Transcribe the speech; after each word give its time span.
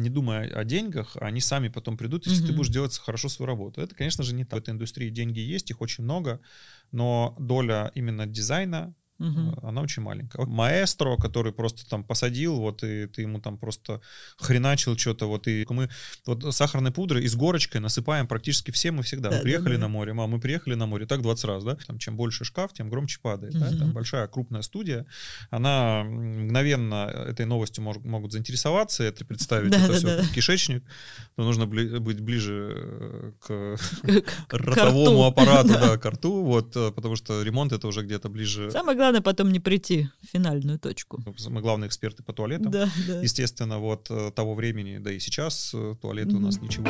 не 0.00 0.10
думая 0.10 0.48
о 0.48 0.64
деньгах, 0.64 1.16
они 1.20 1.40
сами 1.40 1.68
потом 1.68 1.96
придут, 1.96 2.26
если 2.26 2.40
Мгм. 2.40 2.46
ты 2.48 2.52
будешь 2.52 2.70
делать 2.70 2.98
хорошо 2.98 3.28
свою 3.28 3.46
работу. 3.48 3.80
Это, 3.80 3.94
конечно 3.94 4.24
же, 4.24 4.34
не 4.34 4.44
так. 4.44 4.60
В 4.60 4.62
этой 4.62 4.70
индустрии 4.74 5.10
деньги 5.10 5.40
есть, 5.40 5.70
их 5.70 5.80
очень 5.80 6.04
много, 6.04 6.40
но 6.92 7.36
доля 7.38 7.90
именно 7.94 8.26
дизайна, 8.26 8.94
Э, 9.20 9.52
она 9.62 9.82
очень 9.82 10.02
маленькая. 10.02 10.46
Маэстро, 10.46 11.16
который 11.16 11.52
просто 11.52 11.88
там 11.88 12.04
посадил, 12.04 12.56
вот, 12.56 12.82
и 12.82 13.06
ты 13.06 13.22
ему 13.22 13.38
там 13.40 13.58
просто 13.58 14.00
хреначил 14.38 14.96
что-то, 14.96 15.26
вот, 15.26 15.46
и 15.46 15.66
мы 15.68 15.88
вот 16.26 16.54
сахарной 16.54 16.90
пудры 16.90 17.22
и 17.22 17.28
с 17.28 17.34
горочкой 17.36 17.80
насыпаем 17.80 18.26
практически 18.26 18.70
все 18.70 18.90
мы 18.90 19.02
всегда. 19.02 19.28
Да, 19.30 19.36
мы 19.36 19.42
приехали 19.42 19.74
да, 19.74 19.80
да. 19.80 19.80
на 19.82 19.88
море, 19.88 20.12
мам, 20.14 20.30
мы 20.30 20.40
приехали 20.40 20.74
на 20.74 20.86
море, 20.86 21.06
так 21.06 21.20
20 21.22 21.44
раз, 21.44 21.64
да? 21.64 21.76
Там, 21.86 21.98
чем 21.98 22.16
больше 22.16 22.44
шкаф, 22.44 22.72
тем 22.72 22.88
громче 22.88 23.18
падает, 23.20 23.52
да? 23.58 23.66
Мгм. 23.66 23.78
Там 23.78 23.92
большая 23.92 24.26
крупная 24.26 24.62
студия, 24.62 25.04
она 25.50 26.02
мгновенно 26.04 27.04
этой 27.28 27.44
новостью 27.46 27.84
мож- 27.84 28.00
могут 28.06 28.32
заинтересоваться, 28.32 29.04
это 29.04 29.24
представить, 29.24 29.70
Да, 29.70 29.78
это 29.78 29.88
да, 29.88 29.94
все 29.94 30.06
да. 30.16 30.24
кишечник, 30.34 30.82
но 31.36 31.44
нужно 31.44 31.64
бли- 31.64 31.98
быть 31.98 32.20
ближе 32.20 32.74
э, 32.76 33.32
к 33.40 33.76
К 34.48 34.54
ротовому 34.54 35.24
аппарату, 35.26 35.68
Да. 35.68 35.80
да, 35.90 35.98
к 35.98 36.06
рту, 36.06 36.42
вот, 36.44 36.74
э, 36.76 36.90
потому 36.92 37.16
что 37.16 37.42
ремонт 37.42 37.72
это 37.72 37.86
уже 37.86 38.02
где-то 38.02 38.28
ближе. 38.28 38.70
Самое 38.70 38.96
главное 38.96 39.09
потом 39.18 39.50
не 39.50 39.58
прийти 39.58 40.08
в 40.22 40.26
финальную 40.26 40.78
точку. 40.78 41.22
Мы 41.48 41.60
главные 41.60 41.88
эксперты 41.88 42.22
по 42.22 42.32
туалетам. 42.32 42.70
Да, 42.70 42.88
да. 43.08 43.20
Естественно, 43.20 43.78
вот 43.78 44.10
э, 44.10 44.30
того 44.30 44.54
времени, 44.54 44.98
да 44.98 45.12
и 45.12 45.18
сейчас 45.18 45.72
э, 45.74 45.96
туалеты 46.00 46.36
у 46.36 46.40
нас 46.40 46.60
ничего. 46.60 46.86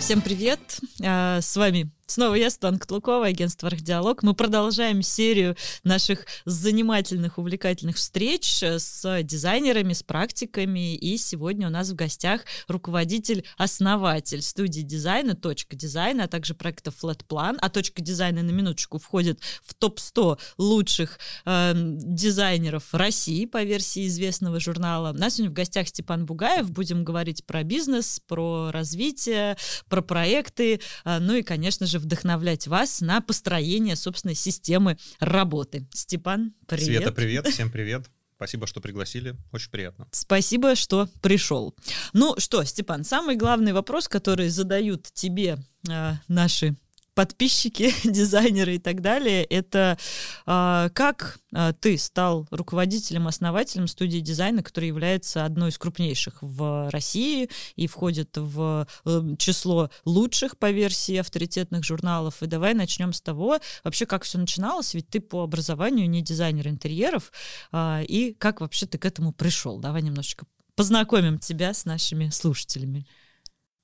Всем 0.00 0.22
привет! 0.22 0.60
А, 1.04 1.40
С 1.40 1.56
вами 1.56 1.90
снова 2.06 2.34
я, 2.34 2.50
Светлана 2.50 2.78
Котлукова, 2.78 3.26
агентство 3.26 3.68
«Архдиалог». 3.68 4.22
Мы 4.22 4.34
продолжаем 4.34 5.02
серию 5.02 5.56
наших 5.84 6.26
занимательных, 6.44 7.38
увлекательных 7.38 7.96
встреч 7.96 8.62
с 8.62 9.22
дизайнерами, 9.22 9.92
с 9.92 10.02
практиками. 10.02 10.94
И 10.94 11.18
сегодня 11.18 11.66
у 11.66 11.70
нас 11.70 11.90
в 11.90 11.94
гостях 11.94 12.42
руководитель-основатель 12.68 14.42
студии 14.42 14.82
дизайна 14.82 15.34
«Точка 15.34 15.76
дизайна», 15.76 16.24
а 16.24 16.28
также 16.28 16.54
проекта 16.54 16.90
Plan. 16.90 17.56
А 17.60 17.68
«Точка 17.68 18.02
дизайна» 18.02 18.42
на 18.42 18.50
минуточку 18.50 18.98
входит 18.98 19.40
в 19.64 19.74
топ-100 19.74 20.38
лучших 20.58 21.18
э, 21.44 21.72
дизайнеров 21.74 22.94
России 22.94 23.46
по 23.46 23.62
версии 23.62 24.06
известного 24.06 24.60
журнала. 24.60 25.10
У 25.10 25.16
нас 25.18 25.34
сегодня 25.34 25.50
в 25.50 25.54
гостях 25.54 25.88
Степан 25.88 26.26
Бугаев. 26.26 26.70
Будем 26.70 27.04
говорить 27.04 27.44
про 27.44 27.62
бизнес, 27.62 28.20
про 28.26 28.70
развитие, 28.72 29.56
про 29.88 30.02
проекты, 30.02 30.80
а, 31.04 31.20
ну 31.20 31.34
и, 31.34 31.42
конечно 31.42 31.86
же, 31.86 31.95
вдохновлять 31.98 32.66
вас 32.66 33.00
на 33.00 33.20
построение 33.20 33.96
собственной 33.96 34.34
системы 34.34 34.98
работы. 35.20 35.86
Степан, 35.92 36.54
привет. 36.66 36.86
Света, 36.86 37.12
привет, 37.12 37.46
всем 37.48 37.70
привет. 37.70 38.06
Спасибо, 38.36 38.66
что 38.66 38.80
пригласили. 38.80 39.34
Очень 39.50 39.70
приятно. 39.70 40.08
Спасибо, 40.12 40.76
что 40.76 41.08
пришел. 41.22 41.74
Ну 42.12 42.34
что, 42.38 42.64
Степан, 42.64 43.02
самый 43.02 43.36
главный 43.36 43.72
вопрос, 43.72 44.08
который 44.08 44.48
задают 44.50 45.08
тебе 45.14 45.58
а, 45.88 46.20
наши 46.28 46.76
подписчики, 47.16 47.92
дизайнеры 48.04 48.76
и 48.76 48.78
так 48.78 49.00
далее, 49.00 49.42
это 49.44 49.98
а, 50.44 50.90
как 50.90 51.40
а, 51.52 51.72
ты 51.72 51.96
стал 51.96 52.46
руководителем, 52.50 53.26
основателем 53.26 53.88
студии 53.88 54.18
дизайна, 54.18 54.62
которая 54.62 54.88
является 54.88 55.46
одной 55.46 55.70
из 55.70 55.78
крупнейших 55.78 56.36
в 56.42 56.90
России 56.90 57.48
и 57.74 57.86
входит 57.86 58.36
в 58.36 58.86
э, 59.06 59.22
число 59.38 59.90
лучших 60.04 60.58
по 60.58 60.70
версии 60.70 61.16
авторитетных 61.16 61.84
журналов. 61.84 62.42
И 62.42 62.46
давай 62.46 62.74
начнем 62.74 63.14
с 63.14 63.22
того, 63.22 63.60
вообще 63.82 64.04
как 64.04 64.24
все 64.24 64.36
начиналось, 64.36 64.92
ведь 64.92 65.08
ты 65.08 65.20
по 65.20 65.42
образованию 65.42 66.10
не 66.10 66.20
дизайнер 66.20 66.68
интерьеров, 66.68 67.32
а, 67.72 68.02
и 68.06 68.34
как 68.34 68.60
вообще 68.60 68.84
ты 68.84 68.98
к 68.98 69.06
этому 69.06 69.32
пришел? 69.32 69.78
Давай 69.78 70.02
немножечко 70.02 70.44
познакомим 70.74 71.38
тебя 71.38 71.72
с 71.72 71.86
нашими 71.86 72.28
слушателями. 72.28 73.06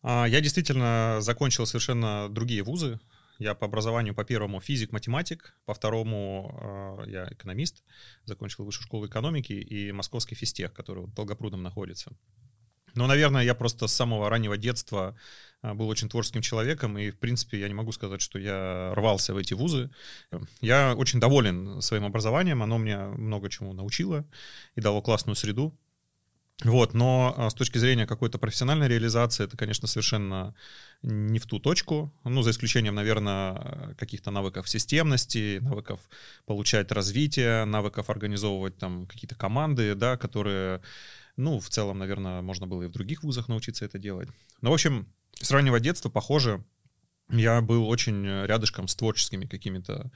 Я 0.05 0.41
действительно 0.41 1.19
закончил 1.21 1.65
совершенно 1.65 2.29
другие 2.29 2.65
вузы. 2.65 2.99
Я 3.39 3.55
по 3.55 3.67
образованию 3.67 4.15
по 4.15 4.25
первому 4.25 4.61
физик-математик, 4.61 5.57
по 5.65 5.75
второму 5.75 6.99
э, 7.07 7.11
я 7.11 7.29
экономист, 7.31 7.83
закончил 8.25 8.65
высшую 8.65 8.85
школу 8.85 9.07
экономики 9.07 9.53
и 9.53 9.93
московский 9.93 10.35
физтех, 10.35 10.73
который 10.73 11.01
вот 11.01 11.11
в 11.11 11.15
Долгопрудном 11.15 11.63
находится. 11.63 12.13
Но, 12.95 13.07
наверное, 13.07 13.43
я 13.43 13.55
просто 13.55 13.87
с 13.87 13.95
самого 13.95 14.29
раннего 14.29 14.57
детства 14.57 15.17
а, 15.63 15.75
был 15.75 15.89
очень 15.89 16.09
творческим 16.09 16.43
человеком, 16.43 16.99
и, 16.99 17.11
в 17.11 17.19
принципе, 17.19 17.59
я 17.59 17.69
не 17.69 17.75
могу 17.75 17.93
сказать, 17.93 18.21
что 18.21 18.39
я 18.39 18.93
рвался 18.95 19.33
в 19.33 19.39
эти 19.39 19.55
вузы. 19.55 19.91
Я 20.61 20.95
очень 20.95 21.21
доволен 21.21 21.81
своим 21.81 22.05
образованием, 22.05 22.63
оно 22.63 22.79
меня 22.79 23.09
много 23.09 23.49
чему 23.49 23.73
научило 23.73 24.27
и 24.75 24.81
дало 24.81 25.01
классную 25.01 25.37
среду. 25.37 25.75
Вот, 26.65 26.95
но 26.95 27.35
а, 27.37 27.51
с 27.51 27.55
точки 27.55 27.79
зрения 27.79 28.07
какой-то 28.07 28.39
профессиональной 28.39 28.87
реализации, 28.87 29.45
это, 29.45 29.57
конечно, 29.57 29.89
совершенно 29.89 30.55
не 31.03 31.41
в 31.41 31.47
ту 31.47 31.59
точку, 31.59 32.15
ну, 32.25 32.43
за 32.43 32.51
исключением, 32.51 32.95
наверное, 32.95 33.95
каких-то 33.99 34.31
навыков 34.31 34.69
системности, 34.69 35.59
навыков 35.61 36.01
получать 36.47 36.93
развитие, 36.93 37.65
навыков 37.65 38.11
организовывать 38.11 38.79
там 38.79 39.07
какие-то 39.07 39.35
команды, 39.35 39.95
да, 39.97 40.17
которые, 40.17 40.83
ну, 41.37 41.59
в 41.59 41.69
целом, 41.69 41.99
наверное, 41.99 42.43
можно 42.43 42.67
было 42.67 42.83
и 42.83 42.87
в 42.87 42.93
других 42.93 43.25
вузах 43.25 43.49
научиться 43.49 43.85
это 43.85 43.99
делать. 43.99 44.29
Но, 44.61 44.71
в 44.71 44.75
общем, 44.75 45.09
с 45.35 45.51
раннего 45.51 45.81
детства, 45.81 46.11
похоже, 46.11 46.65
я 47.31 47.61
был 47.61 47.89
очень 47.89 48.27
рядышком 48.27 48.89
с 48.89 48.95
творческими 48.95 49.47
какими-то 49.47 50.11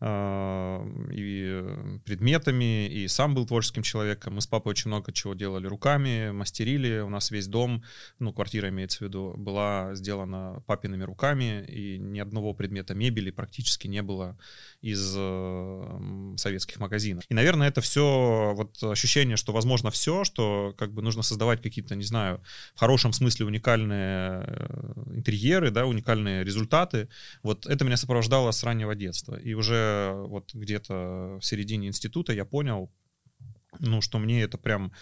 э, 0.00 1.08
и 1.12 1.98
предметами, 2.04 2.88
и 2.88 3.08
сам 3.08 3.34
был 3.34 3.46
творческим 3.46 3.82
человеком. 3.82 4.34
Мы 4.34 4.40
с 4.40 4.46
папой 4.46 4.70
очень 4.70 4.88
много 4.88 5.12
чего 5.12 5.34
делали 5.34 5.66
руками, 5.66 6.30
мастерили. 6.30 7.00
У 7.00 7.08
нас 7.08 7.30
весь 7.30 7.46
дом, 7.46 7.82
ну, 8.18 8.32
квартира 8.32 8.68
имеется 8.68 8.98
в 8.98 9.00
виду, 9.02 9.34
была 9.36 9.94
сделана 9.94 10.62
папиными 10.66 11.04
руками, 11.04 11.64
и 11.66 11.98
ни 11.98 12.18
одного 12.18 12.54
предмета 12.54 12.94
мебели 12.94 13.30
практически 13.30 13.86
не 13.86 14.02
было 14.02 14.38
из 14.80 15.14
э, 15.16 16.34
советских 16.36 16.80
магазинов. 16.80 17.24
И, 17.28 17.34
наверное, 17.34 17.68
это 17.68 17.80
все 17.80 18.54
вот 18.56 18.82
ощущение, 18.82 19.36
что 19.36 19.52
возможно 19.52 19.90
все, 19.90 20.24
что 20.24 20.74
как 20.78 20.92
бы 20.92 21.02
нужно 21.02 21.22
создавать 21.22 21.62
какие-то, 21.62 21.94
не 21.94 22.04
знаю, 22.04 22.42
в 22.74 22.80
хорошем 22.80 23.12
смысле 23.12 23.46
уникальные 23.46 24.44
э, 24.46 24.92
интерьеры, 25.14 25.70
да, 25.70 25.86
уникальные 25.86 26.44
результаты. 26.44 26.53
Вот 27.42 27.66
это 27.66 27.84
меня 27.84 27.96
сопровождало 27.96 28.50
с 28.50 28.62
раннего 28.64 28.94
детства. 28.94 29.36
И 29.36 29.54
уже 29.54 30.12
вот 30.14 30.54
где-то 30.54 31.38
в 31.40 31.42
середине 31.42 31.88
института 31.88 32.32
я 32.32 32.44
понял, 32.44 32.90
ну, 33.80 34.00
что 34.00 34.18
мне 34.18 34.42
это 34.42 34.58
прям 34.58 34.92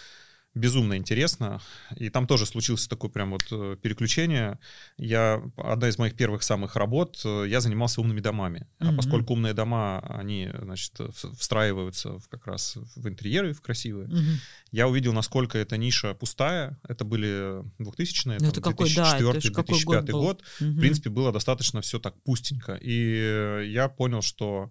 безумно 0.55 0.97
интересно. 0.97 1.61
И 1.97 2.11
там 2.11 2.27
тоже 2.27 2.47
случилось 2.47 2.87
такое 2.87 3.11
прям 3.11 3.31
вот 3.31 3.45
э, 3.51 3.77
переключение. 3.81 4.59
Я, 4.99 5.43
одна 5.57 5.89
из 5.89 5.99
моих 5.99 6.15
первых 6.15 6.43
самых 6.43 6.77
работ, 6.77 7.21
э, 7.25 7.47
я 7.49 7.61
занимался 7.61 8.01
умными 8.01 8.21
домами. 8.21 8.67
А 8.79 8.87
Мгм. 8.87 8.97
поскольку 8.97 9.33
умные 9.33 9.55
дома, 9.55 10.01
они, 10.01 10.51
значит, 10.61 10.93
встраиваются 11.39 12.19
в, 12.19 12.29
как 12.29 12.47
раз 12.47 12.77
в 12.97 13.09
интерьеры, 13.09 13.53
в 13.55 13.61
красивые, 13.63 14.09
Мгм. 14.09 14.39
я 14.71 14.89
увидел, 14.89 15.13
насколько 15.13 15.57
эта 15.59 15.77
ниша 15.77 16.15
пустая. 16.15 16.79
Это 16.87 17.05
были 17.05 17.63
2000-е, 17.79 18.39
Ну, 18.39 18.41
там, 18.41 18.49
это 18.51 18.61
какой, 18.61 18.95
да, 18.95 19.17
это 19.19 19.41
ж 19.41 19.53
какой 19.53 19.79
2004-2005 19.79 20.13
год 20.13 20.23
год. 20.23 20.43
Мгм. 20.61 20.77
В 20.77 20.81
принципе, 20.81 21.11
было 21.11 21.33
достаточно 21.33 21.81
все 21.81 21.99
так 21.99 22.15
пустенько. 22.23 22.75
И 22.75 23.17
э, 23.17 23.65
я 23.67 23.89
понял, 23.89 24.23
что 24.23 24.71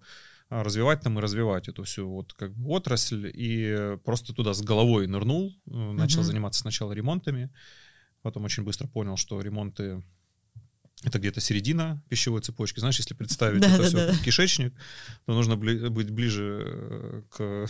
развивать 0.62 1.00
там 1.00 1.18
и 1.18 1.22
развивать 1.22 1.68
эту 1.68 1.82
всю 1.84 2.08
вот 2.08 2.32
как 2.34 2.54
бы 2.54 2.68
отрасль. 2.70 3.30
И 3.32 3.96
просто 4.04 4.34
туда 4.34 4.52
с 4.52 4.60
головой 4.60 5.06
нырнул. 5.06 5.54
э, 5.66 5.92
Начал 5.92 6.18
Мгм. 6.20 6.26
заниматься 6.26 6.60
сначала 6.60 6.92
ремонтами. 6.92 7.50
Потом 8.22 8.44
очень 8.44 8.62
быстро 8.64 8.86
понял, 8.88 9.16
что 9.16 9.40
ремонты 9.40 10.02
это 11.04 11.18
где-то 11.18 11.40
середина 11.40 12.00
пищевой 12.08 12.42
цепочки. 12.42 12.78
Знаешь, 12.78 12.98
если 12.98 13.14
представить 13.14 13.60
Да, 13.60 13.68
это 13.68 13.78
да, 13.78 13.84
все 13.88 13.96
да. 13.96 14.14
кишечник, 14.24 14.72
то 15.26 15.32
нужно 15.34 15.54
бли- 15.54 15.88
быть 15.88 16.10
ближе 16.10 16.62
э, 16.64 17.22
к 17.28 17.66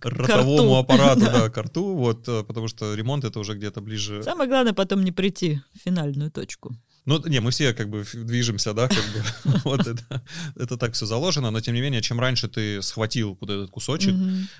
К- 0.00 0.06
ротовому 0.08 0.76
аппарату, 0.78 1.20
Да. 1.20 1.32
да, 1.32 1.50
к 1.50 1.58
рту, 1.62 1.94
вот, 1.94 2.26
э, 2.28 2.42
потому 2.44 2.68
что 2.68 2.94
ремонт 2.94 3.24
это 3.24 3.38
уже 3.38 3.54
где-то 3.54 3.82
ближе. 3.82 4.22
Самое 4.22 4.48
главное 4.48 4.72
потом 4.72 5.04
не 5.04 5.12
прийти 5.12 5.60
в 5.74 5.78
финальную 5.80 6.30
точку. 6.30 6.74
Ну, 7.06 7.22
не, 7.26 7.40
мы 7.40 7.50
все 7.50 7.74
как 7.74 7.90
бы 7.90 8.04
движемся, 8.14 8.72
да, 8.72 8.88
как 8.88 9.04
бы, 9.12 9.58
вот 9.64 9.86
это, 9.86 10.22
это 10.56 10.76
так 10.78 10.94
все 10.94 11.04
заложено, 11.06 11.50
но 11.50 11.60
тем 11.60 11.74
не 11.74 11.82
менее, 11.82 12.00
чем 12.00 12.18
раньше 12.18 12.48
ты 12.48 12.80
схватил 12.80 13.36
вот 13.40 13.50
этот 13.50 13.70
кусочек, 13.70 14.14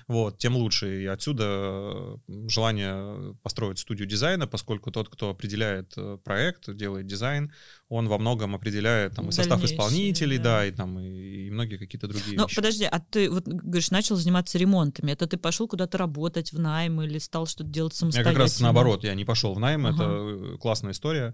вот, 0.07 0.37
тем 0.37 0.55
лучше. 0.55 1.01
И 1.03 1.05
отсюда 1.05 2.19
желание 2.47 3.35
построить 3.41 3.79
студию 3.79 4.07
дизайна, 4.07 4.47
поскольку 4.47 4.91
тот, 4.91 5.09
кто 5.09 5.29
определяет 5.29 5.93
э, 5.97 6.17
проект, 6.23 6.73
делает 6.75 7.07
дизайн, 7.07 7.51
он 7.95 8.07
во 8.07 8.17
многом 8.17 8.55
определяет 8.55 9.15
там 9.15 9.29
и 9.29 9.31
состав 9.31 9.63
исполнителей, 9.63 10.37
да. 10.37 10.59
да, 10.59 10.65
и 10.65 10.71
там 10.71 10.99
и, 10.99 11.47
и 11.47 11.51
многие 11.51 11.77
какие-то 11.77 12.07
другие 12.07 12.37
Ну, 12.37 12.43
вещи. 12.43 12.55
подожди, 12.55 12.83
а 12.83 12.99
ты 12.99 13.29
вот 13.29 13.47
говоришь, 13.47 13.91
начал 13.91 14.15
заниматься 14.15 14.57
ремонтами. 14.57 15.11
Это 15.11 15.27
ты 15.27 15.37
пошел 15.37 15.67
куда-то 15.67 15.97
работать 15.97 16.51
в 16.51 16.59
найм 16.59 17.01
или 17.01 17.17
стал 17.19 17.47
что-то 17.47 17.69
делать 17.69 17.93
Я 17.93 17.99
самостоятельно? 17.99 18.33
как 18.33 18.41
раз 18.41 18.59
наоборот, 18.59 19.03
я 19.03 19.15
не 19.15 19.25
пошел 19.25 19.53
в 19.53 19.59
найм, 19.59 19.85
Ага. 19.85 20.03
это 20.03 20.57
классная 20.57 20.91
история. 20.91 21.33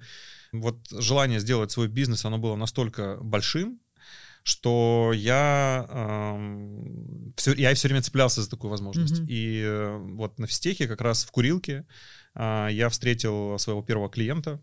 Вот 0.51 0.77
желание 0.91 1.39
сделать 1.39 1.71
свой 1.71 1.87
бизнес, 1.87 2.25
оно 2.25 2.37
было 2.37 2.55
настолько 2.55 3.17
большим, 3.21 3.79
что 4.43 5.11
я, 5.13 5.85
э, 5.89 7.33
все, 7.37 7.53
я 7.53 7.73
все 7.73 7.87
время 7.87 8.01
цеплялся 8.01 8.41
за 8.41 8.49
такую 8.49 8.71
возможность. 8.71 9.21
Mm-hmm. 9.21 9.27
И 9.27 9.61
э, 9.63 9.97
вот 9.97 10.39
на 10.39 10.47
физтехе 10.47 10.87
как 10.87 11.01
раз 11.01 11.23
в 11.23 11.31
курилке 11.31 11.85
э, 12.35 12.67
я 12.71 12.89
встретил 12.89 13.57
своего 13.59 13.81
первого 13.83 14.09
клиента, 14.09 14.61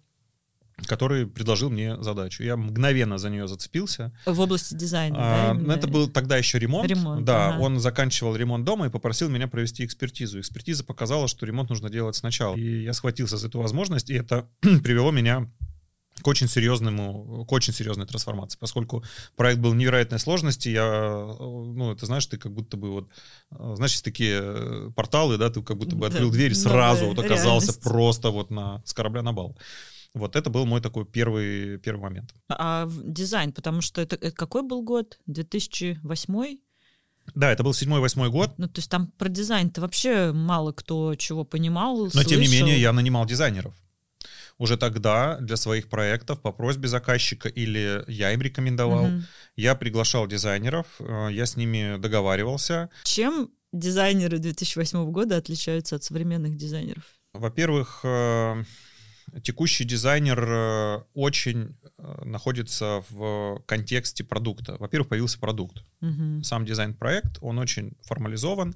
который 0.86 1.26
предложил 1.26 1.70
мне 1.70 2.00
задачу. 2.02 2.42
Я 2.42 2.56
мгновенно 2.56 3.18
за 3.18 3.30
нее 3.30 3.48
зацепился. 3.48 4.12
В 4.26 4.40
области 4.40 4.74
дизайна, 4.74 5.16
а, 5.18 5.54
да? 5.54 5.74
Это 5.74 5.88
был 5.88 6.08
тогда 6.08 6.36
еще 6.36 6.58
ремонт. 6.58 6.88
ремонт 6.88 7.24
да, 7.24 7.54
ага. 7.54 7.60
он 7.60 7.80
заканчивал 7.80 8.36
ремонт 8.36 8.64
дома 8.64 8.86
и 8.86 8.90
попросил 8.90 9.28
меня 9.28 9.48
провести 9.48 9.84
экспертизу. 9.84 10.40
Экспертиза 10.40 10.84
показала, 10.84 11.28
что 11.28 11.46
ремонт 11.46 11.70
нужно 11.70 11.90
делать 11.90 12.16
сначала. 12.16 12.56
И 12.56 12.82
я 12.82 12.92
схватился 12.92 13.36
за 13.36 13.48
эту 13.48 13.60
возможность, 13.60 14.10
и 14.10 14.14
это 14.14 14.48
привело 14.60 15.10
меня 15.10 15.50
к 16.22 16.26
очень 16.26 16.48
серьезному, 16.48 17.44
к 17.46 17.52
очень 17.52 17.72
серьезной 17.72 18.06
трансформации, 18.06 18.58
поскольку 18.58 19.04
проект 19.36 19.60
был 19.60 19.74
невероятной 19.74 20.18
сложности, 20.18 20.68
я, 20.68 21.36
ну, 21.38 21.92
это 21.92 22.06
знаешь, 22.06 22.26
ты 22.26 22.38
как 22.38 22.52
будто 22.52 22.76
бы 22.76 22.90
вот, 22.90 23.08
знаешь, 23.50 23.92
есть 23.92 24.04
такие 24.04 24.40
э, 24.42 24.90
порталы, 24.94 25.38
да, 25.38 25.50
ты 25.50 25.62
как 25.62 25.78
будто 25.78 25.96
бы 25.96 26.06
открыл 26.06 26.30
да, 26.30 26.34
дверь, 26.34 26.54
сразу 26.54 27.06
вот 27.06 27.18
оказался 27.18 27.68
реальность. 27.68 27.82
просто 27.82 28.30
вот 28.30 28.50
на, 28.50 28.82
с 28.84 28.92
корабля 28.92 29.22
на 29.22 29.32
бал. 29.32 29.56
Вот 30.18 30.36
это 30.36 30.50
был 30.50 30.66
мой 30.66 30.80
такой 30.80 31.04
первый, 31.06 31.78
первый 31.78 32.00
момент. 32.00 32.34
А 32.48 32.88
дизайн, 33.04 33.52
потому 33.52 33.80
что 33.80 34.00
это, 34.00 34.16
это 34.16 34.32
какой 34.32 34.62
был 34.62 34.82
год? 34.82 35.18
2008? 35.26 36.58
Да, 37.34 37.52
это 37.52 37.62
был 37.62 37.74
седьмой-восьмой 37.74 38.30
год. 38.30 38.54
Ну, 38.56 38.68
то 38.68 38.78
есть 38.78 38.90
там 38.90 39.08
про 39.18 39.28
дизайн-то 39.28 39.80
вообще 39.80 40.32
мало 40.32 40.72
кто 40.72 41.14
чего 41.14 41.44
понимал, 41.44 42.04
Но, 42.04 42.10
слышал. 42.10 42.30
тем 42.30 42.40
не 42.40 42.48
менее, 42.48 42.80
я 42.80 42.92
нанимал 42.92 43.26
дизайнеров. 43.26 43.74
Уже 44.58 44.76
тогда 44.76 45.38
для 45.38 45.56
своих 45.56 45.88
проектов 45.88 46.40
по 46.40 46.50
просьбе 46.50 46.88
заказчика 46.88 47.48
или 47.48 48.02
я 48.08 48.32
им 48.32 48.42
рекомендовал, 48.42 49.04
угу. 49.04 49.22
я 49.56 49.76
приглашал 49.76 50.26
дизайнеров, 50.26 50.86
э, 50.98 51.28
я 51.30 51.46
с 51.46 51.56
ними 51.56 51.96
договаривался. 51.96 52.90
Чем 53.04 53.50
дизайнеры 53.72 54.38
2008 54.38 55.12
года 55.12 55.36
отличаются 55.36 55.94
от 55.94 56.02
современных 56.02 56.56
дизайнеров? 56.56 57.04
Во-первых, 57.34 58.00
э, 58.02 58.64
текущий 59.42 59.84
дизайнер 59.84 60.44
э, 60.48 61.02
очень 61.14 61.76
э, 61.98 62.24
находится 62.24 63.02
в 63.10 63.62
контексте 63.66 64.24
продукта. 64.24 64.76
Во-первых, 64.78 65.08
появился 65.08 65.38
продукт. 65.38 65.82
Угу. 66.00 66.42
Сам 66.42 66.64
дизайн-проект, 66.64 67.38
он 67.40 67.58
очень 67.58 67.92
формализован, 68.02 68.74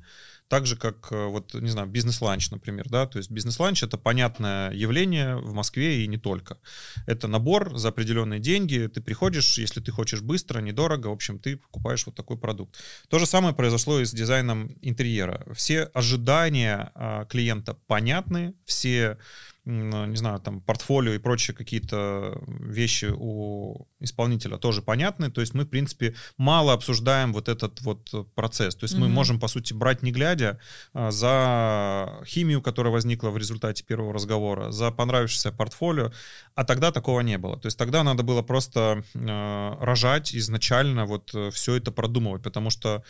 так 0.53 0.67
же, 0.67 0.77
как, 0.77 1.11
э, 1.13 1.27
вот, 1.29 1.55
не 1.55 1.71
знаю, 1.71 1.89
бизнес-ланч, 1.89 2.51
например, 2.51 2.87
да, 2.91 3.07
то 3.07 3.17
есть 3.17 3.31
бизнес-ланч— 3.31 3.83
это 3.85 3.97
понятное 3.97 4.71
явление 4.73 5.37
в 5.37 5.55
Москве 5.55 6.05
и 6.05 6.07
не 6.07 6.19
только. 6.19 6.59
Это 7.07 7.27
набор 7.27 7.79
за 7.79 7.89
определенные 7.89 8.39
деньги, 8.39 8.91
ты 8.93 9.01
приходишь, 9.01 9.57
если 9.57 9.81
ты 9.81 9.93
хочешь 9.93 10.21
быстро, 10.21 10.61
недорого, 10.61 11.09
в 11.09 11.13
общем, 11.13 11.39
ты 11.39 11.57
покупаешь 11.57 12.05
вот 12.05 12.15
такой 12.15 12.37
продукт. 12.37 12.77
То 13.09 13.19
же 13.19 13.25
самое 13.25 13.55
произошло 13.55 13.99
и 13.99 14.05
с 14.05 14.13
дизайном 14.13 14.77
интерьера. 14.83 15.47
Все 15.55 15.85
ожидания 15.95 16.93
а, 16.95 17.25
клиента 17.25 17.75
понятны, 17.87 18.55
все 18.67 19.17
не 19.65 20.17
знаю, 20.17 20.41
там, 20.41 20.61
портфолио 20.61 21.13
и 21.13 21.19
прочие 21.19 21.57
какие-то 21.57 22.43
вещи 22.47 23.13
у 23.17 23.87
исполнителя 24.01 24.57
тоже 24.57 24.83
понятны. 24.83 25.31
То 25.31 25.41
есть 25.41 25.55
мы, 25.55 25.65
в 25.65 25.69
принципе, 25.69 26.15
мало 26.37 26.73
обсуждаем 26.73 27.33
вот 27.33 27.49
этот 27.49 27.81
вот 27.83 28.33
процесс. 28.35 28.75
То 28.75 28.85
есть 28.85 28.97
mm-hmm. 28.97 29.01
мы 29.01 29.09
можем, 29.09 29.39
по 29.39 29.47
сути, 29.47 29.73
брать 29.73 30.03
не 30.03 30.11
глядя 30.11 30.59
а, 30.93 31.13
за 31.13 32.25
химию, 32.27 32.61
которая 32.61 32.93
возникла 32.93 33.31
в 33.31 33.39
результате 33.39 33.85
первого 33.85 34.13
разговора, 34.13 34.73
за 34.73 34.91
понравившееся 34.91 35.53
портфолио. 35.53 36.11
А 36.55 36.65
тогда 36.65 36.91
такого 36.91 37.21
не 37.21 37.39
было. 37.39 37.57
То 37.57 37.67
есть 37.67 37.79
тогда 37.79 38.03
надо 38.03 38.25
было 38.25 38.43
просто 38.43 39.05
э, 39.15 39.75
рожать 39.81 40.35
изначально 40.35 41.07
вот 41.07 41.31
э, 41.35 41.51
все 41.51 41.77
это 41.77 41.93
продумывать, 41.93 42.43
потому 42.43 42.71
что 42.71 43.05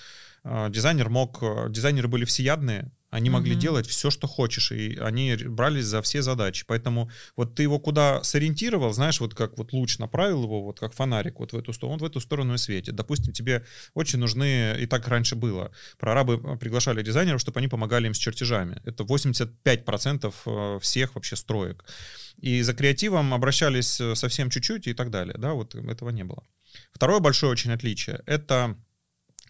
э, 0.44 0.68
дизайнер 0.70 1.08
мог... 1.08 1.42
Дизайнеры 1.70 2.08
были 2.08 2.26
всеядные, 2.26 2.92
они 3.12 3.28
mm-hmm. 3.28 3.32
могли 3.32 3.54
делать 3.54 3.86
все, 3.86 4.10
что 4.10 4.26
хочешь, 4.26 4.72
и 4.72 4.96
они 4.96 5.36
брались 5.36 5.84
за 5.84 6.00
все 6.00 6.22
задачи. 6.22 6.64
Поэтому 6.66 7.10
вот 7.36 7.54
ты 7.54 7.62
его 7.62 7.78
куда 7.78 8.24
сориентировал, 8.24 8.94
знаешь, 8.94 9.20
вот 9.20 9.34
как 9.34 9.58
вот 9.58 9.74
луч 9.74 9.98
направил 9.98 10.44
его, 10.44 10.62
вот 10.62 10.80
как 10.80 10.94
фонарик 10.94 11.38
вот 11.38 11.52
в 11.52 11.58
эту 11.58 11.74
сторону, 11.74 11.94
он 11.94 12.00
в 12.00 12.04
эту 12.04 12.20
сторону 12.20 12.54
и 12.54 12.58
светит. 12.58 12.94
Допустим, 12.94 13.34
тебе 13.34 13.66
очень 13.92 14.18
нужны, 14.18 14.74
и 14.80 14.86
так 14.86 15.06
раньше 15.08 15.36
было, 15.36 15.70
прорабы 15.98 16.40
э, 16.42 16.56
приглашали 16.56 17.02
дизайнеров, 17.02 17.42
чтобы 17.42 17.58
они 17.58 17.68
помогали 17.68 18.06
им 18.06 18.14
с 18.14 18.18
чертежами. 18.18 18.80
Это 18.86 19.04
85% 19.04 20.34
э, 20.46 20.78
всех 20.80 21.14
вообще 21.14 21.36
строек. 21.36 21.84
И 22.38 22.62
за 22.62 22.72
креативом 22.72 23.34
обращались 23.34 24.00
э, 24.00 24.14
совсем 24.14 24.48
чуть-чуть 24.48 24.86
и 24.86 24.94
так 24.94 25.10
далее. 25.10 25.34
Да, 25.36 25.52
вот 25.52 25.74
этого 25.74 26.08
не 26.08 26.24
было. 26.24 26.44
Второе 26.92 27.20
большое 27.20 27.52
очень 27.52 27.72
отличие— 27.72 28.22
это 28.26 28.74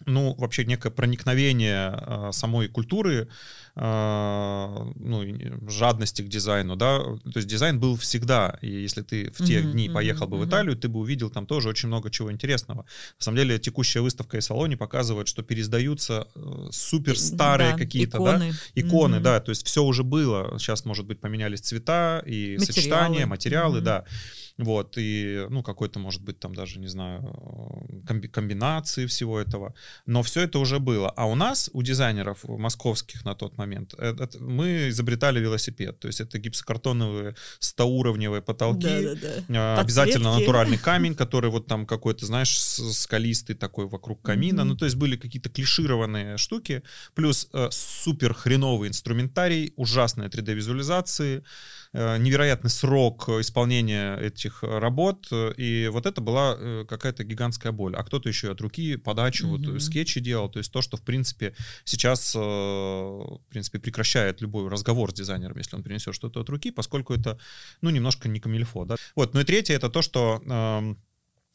ну, 0.05 0.35
вообще 0.35 0.65
некое 0.65 0.89
проникновение 0.91 1.93
э, 1.95 2.29
самой 2.31 2.67
культуры, 2.67 3.27
э, 3.75 4.91
ну, 4.95 5.69
жадности 5.69 6.21
к 6.21 6.27
дизайну, 6.27 6.75
да, 6.75 6.99
то 6.99 7.33
есть 7.35 7.47
дизайн 7.47 7.79
был 7.79 7.95
всегда, 7.97 8.57
и 8.61 8.69
если 8.69 9.01
ты 9.01 9.31
в 9.31 9.45
те 9.45 9.59
mm-hmm, 9.59 9.71
дни 9.71 9.89
поехал 9.89 10.27
mm-hmm, 10.27 10.29
бы 10.29 10.37
в 10.37 10.47
Италию, 10.47 10.75
ты 10.75 10.87
бы 10.87 10.99
увидел 10.99 11.29
там 11.29 11.45
тоже 11.45 11.69
очень 11.69 11.87
много 11.87 12.09
чего 12.09 12.31
интересного. 12.31 12.85
На 13.19 13.23
самом 13.23 13.37
деле 13.37 13.59
текущая 13.59 14.01
выставка 14.01 14.37
и 14.37 14.41
салоне 14.41 14.77
показывает, 14.77 15.27
что 15.27 15.43
пересдаются 15.43 16.27
э, 16.35 16.67
супер 16.71 17.17
старые 17.17 17.71
да, 17.71 17.77
какие-то, 17.77 18.17
иконы. 18.17 18.51
да, 18.51 18.57
иконы, 18.75 19.15
mm-hmm. 19.15 19.21
да, 19.21 19.39
то 19.39 19.49
есть 19.49 19.65
все 19.65 19.83
уже 19.83 20.03
было, 20.03 20.57
сейчас, 20.59 20.85
может 20.85 21.05
быть, 21.05 21.19
поменялись 21.19 21.61
цвета 21.61 22.21
и 22.25 22.57
материалы. 22.57 22.65
сочетания, 22.65 23.25
материалы, 23.25 23.79
mm-hmm. 23.79 23.83
да. 23.83 24.05
Вот, 24.57 24.97
и, 24.97 25.47
ну, 25.49 25.63
какой-то, 25.63 25.99
может 25.99 26.21
быть, 26.21 26.39
там 26.39 26.53
даже, 26.53 26.79
не 26.79 26.87
знаю, 26.87 27.21
комби- 28.05 28.27
комбинации 28.27 29.07
всего 29.07 29.39
этого. 29.39 29.73
Но 30.05 30.21
все 30.21 30.41
это 30.41 30.59
уже 30.59 30.79
было. 30.79 31.09
А 31.09 31.25
у 31.25 31.33
нас, 31.33 31.71
у 31.73 31.81
дизайнеров 31.81 32.43
московских 32.43 33.25
на 33.25 33.33
тот 33.33 33.57
момент, 33.57 33.95
это, 33.95 34.25
э, 34.25 34.39
мы 34.39 34.89
изобретали 34.89 35.39
велосипед. 35.39 35.99
То 35.99 36.07
есть 36.07 36.21
это 36.21 36.37
гипсокартоновые 36.37 37.35
100-уровневые 37.61 38.41
потолки. 38.41 38.87
Да, 38.87 39.15
да, 39.15 39.43
да. 39.47 39.79
Обязательно 39.79 40.37
натуральный 40.37 40.77
камень, 40.77 41.15
который 41.15 41.49
вот 41.49 41.65
там 41.65 41.87
какой-то, 41.87 42.25
знаешь, 42.27 42.55
скалистый 42.59 43.55
такой 43.55 43.87
вокруг 43.87 44.21
камина. 44.21 44.61
Mm-hmm. 44.61 44.65
Ну, 44.65 44.75
то 44.75 44.85
есть 44.85 44.97
были 44.97 45.17
какие-то 45.17 45.49
клишированные 45.49 46.37
штуки. 46.37 46.83
Плюс 47.15 47.49
э, 47.53 47.69
супер 47.71 48.35
хреновый 48.35 48.89
инструментарий, 48.89 49.73
ужасные 49.77 50.29
3D-визуализации. 50.29 51.43
Э, 51.95 52.17
невероятный 52.17 52.71
срок 52.71 53.29
исполнения 53.29 54.17
этих 54.17 54.63
работ, 54.63 55.27
и 55.31 55.87
вот 55.91 56.07
это 56.07 56.21
была 56.21 56.55
э, 56.57 56.85
какая-то 56.89 57.23
гигантская 57.23 57.71
боль. 57.71 57.95
А 57.95 58.03
кто-то 58.03 58.27
еще 58.27 58.51
от 58.51 58.61
руки 58.61 58.97
подачу, 58.97 59.45
mm-hmm. 59.45 59.71
вот 59.73 59.81
скетчи 59.81 60.19
делал, 60.19 60.49
то 60.49 60.57
есть 60.57 60.71
то, 60.71 60.81
что 60.81 60.97
в 60.97 61.03
принципе 61.03 61.53
сейчас, 61.83 62.33
э, 62.35 62.39
в 62.39 63.41
принципе, 63.49 63.77
прекращает 63.77 64.41
любой 64.41 64.67
разговор 64.69 65.11
с 65.11 65.13
дизайнером, 65.13 65.57
если 65.57 65.75
он 65.75 65.83
принесет 65.83 66.15
что-то 66.15 66.41
от 66.41 66.49
руки, 66.49 66.71
поскольку 66.71 67.13
это, 67.13 67.37
ну, 67.81 67.91
немножко 67.91 68.27
не 68.27 68.39
камильфо, 68.39 68.85
да. 68.85 68.95
Вот, 69.15 69.35
ну 69.35 69.41
и 69.41 69.43
третье 69.43 69.75
это 69.75 69.89
то, 69.89 70.01
что 70.01 70.41
эм, 70.45 70.97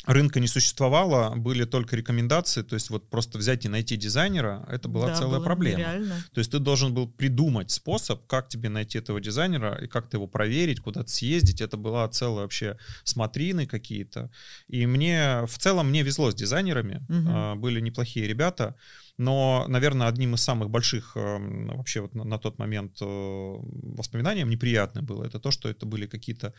рынка 0.09 0.41
не 0.41 0.47
существовало, 0.47 1.35
были 1.37 1.65
только 1.65 1.95
рекомендации, 1.95 2.63
то 2.63 2.75
есть 2.75 2.89
вот 2.89 3.11
просто 3.11 3.37
взять 3.37 3.67
и 3.67 3.69
найти 3.69 3.97
дизайнера, 3.97 4.67
это 4.71 4.89
была 4.89 5.09
да, 5.09 5.15
целая 5.15 5.41
проблема. 5.41 5.79
Нереально. 5.79 6.15
То 6.33 6.39
есть 6.39 6.51
ты 6.51 6.59
должен 6.59 6.95
был 6.95 7.07
придумать 7.07 7.71
способ, 7.71 8.27
как 8.27 8.49
тебе 8.49 8.71
найти 8.71 8.99
этого 8.99 9.21
дизайнера 9.21 9.75
и 9.75 9.87
как-то 9.87 10.17
его 10.17 10.27
проверить, 10.27 10.81
куда-то 10.81 11.11
съездить. 11.11 11.61
Это 11.61 11.77
была 11.77 12.09
целая 12.09 12.43
вообще 12.43 12.79
смотрины 13.05 13.67
какие-то. 13.67 14.31
И 14.67 14.87
мне 14.87 15.45
в 15.47 15.59
целом 15.59 15.91
мне 15.91 16.03
везло 16.03 16.31
с 16.31 16.35
дизайнерами, 16.35 17.05
угу. 17.09 17.61
были 17.61 17.81
неплохие 17.81 18.27
ребята. 18.27 18.77
Но, 19.19 19.67
наверное, 19.69 20.07
одним 20.07 20.35
из 20.35 20.43
самых 20.43 20.71
больших 20.71 21.17
эм, 21.17 21.77
вообще 21.77 22.01
вот 22.01 22.15
на, 22.15 22.23
на 22.25 22.39
тот 22.39 22.59
момент 22.59 22.99
э, 23.01 23.05
воспоминанием 23.05 24.49
неприятным 24.49 25.05
было 25.05 25.25
это 25.25 25.41
то, 25.41 25.51
что 25.51 25.69
это 25.69 25.87
были 25.87 26.07
какие-то 26.07 26.55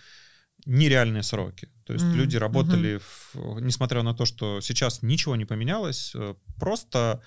нереальные 0.65 1.23
сроки. 1.23 1.69
То 1.85 1.93
есть 1.93 2.05
mm-hmm. 2.05 2.15
люди 2.15 2.37
работали, 2.37 2.95
mm-hmm. 2.97 3.57
в, 3.57 3.61
несмотря 3.61 4.03
на 4.03 4.13
то, 4.13 4.25
что 4.25 4.61
сейчас 4.61 5.01
ничего 5.01 5.35
не 5.35 5.45
поменялось, 5.45 6.11
э, 6.15 6.35
просто 6.59 7.21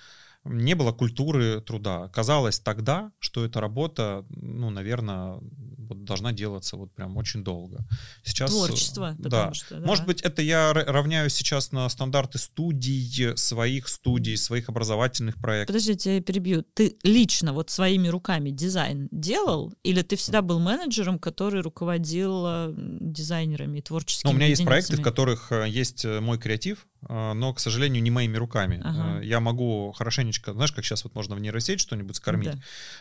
не 0.44 0.74
было 0.74 0.92
культуры 0.92 1.60
труда. 1.60 2.08
Казалось 2.08 2.58
тогда, 2.58 3.12
что 3.18 3.44
эта 3.44 3.60
работа, 3.60 4.24
ну, 4.30 4.70
наверное, 4.70 5.38
вот 5.92 6.04
должна 6.04 6.32
делаться 6.32 6.76
вот 6.76 6.92
прям 6.92 7.16
очень 7.16 7.44
долго. 7.44 7.78
Сейчас, 8.24 8.50
Творчество, 8.50 9.14
да. 9.18 9.52
Что, 9.54 9.78
да. 9.78 9.86
Может 9.86 10.06
быть, 10.06 10.20
это 10.22 10.42
я 10.42 10.72
равняю 10.72 11.30
сейчас 11.30 11.70
на 11.70 11.88
стандарты 11.88 12.38
студий, 12.38 13.36
своих 13.36 13.88
студий, 13.88 14.36
своих 14.36 14.68
образовательных 14.68 15.36
проектов. 15.36 15.74
Подожди, 15.74 15.92
я 15.92 15.96
тебя 15.96 16.22
перебью. 16.22 16.64
Ты 16.74 16.96
лично 17.02 17.52
вот 17.52 17.70
своими 17.70 18.08
руками 18.08 18.50
дизайн 18.50 19.08
делал? 19.10 19.72
Или 19.82 20.02
ты 20.02 20.16
всегда 20.16 20.42
был 20.42 20.58
менеджером, 20.58 21.18
который 21.18 21.60
руководил 21.60 22.44
э, 22.46 22.74
дизайнерами 22.76 23.78
и 23.78 23.82
творческими 23.82 24.28
ну, 24.28 24.34
У 24.34 24.36
меня 24.36 24.48
есть 24.48 24.64
проекты, 24.64 24.96
в 24.96 25.02
которых 25.02 25.52
э, 25.52 25.68
есть 25.68 26.04
э, 26.04 26.20
мой 26.20 26.38
креатив, 26.38 26.86
но, 27.08 27.52
к 27.54 27.60
сожалению, 27.60 28.02
не 28.02 28.10
моими 28.10 28.36
руками. 28.36 28.80
Ага. 28.84 29.20
Я 29.22 29.40
могу 29.40 29.92
хорошенечко, 29.92 30.52
знаешь, 30.52 30.72
как 30.72 30.84
сейчас 30.84 31.04
вот 31.04 31.14
можно 31.14 31.34
в 31.34 31.40
нейросеть 31.40 31.80
что-нибудь 31.80 32.16
скормить. 32.16 32.52
Да. 32.52 32.58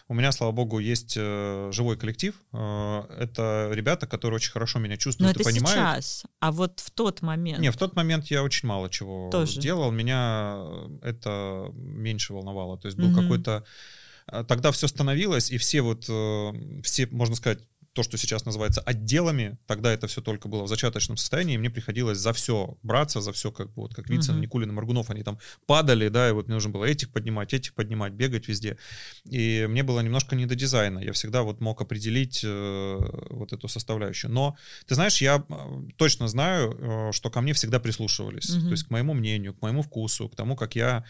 У 0.07 0.13
меня, 0.13 0.31
слава 0.31 0.51
богу, 0.51 0.79
есть 0.79 1.13
живой 1.15 1.97
коллектив, 1.97 2.35
это 2.51 3.69
ребята, 3.73 4.07
которые 4.07 4.35
очень 4.37 4.51
хорошо 4.51 4.79
меня 4.79 4.97
чувствуют 4.97 5.35
Но 5.35 5.39
и 5.39 5.41
это 5.41 5.43
понимают. 5.43 6.03
сейчас, 6.03 6.23
а 6.39 6.51
вот 6.51 6.79
в 6.79 6.91
тот 6.91 7.21
момент. 7.21 7.59
Не, 7.59 7.71
в 7.71 7.77
тот 7.77 7.95
момент 7.95 8.27
я 8.27 8.43
очень 8.43 8.67
мало 8.67 8.89
чего 8.89 9.29
Тоже. 9.31 9.59
делал, 9.59 9.91
меня 9.91 10.65
это 11.01 11.69
меньше 11.73 12.33
волновало. 12.33 12.77
То 12.77 12.87
есть 12.87 12.97
был 12.97 13.09
Мгм. 13.09 13.21
какой-то... 13.21 13.63
э, 14.31 14.43
Тогда 14.47 14.71
все 14.71 14.87
становилось, 14.87 15.51
и 15.51 15.57
все 15.57 15.81
вот, 15.81 16.05
э, 16.09 16.81
все, 16.83 17.07
можно 17.07 17.35
сказать, 17.35 17.59
то, 17.93 18.03
что 18.03 18.17
сейчас 18.17 18.45
называется 18.45 18.81
отделами, 18.81 19.57
тогда 19.67 19.91
это 19.91 20.07
все 20.07 20.21
только 20.21 20.47
было 20.47 20.63
в 20.63 20.67
зачаточном 20.67 21.17
состоянии, 21.17 21.55
и 21.55 21.57
мне 21.57 21.69
приходилось 21.69 22.17
за 22.17 22.31
все 22.31 22.77
браться, 22.83 23.19
за 23.19 23.33
все, 23.33 23.51
как 23.51 23.67
бы 23.67 23.81
вот 23.81 23.93
как 23.93 24.09
Вицин, 24.09 24.35
Мгм. 24.35 24.41
Никулин 24.41 24.69
и 24.69 24.73
Маргунов, 24.73 25.09
они 25.09 25.23
там 25.23 25.39
падали, 25.65 26.07
да, 26.07 26.29
и 26.29 26.31
вот 26.31 26.47
мне 26.47 26.55
нужно 26.55 26.69
было 26.71 26.85
этих 26.85 27.11
поднимать, 27.11 27.53
этих 27.53 27.73
поднимать, 27.73 28.13
бегать 28.13 28.47
везде. 28.47 28.77
И 29.25 29.65
мне 29.69 29.83
было 29.83 29.99
немножко 29.99 30.35
не 30.35 30.45
до 30.45 30.55
дизайна. 30.55 30.99
Я 30.99 31.11
всегда 31.11 31.43
вот 31.43 31.59
мог 31.59 31.81
определить 31.81 32.41
э, 32.45 32.97
вот 33.29 33.51
эту 33.51 33.67
составляющую. 33.67 34.31
Но, 34.31 34.55
ты 34.87 34.95
знаешь, 34.95 35.21
я 35.21 35.43
э, 35.47 35.53
точно 35.97 36.29
знаю, 36.29 36.77
э, 36.79 37.11
что 37.11 37.29
ко 37.29 37.41
мне 37.41 37.53
всегда 37.53 37.79
прислушивались. 37.79 38.49
Мгм. 38.51 38.65
То 38.65 38.71
есть 38.71 38.83
к 38.85 38.89
моему 38.89 39.13
мнению, 39.13 39.53
к 39.53 39.61
моему 39.61 39.81
вкусу, 39.81 40.29
к 40.29 40.35
тому, 40.35 40.55
как 40.55 40.75
я 40.75 41.03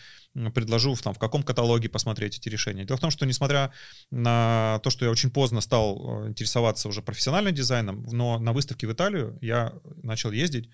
предложу, 0.54 0.94
в, 0.96 1.02
там, 1.02 1.14
в 1.14 1.20
каком 1.20 1.44
каталоге 1.44 1.90
посмотреть 1.90 2.38
эти 2.38 2.50
решения. 2.50 2.86
Дело 2.86 2.98
в 2.98 3.02
том, 3.02 3.12
что 3.12 3.26
несмотря 3.26 3.72
на 4.12 4.80
то, 4.84 4.90
что 4.90 5.06
я 5.06 5.12
очень 5.12 5.30
поздно 5.30 5.62
стал 5.62 6.24
э, 6.26 6.30
интересоваться 6.30 6.88
уже 6.88 7.02
профессиональным 7.02 7.54
дизайном, 7.54 8.04
но 8.12 8.40
на 8.40 8.54
выставке 8.54 8.88
в 8.88 8.94
Италию 8.94 9.38
я 9.42 9.74
начал 10.04 10.32
ездить 10.32 10.70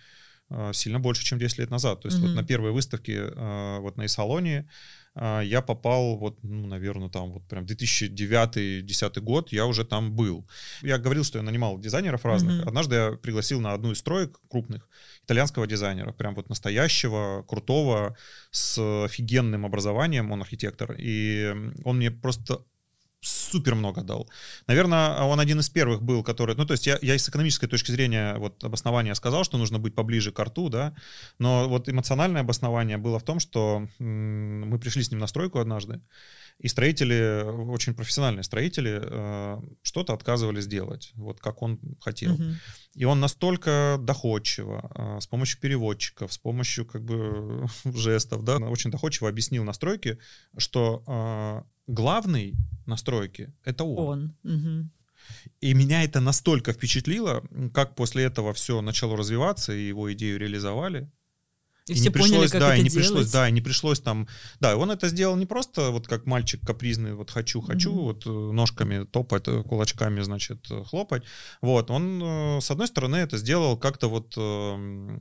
э, 0.50 0.72
сильно 0.74 1.00
больше, 1.00 1.24
чем 1.24 1.40
10 1.40 1.60
лет 1.60 1.70
назад. 1.72 2.02
То 2.02 2.08
есть 2.08 2.20
вот 2.20 2.28
Мгм. 2.28 2.36
на 2.36 2.44
первые 2.44 2.72
выставки 2.72 3.12
э, 3.12 3.80
вот 3.80 3.98
на 3.98 4.06
Исалоне 4.06 4.60
а, 4.60 4.72
я 5.44 5.62
попал 5.62 6.18
вот, 6.18 6.38
ну, 6.44 6.68
наверное, 6.68 7.10
там 7.10 7.32
вот 7.32 7.48
прям 7.48 7.66
2009-2010 7.66 9.20
год 9.22 9.52
я 9.52 9.66
уже 9.66 9.84
там 9.84 10.16
был. 10.16 10.48
Я 10.82 10.98
говорил, 10.98 11.24
что 11.24 11.40
я 11.40 11.44
нанимал 11.44 11.80
дизайнеров 11.80 12.26
разных. 12.26 12.60
Мгм. 12.60 12.68
Однажды 12.68 12.96
я 12.96 13.12
пригласил 13.12 13.60
на 13.60 13.74
одну 13.74 13.92
из 13.92 14.00
строек 14.00 14.40
крупных 14.50 14.88
итальянского 15.24 15.68
дизайнера, 15.68 16.12
прям 16.12 16.36
вот 16.36 16.50
настоящего, 16.50 17.44
крутого, 17.48 18.16
с 18.52 18.78
офигенным 19.06 19.66
образованием, 19.66 20.32
он 20.32 20.42
архитектор, 20.42 20.96
и 20.98 21.54
он 21.84 21.98
мне 21.98 22.12
просто 22.12 22.64
супер 23.22 23.76
много 23.76 24.02
дал. 24.02 24.30
Наверное, 24.68 25.22
он 25.22 25.40
один 25.40 25.60
из 25.60 25.70
первых 25.70 26.02
был, 26.02 26.24
который... 26.24 26.56
Ну, 26.56 26.66
то 26.66 26.74
есть 26.74 26.88
я, 26.88 27.00
я 27.02 27.18
с 27.18 27.30
экономической 27.30 27.68
точки 27.68 27.92
зрения 27.92 28.36
вот 28.38 28.64
обоснования 28.64 29.14
сказал, 29.16 29.44
что 29.44 29.58
нужно 29.58 29.80
быть 29.80 29.96
поближе 29.96 30.32
к 30.32 30.40
рту, 30.40 30.70
да, 30.70 30.96
но 31.40 31.68
вот 31.68 31.90
эмоциональное 31.90 32.42
обоснование 32.42 32.98
было 32.98 33.20
в 33.20 33.24
том, 33.24 33.40
что 33.40 33.88
м, 34.00 34.70
мы 34.70 34.80
пришли 34.80 35.04
с 35.04 35.12
ним 35.12 35.20
на 35.20 35.28
стройку 35.28 35.60
однажды, 35.60 36.02
и 36.60 36.68
строители, 36.68 37.44
очень 37.70 37.94
профессиональные 37.94 38.44
строители, 38.44 39.00
э, 39.02 39.62
что-то 39.84 40.14
отказывались 40.14 40.66
делать, 40.66 41.12
вот 41.14 41.40
как 41.40 41.62
он 41.62 41.80
хотел. 42.00 42.34
Мгм. 42.34 42.56
И 42.96 43.06
он 43.06 43.20
настолько 43.20 43.98
доходчиво, 44.00 44.90
а, 44.96 45.20
с 45.22 45.28
помощью 45.28 45.60
переводчиков, 45.62 46.34
с 46.34 46.38
помощью 46.40 46.86
как 46.86 47.04
бы 47.04 47.68
жестов, 47.86 48.44
да, 48.44 48.58
очень 48.58 48.90
доходчиво 48.90 49.30
объяснил 49.30 49.64
настройки, 49.64 50.18
что 50.58 51.04
а, 51.06 51.64
главный 51.88 52.56
настройки— 52.86 53.54
это 53.66 53.84
он. 53.84 54.08
Он. 54.08 54.36
Мгм. 54.44 54.92
И 55.60 55.74
меня 55.74 56.04
это 56.04 56.20
настолько 56.20 56.74
впечатлило, 56.74 57.44
как 57.74 57.96
после 57.96 58.24
этого 58.24 58.54
все 58.54 58.82
начало 58.82 59.18
развиваться, 59.18 59.74
и 59.74 59.88
его 59.88 60.14
идею 60.14 60.40
реализовали. 60.40 61.12
И, 61.88 61.94
И 61.94 61.96
все 61.96 62.04
не 62.04 62.10
поняли, 62.10 62.30
пришлось, 62.32 62.52
как 62.52 62.60
да, 62.62 62.68
это 62.74 62.80
и 62.82 62.84
не 62.84 62.90
делать. 62.90 63.08
пришлось, 63.08 63.32
да, 63.32 63.48
и 63.50 63.52
не 63.52 63.62
пришлось 63.62 64.00
там, 64.02 64.28
да, 64.60 64.76
он 64.78 64.92
это 64.92 65.08
сделал 65.08 65.36
не 65.38 65.46
просто 65.46 65.92
вот 65.92 66.08
как 66.08 66.26
мальчик 66.26 66.60
капризный, 66.66 67.14
вот 67.14 67.32
хочу, 67.32 67.62
хочу, 67.62 67.92
Мгм. 67.92 68.02
вот 68.04 68.26
э, 68.26 68.30
ножками 68.30 69.06
топать, 69.06 69.44
э, 69.48 69.64
кулачками, 69.64 70.22
значит, 70.22 70.66
э, 70.70 70.84
хлопать, 70.84 71.24
вот, 71.62 71.90
он, 71.92 72.60
с 72.62 72.70
одной 72.72 72.88
стороны, 72.88 73.16
это 73.18 73.38
сделал 73.38 73.78
как-то 73.78 74.10
вот 74.10 74.36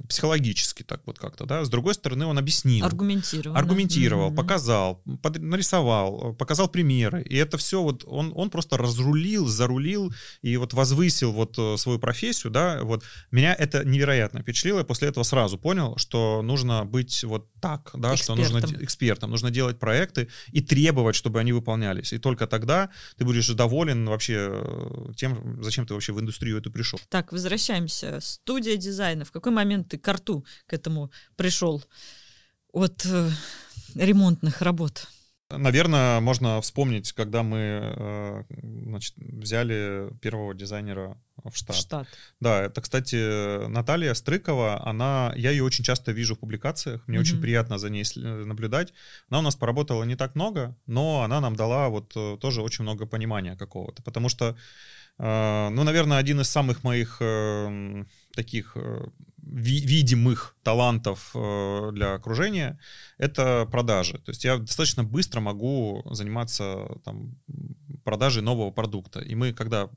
психологически 0.08 0.82
так 0.82 1.02
вот 1.06 1.18
как-то, 1.18 1.46
да, 1.46 1.64
с 1.64 1.68
другой 1.68 1.94
стороны, 1.94 2.26
он 2.26 2.38
объяснил, 2.38 2.84
Аргументированно. 2.84 3.58
аргументировал, 3.60 4.26
Мгм. 4.28 4.36
показал, 4.36 5.02
под- 5.22 5.38
нарисовал, 5.40 6.34
показал 6.34 6.68
примеры. 6.68 7.22
И 7.22 7.36
это 7.36 7.58
все 7.58 7.82
вот 7.82 8.04
он, 8.06 8.32
он 8.34 8.50
просто 8.50 8.76
разрулил, 8.76 9.46
зарулил 9.46 10.12
и 10.42 10.56
вот 10.56 10.72
возвысил 10.74 11.32
вот 11.32 11.58
свою 11.80 11.98
профессию, 11.98 12.50
да, 12.52 12.80
вот 12.82 13.04
меня 13.30 13.54
это 13.54 13.84
невероятно 13.84 14.42
впечатлило. 14.42 14.78
Я 14.78 14.84
после 14.84 15.08
этого 15.08 15.24
сразу 15.24 15.58
понял, 15.58 15.96
что 15.96 16.42
нужно 16.42 16.55
быть 16.84 17.24
вот 17.24 17.48
так, 17.60 17.90
да, 17.94 18.16
что 18.16 18.34
нужно 18.34 18.58
Экспертом. 18.58 18.84
экспертом, 18.84 19.30
нужно 19.30 19.50
делать 19.50 19.78
проекты 19.78 20.28
и 20.52 20.60
требовать, 20.60 21.16
чтобы 21.16 21.40
они 21.40 21.52
выполнялись. 21.52 22.12
И 22.12 22.18
только 22.18 22.46
тогда 22.46 22.90
ты 23.16 23.24
будешь 23.24 23.48
доволен 23.48 24.06
вообще 24.08 24.48
э, 24.50 25.12
тем, 25.16 25.62
зачем 25.62 25.86
ты 25.86 25.94
вообще 25.94 26.12
в 26.12 26.20
индустрию 26.20 26.58
эту 26.58 26.70
пришел. 26.70 27.00
Так, 27.08 27.32
возвращаемся. 27.32 28.18
Студия 28.20 28.76
дизайна. 28.76 29.24
В 29.24 29.32
какой 29.32 29.52
момент 29.52 29.88
ты 29.88 29.98
к 29.98 30.12
рту 30.12 30.44
к 30.66 30.72
этому 30.72 31.10
пришел 31.36 31.84
от 32.72 33.04
э, 33.06 33.30
ремонтных 33.94 34.62
работ? 34.62 35.08
Наверное, 35.48 36.18
можно 36.20 36.60
вспомнить, 36.60 37.12
когда 37.12 37.44
мы 37.44 37.58
э, 37.58 38.42
значит, 38.88 39.14
взяли 39.16 40.10
первого 40.20 40.54
дизайнера 40.54 41.16
в 41.36 41.50
В 41.50 41.56
штат. 41.56 41.76
штат. 41.76 42.08
Да, 42.40 42.62
это, 42.64 42.80
кстати, 42.80 43.68
Наталья 43.68 44.14
Стрыкова, 44.14 44.84
она, 44.84 45.32
я 45.36 45.52
ее 45.52 45.62
очень 45.62 45.84
часто 45.84 46.10
вижу 46.10 46.34
в 46.34 46.40
публикациях, 46.40 47.06
мне 47.06 47.20
очень 47.20 47.34
Мгм. 47.34 47.42
приятно 47.42 47.78
за 47.78 47.90
ней 47.90 48.02
сл- 48.02 48.44
наблюдать. 48.44 48.92
Она 49.30 49.38
у 49.38 49.42
нас 49.42 49.54
поработала 49.54 50.02
не 50.02 50.16
так 50.16 50.34
много, 50.34 50.74
но 50.86 51.22
она 51.22 51.40
нам 51.40 51.54
дала 51.54 51.90
вот 51.90 52.12
э, 52.16 52.38
тоже 52.40 52.60
очень 52.60 52.82
много 52.82 53.06
понимания 53.06 53.54
какого-то, 53.56 54.02
потому 54.02 54.28
что, 54.28 54.56
э, 55.18 55.68
ну, 55.70 55.84
наверное, 55.84 56.18
один 56.18 56.40
из 56.40 56.50
самых 56.50 56.82
моих 56.82 57.18
э, 57.20 58.04
таких 58.34 58.72
э, 58.74 59.06
ви- 59.46 59.80
видимых 59.86 60.56
талантов 60.62 61.30
э, 61.34 61.90
для 61.92 62.14
окружения— 62.14 62.78
это 63.18 63.66
продажи. 63.70 64.18
То 64.18 64.30
есть 64.30 64.44
я 64.44 64.58
достаточно 64.58 65.04
быстро 65.04 65.40
могу 65.40 66.02
заниматься 66.10 66.86
там, 67.04 67.36
продажей 68.04 68.42
нового 68.42 68.70
продукта. 68.70 69.20
И 69.20 69.34
мы, 69.34 69.52
когда 69.52 69.88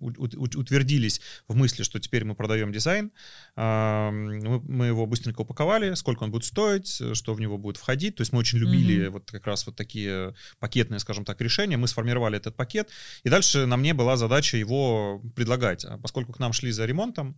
утвердились 0.00 1.20
в 1.48 1.54
мысли, 1.54 1.82
что 1.82 2.00
теперь 2.00 2.24
мы 2.24 2.34
продаем 2.34 2.72
дизайн, 2.72 3.10
а, 3.54 4.10
мы, 4.10 4.60
мы 4.60 4.86
его 4.86 5.06
быстренько 5.06 5.42
упаковали, 5.42 5.94
сколько 5.94 6.24
он 6.24 6.30
будет 6.30 6.44
стоить, 6.44 7.02
что 7.12 7.34
в 7.34 7.40
него 7.40 7.58
будет 7.58 7.76
входить. 7.76 8.16
То 8.16 8.22
есть 8.22 8.32
мы 8.32 8.38
очень 8.38 8.58
любили 8.58 9.04
Мгм. 9.04 9.12
вот 9.12 9.30
как 9.30 9.46
раз 9.46 9.66
вот 9.66 9.76
такие 9.76 10.34
пакетные, 10.58 11.00
скажем 11.00 11.24
так, 11.24 11.40
решения. 11.42 11.76
Мы 11.76 11.86
сформировали 11.88 12.38
этот 12.38 12.56
пакет, 12.56 12.88
и 13.24 13.28
дальше 13.28 13.66
на 13.66 13.76
мне 13.76 13.92
была 13.92 14.16
задача 14.16 14.56
его 14.56 15.20
предлагать. 15.36 15.84
А 15.84 15.98
поскольку 15.98 16.32
к 16.32 16.38
нам 16.38 16.52
шли 16.52 16.72
за 16.72 16.86
ремонтом, 16.86 17.36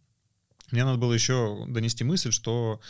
мне 0.72 0.84
надо 0.84 0.98
было 0.98 1.12
еще 1.12 1.64
донести 1.68 2.04
мысль, 2.04 2.32
что 2.32 2.80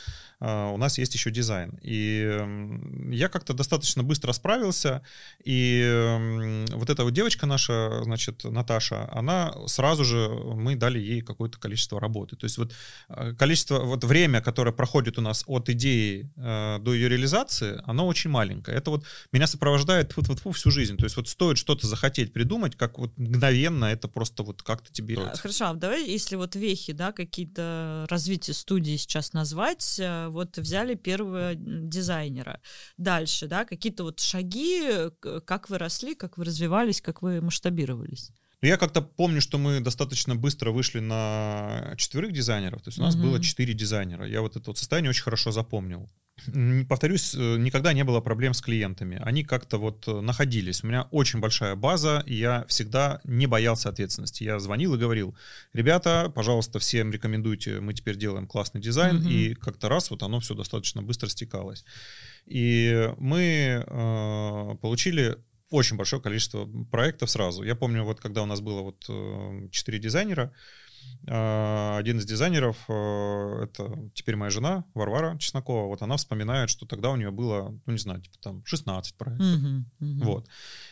а, 0.45 0.73
у 0.73 0.77
нас 0.77 0.99
есть 0.99 1.15
еще 1.15 1.31
дизайн. 1.31 1.79
И 1.83 2.21
м, 2.25 3.11
я 3.13 3.29
как-то 3.29 3.55
достаточно 3.55 4.03
быстро 4.03 4.33
справился. 4.33 5.03
И 5.45 5.81
м, 5.85 6.67
вот 6.67 6.91
эта 6.91 7.05
вот 7.05 7.13
девочка 7.13 7.47
наша, 7.47 8.03
значит, 8.03 8.43
Наташа, 8.43 9.09
она 9.13 9.55
сразу 9.67 10.05
же, 10.05 10.29
мы 10.29 10.75
дали 10.75 10.99
ей 10.99 11.21
какое-то 11.21 11.61
количество 11.61 12.01
работы. 12.01 12.35
То 12.35 12.47
есть 12.47 12.59
вот 12.59 12.73
а, 13.09 13.35
количество, 13.35 13.79
вот 13.79 14.03
время, 14.03 14.41
которое 14.41 14.73
проходит 14.73 15.17
у 15.17 15.21
нас 15.21 15.45
от 15.47 15.69
идеи 15.69 16.29
э, 16.37 16.79
до 16.81 16.93
ее 16.93 17.09
реализации, 17.09 17.81
оно 17.85 18.07
очень 18.09 18.31
маленькое. 18.31 18.77
Это 18.77 18.91
вот 18.91 19.05
меня 19.31 19.47
сопровождает 19.47 20.17
вот, 20.17 20.27
вот 20.29 20.57
всю 20.57 20.73
жизнь. 20.73 20.97
То 20.97 21.05
есть 21.05 21.17
вот 21.17 21.29
стоит 21.29 21.57
что-то 21.57 21.87
захотеть 21.87 22.33
придумать, 22.33 22.75
как 22.77 22.99
вот 22.99 23.17
мгновенно 23.17 23.85
это 23.85 24.09
просто 24.09 24.43
вот 24.43 24.63
как-то 24.63 24.93
тебе... 24.93 25.17
Хорошо, 25.35 25.67
а 25.67 25.75
давай, 25.75 26.05
если 26.05 26.35
вот 26.35 26.57
вехи, 26.57 26.93
да, 26.93 27.13
какие-то 27.13 27.72
развития 28.09 28.53
студии 28.55 28.97
сейчас 28.97 29.33
назвать, 29.33 29.99
э, 29.99 30.29
вот 30.29 30.59
взяли 30.59 30.95
первого 30.95 31.55
дизайнера. 31.55 32.61
Дальше, 32.97 33.47
да, 33.47 33.65
какие-то 33.65 34.05
вот 34.05 34.21
шаги, 34.21 34.83
э, 34.85 35.11
как 35.45 35.71
вы 35.71 35.79
росли, 35.79 36.15
как 36.15 36.39
вы 36.39 36.45
развивались, 36.45 37.01
как 37.01 37.23
вы 37.23 37.41
масштабировались. 37.41 38.31
Ну, 38.63 38.69
Я 38.69 38.77
как-то 38.77 39.03
помню, 39.03 39.41
что 39.41 39.59
мы 39.59 39.81
достаточно 39.81 40.37
быстро 40.37 40.71
вышли 40.71 41.01
на 41.01 41.95
четверых 41.97 42.33
дизайнеров. 42.33 42.81
То 42.83 42.89
есть 42.89 42.99
у 42.99 43.03
нас 43.03 43.17
Мгм. 43.17 43.25
было 43.25 43.43
четыре 43.43 43.75
дизайнера. 43.75 44.27
Я 44.29 44.41
вот 44.41 44.57
это 44.57 44.71
вот 44.71 44.79
состояние 44.79 45.11
очень 45.11 45.25
хорошо 45.25 45.51
запомнил. 45.51 46.09
Повторюсь, 46.89 47.35
э, 47.35 47.57
никогда 47.59 47.93
не 47.93 48.05
было 48.05 48.21
проблем 48.21 48.55
с 48.55 48.61
клиентами. 48.61 49.21
Они 49.23 49.45
как-то 49.45 49.79
вот 49.79 50.07
э, 50.09 50.21
находились. 50.21 50.83
У 50.83 50.87
меня 50.87 51.09
очень 51.11 51.41
большая 51.41 51.77
база, 51.77 52.23
и 52.27 52.35
я 52.35 52.65
всегда 52.69 53.21
не 53.25 53.47
боялся 53.47 53.89
ответственности. 53.89 54.45
Я 54.45 54.59
звонил 54.59 54.95
и 54.95 54.99
говорил, 54.99 55.37
ребята, 55.73 56.33
пожалуйста, 56.35 56.79
всем 56.79 57.11
рекомендуйте, 57.13 57.81
мы 57.81 57.95
теперь 57.95 58.17
делаем 58.17 58.47
классный 58.47 58.81
дизайн. 58.81 59.17
Мгм. 59.17 59.29
И 59.29 59.55
как-то 59.55 59.89
раз 59.89 60.11
вот 60.11 60.23
оно 60.23 60.41
все 60.41 60.55
достаточно 60.55 61.03
быстро 61.03 61.29
стекалось. 61.29 61.85
И 62.47 63.11
мы 63.19 63.85
э, 63.87 64.77
получили 64.81 65.37
очень 65.71 65.97
большое 65.97 66.21
количество 66.21 66.69
проектов 66.91 67.31
сразу. 67.31 67.63
Я 67.63 67.75
помню, 67.75 68.05
вот 68.05 68.21
когда 68.21 68.43
у 68.43 68.47
нас 68.47 68.61
было 68.61 68.83
вот 68.83 69.05
э, 69.09 69.69
четыре 69.71 69.99
дизайнера, 69.99 70.53
э, 70.53 70.92
один 71.25 72.19
из 72.19 72.25
дизайнеров, 72.25 72.77
э, 72.89 73.65
это 73.65 74.11
теперь 74.13 74.35
моя 74.35 74.51
жена, 74.51 74.85
Варвара 74.93 75.39
Чеснокова, 75.39 75.87
вот 75.87 76.03
она 76.03 76.17
вспоминает, 76.17 76.69
что 76.69 76.85
тогда 76.85 77.11
у 77.11 77.17
нее 77.17 77.31
было, 77.31 77.79
ну 77.87 77.93
не 77.93 77.99
знаю, 77.99 78.21
типа 78.21 78.39
там 78.41 78.65
16 78.65 79.15
проектов. 79.17 79.47
Мгм, 79.47 79.91
мгм. 80.01 80.25
Вот. 80.25 80.49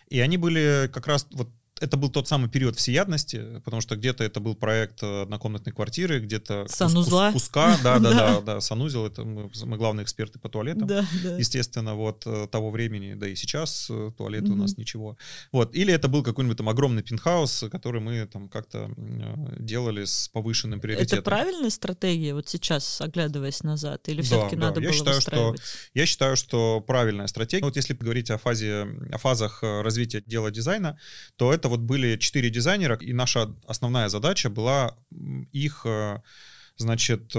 И 0.09 0.21
они 0.21 0.37
были 0.37 0.89
как 0.93 1.09
раз 1.09 1.27
вот 1.33 1.51
это 1.81 1.97
был 1.97 2.11
тот 2.11 2.29
самый 2.29 2.49
период 2.51 2.77
всеядности, 2.77 3.61
потому 3.65 3.81
что 3.81 3.97
где-то 3.97 4.23
это 4.23 4.39
был 4.41 4.55
проект 4.55 5.03
однокомнатной 5.03 5.73
квартиры, 5.73 6.21
где-то 6.21 6.67
Санузла. 6.69 7.33
куска, 7.33 7.79
да, 7.83 7.99
да, 8.01 8.11
да, 8.11 8.41
да, 8.41 8.61
санузел, 8.61 9.07
это 9.07 9.25
мы, 9.25 9.51
мы 9.65 9.77
главные 9.77 10.05
эксперты 10.05 10.39
по 10.39 10.49
туалетам, 10.49 10.87
Да, 10.87 11.07
да. 11.23 11.37
естественно, 11.37 11.95
вот 11.95 12.27
того 12.51 12.71
времени, 12.71 13.15
да 13.15 13.27
и 13.29 13.35
сейчас 13.35 13.91
туалеты 14.17 14.53
у 14.53 14.57
нас 14.57 14.77
ничего. 14.77 15.17
Вот, 15.53 15.75
или 15.75 15.93
это 15.93 16.09
был 16.09 16.23
какой-нибудь 16.23 16.59
там 16.59 16.69
огромный 16.69 17.03
пентхаус, 17.03 17.65
который 17.71 18.01
мы 18.01 18.27
там 18.27 18.49
как-то 18.49 18.91
делали 19.59 20.05
с 20.05 20.29
повышенным 20.29 20.81
приоритетом. 20.81 21.21
Это 21.21 21.25
правильная 21.25 21.71
стратегия 21.71 22.35
вот 22.35 22.49
сейчас, 22.49 23.01
оглядываясь 23.01 23.63
назад, 23.63 24.07
или 24.09 24.21
все-таки 24.21 24.57
да, 24.57 24.67
надо 24.67 24.81
да. 24.81 24.83
Я 24.83 24.89
было 24.89 24.99
считаю, 24.99 25.21
что, 25.21 25.55
я 25.95 26.07
считаю, 26.07 26.37
что 26.37 26.81
правильная 26.81 27.27
стратегия. 27.27 27.65
Вот 27.65 27.77
если 27.77 27.95
говорить 27.95 28.31
о 28.31 28.37
фазе, 28.37 28.87
о 29.11 29.19
фазах 29.19 29.63
развития 29.63 30.23
дела 30.27 30.51
дизайна, 30.51 30.99
то 31.37 31.53
это 31.53 31.70
вот 31.71 31.81
были 31.81 32.17
четыре 32.19 32.51
дизайнера, 32.51 32.97
и 32.97 33.13
наша 33.13 33.55
основная 33.67 34.09
задача 34.09 34.51
была 34.51 34.97
их, 35.53 35.87
значит, 36.77 37.33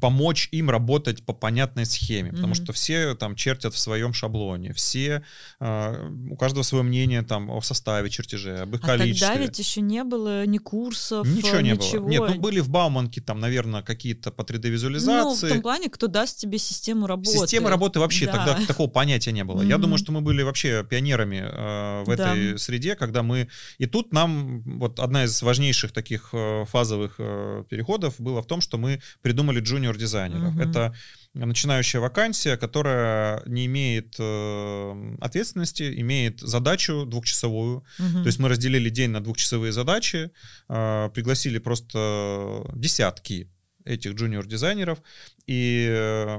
помочь 0.00 0.48
им 0.52 0.70
работать 0.70 1.24
по 1.24 1.32
понятной 1.32 1.86
схеме, 1.86 2.30
потому 2.30 2.52
mm-hmm. 2.52 2.64
что 2.64 2.72
все 2.72 3.14
там 3.14 3.34
чертят 3.34 3.74
в 3.74 3.78
своем 3.78 4.12
шаблоне, 4.12 4.72
все 4.72 5.24
э, 5.60 6.10
у 6.30 6.36
каждого 6.36 6.62
свое 6.62 6.84
мнение 6.84 7.22
там 7.22 7.50
о 7.50 7.60
составе 7.60 8.10
чертежей, 8.10 8.62
об 8.62 8.74
их 8.74 8.80
а 8.84 8.86
количестве. 8.86 9.28
тогда 9.28 9.42
ведь 9.42 9.58
еще 9.58 9.80
не 9.80 10.04
было 10.04 10.46
ни 10.46 10.58
курсов, 10.58 11.26
ничего 11.26 11.60
не 11.60 11.72
ничего. 11.72 12.02
было. 12.02 12.08
Нет, 12.08 12.22
ну 12.28 12.40
были 12.40 12.60
в 12.60 12.68
Бауманке 12.68 13.20
там, 13.20 13.40
наверное, 13.40 13.82
какие-то 13.82 14.30
по 14.30 14.42
3D-визуализации. 14.42 15.42
Ну, 15.42 15.48
в 15.48 15.48
том 15.54 15.62
плане, 15.62 15.88
кто 15.88 16.06
даст 16.06 16.38
тебе 16.38 16.58
систему 16.58 17.06
работы. 17.06 17.30
Системы 17.30 17.70
работы 17.70 18.00
вообще 18.00 18.26
да. 18.26 18.32
тогда 18.32 18.66
такого 18.66 18.88
понятия 18.88 19.32
не 19.32 19.44
было. 19.44 19.62
Mm-hmm. 19.62 19.68
Я 19.68 19.78
думаю, 19.78 19.98
что 19.98 20.12
мы 20.12 20.20
были 20.20 20.42
вообще 20.42 20.84
пионерами 20.84 21.42
э, 21.44 22.04
в 22.04 22.16
Да. 22.16 22.34
этой 22.34 22.58
среде, 22.58 22.94
когда 22.96 23.22
мы... 23.22 23.48
И 23.78 23.86
тут 23.86 24.12
нам 24.12 24.62
вот 24.78 25.00
одна 25.00 25.24
из 25.24 25.42
важнейших 25.42 25.92
таких 25.92 26.30
э, 26.32 26.64
фазовых 26.66 27.14
э, 27.18 27.64
переходов 27.68 28.14
была 28.18 28.42
в 28.42 28.46
том, 28.46 28.60
что 28.60 28.78
мы 28.78 29.00
придумали 29.22 29.60
джуниор-дизайнеров. 29.64 30.54
Мгм. 30.54 30.60
Это 30.60 30.94
начинающая 31.34 32.00
вакансия, 32.00 32.56
которая 32.56 33.42
не 33.46 33.66
имеет 33.66 34.14
э, 34.18 35.16
ответственности, 35.20 36.00
имеет 36.00 36.40
задачу 36.40 37.04
двухчасовую. 37.06 37.84
Мгм. 37.98 38.22
То 38.22 38.26
есть 38.26 38.38
мы 38.38 38.48
разделили 38.48 38.88
день 38.88 39.10
на 39.10 39.20
двухчасовые 39.20 39.72
задачи, 39.72 40.30
э, 40.68 41.10
пригласили 41.12 41.58
просто 41.58 42.64
десятки 42.74 43.50
этих 43.84 44.14
джуниор-дизайнеров 44.14 44.98
и 45.46 45.86
э, 45.90 46.38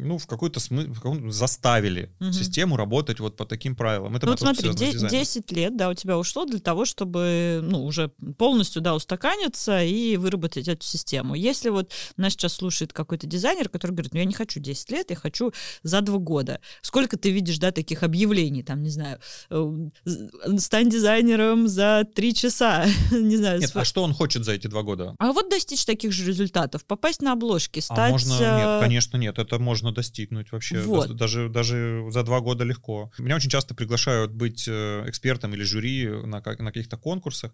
ну, 0.00 0.18
в 0.18 0.26
какой-то 0.26 0.60
смысле 0.60 0.92
заставили 1.30 2.10
Мгм. 2.20 2.32
систему 2.32 2.76
работать 2.76 3.20
вот 3.20 3.36
по 3.36 3.46
таким 3.46 3.74
правилам. 3.74 4.16
Это 4.16 4.26
Ну 4.26 4.32
вот 4.32 4.40
смотри, 4.40 4.62
связано 4.62 4.76
с 4.76 4.80
де- 4.80 4.92
дизайном. 4.92 5.18
10 5.20 5.52
лет, 5.52 5.76
да, 5.76 5.88
у 5.88 5.94
тебя 5.94 6.18
ушло 6.18 6.44
для 6.44 6.58
того, 6.58 6.84
чтобы, 6.84 7.60
ну, 7.62 7.84
уже 7.84 8.08
полностью, 8.36 8.82
да, 8.82 8.94
устаканиться 8.94 9.82
и 9.82 10.16
выработать 10.18 10.68
эту 10.68 10.84
систему. 10.84 11.34
Если 11.34 11.70
вот 11.70 11.90
нас 12.18 12.34
сейчас 12.34 12.52
слушает 12.54 12.92
какой-то 12.92 13.26
дизайнер, 13.26 13.68
который 13.70 13.92
говорит, 13.92 14.12
ну, 14.12 14.18
я 14.18 14.26
не 14.26 14.34
хочу 14.34 14.60
10 14.60 14.90
лет, 14.90 15.10
я 15.10 15.16
хочу 15.16 15.52
за 15.82 16.02
2 16.02 16.18
года. 16.18 16.60
Сколько 16.82 17.16
ты 17.16 17.30
видишь, 17.30 17.58
да, 17.58 17.72
таких 17.72 18.02
объявлений, 18.02 18.62
там, 18.62 18.82
не 18.82 18.90
знаю, 18.90 19.20
э, 19.50 19.88
з- 20.04 20.28
стань 20.58 20.90
дизайнером 20.90 21.66
за 21.68 22.06
3 22.14 22.34
часа, 22.34 22.84
не 23.10 23.36
знаю. 23.38 23.60
Нет, 23.60 23.70
сфо- 23.70 23.80
а 23.80 23.84
что 23.86 24.02
он 24.02 24.12
хочет 24.12 24.44
за 24.44 24.52
эти 24.52 24.66
два 24.66 24.82
года? 24.82 25.14
А 25.18 25.32
вот 25.32 25.48
достичь 25.48 25.86
таких 25.86 26.12
же 26.12 26.24
результатов, 26.26 26.41
попасть 26.86 27.22
на 27.22 27.32
обложки, 27.32 27.80
стать... 27.80 27.98
А 27.98 28.12
можно, 28.12 28.32
э, 28.34 28.56
нет, 28.56 28.80
конечно, 28.82 29.16
нет, 29.16 29.38
это 29.38 29.58
можно 29.58 29.92
достигнуть 29.92 30.50
вообще. 30.52 30.80
Вот. 30.80 31.08
Да- 31.08 31.14
Даже, 31.14 31.48
даже 31.48 32.06
за 32.10 32.22
два 32.22 32.40
года 32.40 32.64
легко. 32.64 33.10
Меня 33.18 33.36
очень 33.36 33.50
часто 33.50 33.74
приглашают 33.74 34.32
быть 34.32 34.64
э, 34.68 35.04
экспертом 35.06 35.54
или 35.54 35.62
жюри 35.62 36.08
на, 36.24 36.40
как- 36.40 36.60
на 36.60 36.72
каких-то 36.72 36.96
конкурсах. 36.96 37.52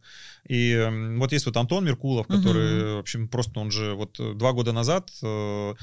И 0.48 0.88
вот 1.18 1.32
есть 1.32 1.46
вот 1.46 1.56
Антон 1.56 1.84
Меркулов, 1.84 2.26
который, 2.26 2.82
Мгм. 2.82 2.94
в 2.96 2.98
общем, 3.00 3.28
просто 3.28 3.60
он 3.60 3.70
же 3.70 3.94
вот 3.94 4.18
два 4.38 4.52
года 4.52 4.72
назад 4.72 5.10
э, 5.22 5.74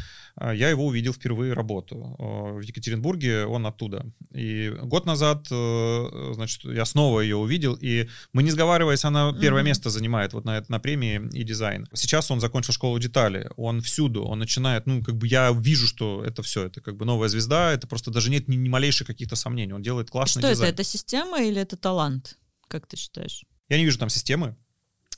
я 0.54 0.70
его 0.70 0.86
увидел 0.86 1.14
впервые 1.14 1.54
работу. 1.54 2.16
В 2.20 2.62
Екатеринбурге 2.62 3.46
он 3.46 3.66
оттуда. 3.66 4.06
И 4.34 4.70
год 4.84 5.06
назад, 5.06 5.48
значит, 5.48 6.66
я 6.66 6.84
снова 6.86 7.22
ее 7.22 7.38
увидел, 7.38 7.78
и 7.80 8.08
мы 8.34 8.44
не 8.44 8.52
сговариваясь, 8.52 9.06
она 9.06 9.32
первое 9.34 9.62
Мгм. 9.62 9.68
место 9.70 9.90
занимает 9.90 10.34
вот 10.34 10.44
на, 10.46 10.64
на 10.68 10.80
премии 10.80 11.22
и 11.34 11.44
дизайн. 11.44 11.88
Сейчас 11.94 12.32
он 12.32 12.40
закончил 12.42 12.74
школу 12.74 12.95
детали, 13.00 13.50
он 13.58 13.82
всюду, 13.82 14.24
он 14.24 14.40
начинает, 14.40 14.86
ну, 14.88 15.04
как 15.04 15.16
бы 15.16 15.28
я 15.28 15.52
вижу, 15.52 15.88
что 15.88 16.24
это 16.24 16.42
все, 16.44 16.66
это 16.66 16.82
как 16.82 16.96
бы 16.98 17.06
новая 17.06 17.30
звезда, 17.30 17.72
это 17.74 17.88
просто 17.88 18.12
даже 18.12 18.30
нет 18.30 18.48
ни, 18.48 18.56
ни 18.56 18.70
малейших 18.70 19.08
каких-то 19.08 19.36
сомнений, 19.36 19.74
он 19.74 19.82
делает 19.82 20.10
классный 20.10 20.42
Что 20.42 20.48
это? 20.48 20.56
дизайн. 20.56 20.74
Это 20.74 20.84
система 20.84 21.42
или 21.42 21.62
это 21.62 21.78
талант? 21.78 22.38
Как 22.68 22.88
ты 22.88 22.98
считаешь? 22.98 23.44
Я 23.70 23.78
не 23.78 23.86
вижу 23.86 23.98
там 24.00 24.10
системы. 24.10 24.56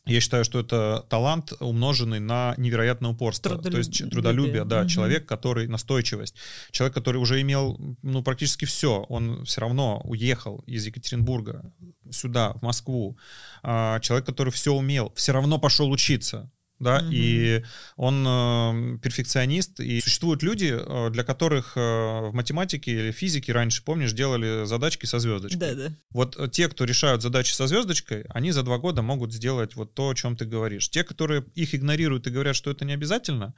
Я 0.06 0.22
считаю, 0.22 0.46
что 0.46 0.62
это 0.62 1.06
талант, 1.10 1.52
умноженный 1.60 2.22
на 2.22 2.54
невероятное 2.58 3.12
упорство. 3.12 3.58
То 3.62 3.78
есть 3.78 4.10
Трудолюбие. 4.10 4.64
да, 4.64 4.80
Мгм. 4.80 4.88
человек, 4.88 5.26
который 5.28 5.68
настойчивость. 5.68 6.34
Человек, 6.72 6.94
который 6.94 7.18
уже 7.18 7.42
имел, 7.42 7.78
ну, 8.04 8.24
практически 8.24 8.64
все. 8.64 9.02
Он 9.10 9.44
все 9.44 9.60
равно 9.60 10.00
уехал 10.06 10.60
из 10.66 10.86
Екатеринбурга 10.86 11.74
сюда, 12.10 12.54
в 12.54 12.62
Москву. 12.62 13.18
А, 13.64 14.00
человек, 14.00 14.26
который 14.26 14.54
все 14.54 14.72
умел, 14.74 15.12
все 15.18 15.34
равно 15.34 15.58
пошел 15.60 15.92
учиться. 15.92 16.50
Да, 16.80 17.00
Мгм. 17.00 17.10
и 17.12 17.64
он 17.96 18.24
э, 18.28 18.98
перфекционист, 19.02 19.80
и 19.80 20.00
существуют 20.00 20.44
люди, 20.44 20.78
э, 20.78 21.10
для 21.10 21.24
которых 21.24 21.74
э, 21.76 21.80
в 21.80 22.32
математике 22.34 22.92
или 22.92 23.12
физике 23.12 23.52
раньше, 23.52 23.84
помнишь, 23.84 24.14
делали 24.14 24.66
задачки 24.66 25.08
со 25.08 25.18
звездочкой. 25.18 25.60
Да-да. 25.60 25.92
Вот 26.12 26.36
э, 26.38 26.48
те, 26.50 26.68
кто 26.70 26.86
решают 26.86 27.24
задачи 27.24 27.52
со 27.54 27.66
звездочкой, 27.66 28.26
они 28.30 28.52
за 28.52 28.62
два 28.62 28.78
года 28.78 29.02
могут 29.02 29.34
сделать 29.34 29.76
вот 29.76 29.96
то, 29.96 30.10
о 30.10 30.14
чем 30.14 30.36
ты 30.38 30.46
говоришь. 30.46 30.88
Те, 30.90 31.04
которые 31.04 31.44
их 31.56 31.74
игнорируют 31.74 32.28
и 32.28 32.30
говорят, 32.30 32.56
что 32.56 32.70
это 32.70 32.86
не 32.86 32.94
обязательно, 32.94 33.56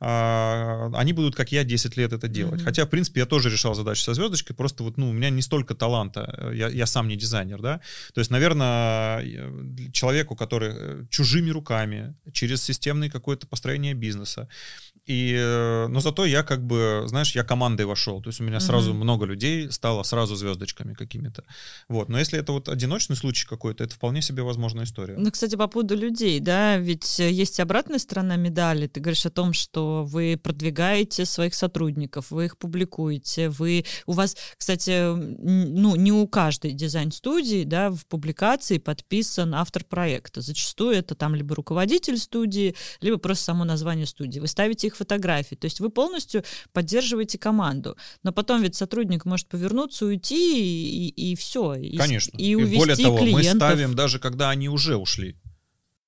а, 0.00 0.90
они 0.94 1.12
будут, 1.12 1.36
как 1.36 1.52
я, 1.52 1.64
10 1.64 1.96
лет 1.96 2.12
это 2.12 2.26
делать. 2.26 2.56
Мгм. 2.56 2.64
Хотя, 2.64 2.86
в 2.86 2.88
принципе, 2.88 3.20
я 3.20 3.26
тоже 3.26 3.50
решал 3.50 3.74
задачи 3.74 4.02
со 4.02 4.14
звездочкой, 4.14 4.56
просто 4.56 4.82
вот, 4.82 4.96
ну, 4.96 5.10
у 5.10 5.12
меня 5.12 5.30
не 5.30 5.42
столько 5.42 5.74
таланта, 5.74 6.34
э, 6.38 6.56
я, 6.56 6.68
я 6.68 6.86
сам 6.86 7.06
не 7.08 7.16
дизайнер, 7.16 7.60
да. 7.60 7.80
То 8.14 8.20
есть, 8.20 8.30
наверное, 8.30 9.22
человеку, 9.92 10.34
который 10.36 10.70
э, 10.74 11.04
чужими 11.10 11.50
руками, 11.50 12.14
через 12.32 12.61
системное 12.62 13.10
какое-то 13.10 13.46
построение 13.46 13.94
бизнеса, 13.94 14.48
и, 15.06 15.34
э, 15.36 15.88
но 15.88 16.00
зато 16.00 16.24
я 16.24 16.42
как 16.44 16.64
бы, 16.64 17.02
знаешь, 17.06 17.34
я 17.34 17.42
командой 17.42 17.86
вошел. 17.86 18.22
То 18.22 18.28
есть 18.28 18.40
у 18.40 18.44
меня 18.44 18.60
сразу 18.60 18.90
Мгм. 18.90 19.00
много 19.00 19.26
людей 19.26 19.70
стало 19.72 20.04
сразу 20.04 20.36
звездочками 20.36 20.94
какими-то. 20.94 21.42
Вот. 21.88 22.08
Но 22.08 22.18
если 22.18 22.38
это 22.38 22.52
вот 22.52 22.68
одиночный 22.68 23.16
случай 23.16 23.46
какой-то, 23.46 23.82
это 23.82 23.94
вполне 23.94 24.22
себе 24.22 24.42
возможная 24.42 24.84
история. 24.84 25.16
Ну, 25.18 25.30
кстати, 25.32 25.56
по 25.56 25.66
поводу 25.66 25.96
людей, 25.96 26.38
да, 26.38 26.76
ведь 26.76 27.18
э, 27.18 27.30
есть 27.30 27.58
обратная 27.58 27.98
сторона 27.98 28.36
медали. 28.36 28.86
Ты 28.86 29.00
говоришь 29.00 29.26
о 29.26 29.30
том, 29.30 29.52
что 29.52 30.04
вы 30.04 30.38
продвигаете 30.40 31.24
своих 31.24 31.54
сотрудников, 31.54 32.30
вы 32.30 32.44
их 32.44 32.56
публикуете, 32.56 33.48
вы... 33.48 33.84
У 34.06 34.12
вас, 34.12 34.36
кстати, 34.56 35.14
ну, 35.14 35.96
не 35.96 36.12
у 36.12 36.28
каждой 36.28 36.72
дизайн-студии, 36.72 37.64
да, 37.64 37.90
в 37.90 38.06
публикации 38.06 38.78
подписан 38.78 39.54
автор 39.54 39.84
проекта. 39.84 40.40
Зачастую 40.42 40.94
это 40.94 41.14
там 41.16 41.34
либо 41.34 41.56
руководитель 41.56 42.18
студии, 42.18 42.76
либо 43.00 43.18
просто 43.18 43.44
само 43.46 43.64
название 43.64 44.06
студии. 44.06 44.38
Вы 44.38 44.46
ставите 44.46 44.86
их 44.86 44.91
фотографии. 44.96 45.54
То 45.54 45.66
есть 45.66 45.80
вы 45.80 45.90
полностью 45.90 46.44
поддерживаете 46.72 47.38
команду. 47.38 47.96
Но 48.22 48.32
потом 48.32 48.62
ведь 48.62 48.74
сотрудник 48.74 49.24
может 49.24 49.48
повернуться, 49.48 50.06
уйти, 50.06 51.08
и, 51.08 51.34
все. 51.36 51.74
И, 51.74 51.96
Конечно. 51.96 52.36
И 52.36 52.54
увести 52.54 52.76
более 52.78 52.96
того, 52.96 53.18
мы 53.18 53.24
клиентов. 53.24 53.68
ставим 53.68 53.94
даже 53.94 54.18
когда 54.18 54.50
они 54.50 54.68
уже 54.68 54.96
ушли. 54.96 55.36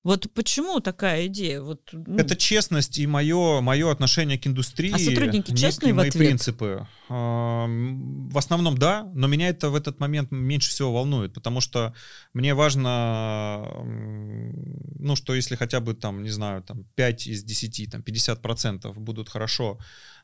Вот 0.05 0.31
почему 0.35 0.79
такая 0.81 1.25
идея? 1.25 1.61
Вот, 1.61 1.89
ну, 1.91 2.17
Это 2.17 2.35
честность 2.35 2.99
и 2.99 3.07
мое, 3.07 3.59
мое 3.61 3.91
отношение 3.91 4.37
к 4.37 4.45
индустрии. 4.45 4.91
А 4.93 4.99
сотрудники 4.99 5.51
честные 5.55 5.95
в 5.95 5.99
ответ? 5.99 6.13
принципы. 6.13 6.87
В 7.07 8.37
основном 8.37 8.77
да, 8.77 9.09
но 9.13 9.27
меня 9.27 9.49
это 9.49 9.69
в 9.69 9.75
этот 9.75 9.99
момент 9.99 10.31
меньше 10.31 10.69
всего 10.69 10.91
волнует, 10.91 11.33
потому 11.33 11.61
что 11.61 11.93
мне 12.33 12.55
важно, 12.55 13.63
ну, 13.83 15.15
что 15.15 15.35
если 15.35 15.55
хотя 15.55 15.81
бы 15.81 15.93
там, 15.93 16.23
не 16.23 16.31
знаю, 16.31 16.63
там 16.63 16.83
5 16.95 17.27
из 17.27 17.43
10, 17.43 17.91
там 17.91 18.01
50 18.01 18.41
процентов 18.41 18.99
будут 18.99 19.29
хорошо, 19.29 19.79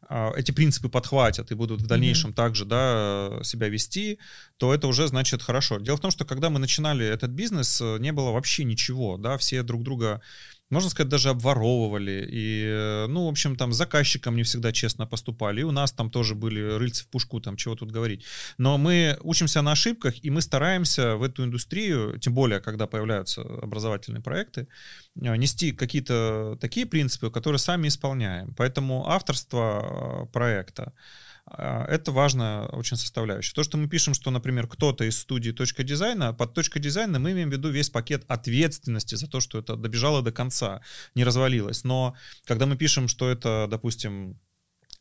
а, 0.09 0.33
эти 0.35 0.51
принципы 0.51 0.89
подхватят 0.89 1.51
и 1.51 1.55
будут 1.55 1.81
в 1.81 1.87
дальнейшем 1.87 2.33
также, 2.33 2.65
да, 2.65 3.39
себя 3.43 3.67
вести, 3.69 4.17
то 4.57 4.73
это 4.73 4.87
уже 4.87 5.07
значит 5.07 5.43
хорошо. 5.43 5.79
Дело 5.79 5.97
в 5.97 6.01
том, 6.01 6.09
что 6.09 6.25
когда 6.25 6.49
мы 6.49 6.59
начинали 6.59 7.05
этот 7.05 7.31
бизнес, 7.31 7.79
э, 7.81 7.97
не 7.99 8.11
было 8.11 8.31
вообще 8.31 8.63
ничего, 8.63 9.17
да, 9.17 9.37
все 9.37 9.61
друг 9.61 9.83
друга 9.83 10.21
можно 10.71 10.89
сказать, 10.89 11.09
даже 11.09 11.29
обворовывали. 11.29 12.27
И, 12.31 12.63
э, 12.65 13.07
ну, 13.07 13.25
в 13.25 13.29
общем, 13.29 13.55
там 13.55 13.73
с 13.73 13.77
заказчиком 13.77 14.35
не 14.35 14.43
всегда 14.43 14.71
честно 14.71 15.05
поступали. 15.05 15.61
И 15.61 15.63
у 15.63 15.71
нас 15.71 15.91
там 15.91 16.09
тоже 16.09 16.33
были 16.33 16.61
рыльцы 16.61 17.03
в 17.03 17.07
пушку, 17.07 17.41
там 17.41 17.57
чего 17.57 17.75
тут 17.75 17.91
говорить. 17.91 18.23
Но 18.57 18.77
мы 18.77 19.17
учимся 19.21 19.61
на 19.61 19.73
ошибках, 19.73 20.15
и 20.23 20.29
мы 20.29 20.41
стараемся 20.41 21.15
в 21.17 21.23
эту 21.23 21.43
индустрию, 21.43 22.17
тем 22.19 22.33
более, 22.33 22.59
когда 22.61 22.87
появляются 22.87 23.41
образовательные 23.41 24.21
проекты, 24.21 24.67
э, 25.21 25.35
нести 25.35 25.73
какие-то 25.73 26.57
такие 26.61 26.85
принципы, 26.85 27.29
которые 27.29 27.59
сами 27.59 27.87
исполняем. 27.87 28.53
Поэтому 28.55 29.09
авторство 29.09 30.25
э, 30.25 30.33
проекта, 30.33 30.93
это 31.49 32.11
важная 32.11 32.67
очень 32.67 32.97
составляющая. 32.97 33.53
То, 33.53 33.63
что 33.63 33.77
мы 33.77 33.87
пишем, 33.87 34.13
что, 34.13 34.31
например, 34.31 34.67
кто-то 34.67 35.03
из 35.03 35.19
студии 35.19 35.51
«Точка 35.51 35.83
дизайна», 35.83 36.33
под 36.33 36.53
«Точкой 36.53 36.79
дизайна» 36.79 37.19
мы 37.19 37.31
имеем 37.31 37.49
в 37.49 37.53
виду 37.53 37.69
весь 37.69 37.89
пакет 37.89 38.23
ответственности 38.27 39.15
за 39.15 39.27
то, 39.27 39.39
что 39.39 39.59
это 39.59 39.75
добежало 39.75 40.21
до 40.21 40.31
конца, 40.31 40.81
не 41.15 41.23
развалилось. 41.23 41.83
Но 41.83 42.15
когда 42.45 42.65
мы 42.65 42.77
пишем, 42.77 43.07
что 43.07 43.29
это, 43.29 43.67
допустим, 43.69 44.39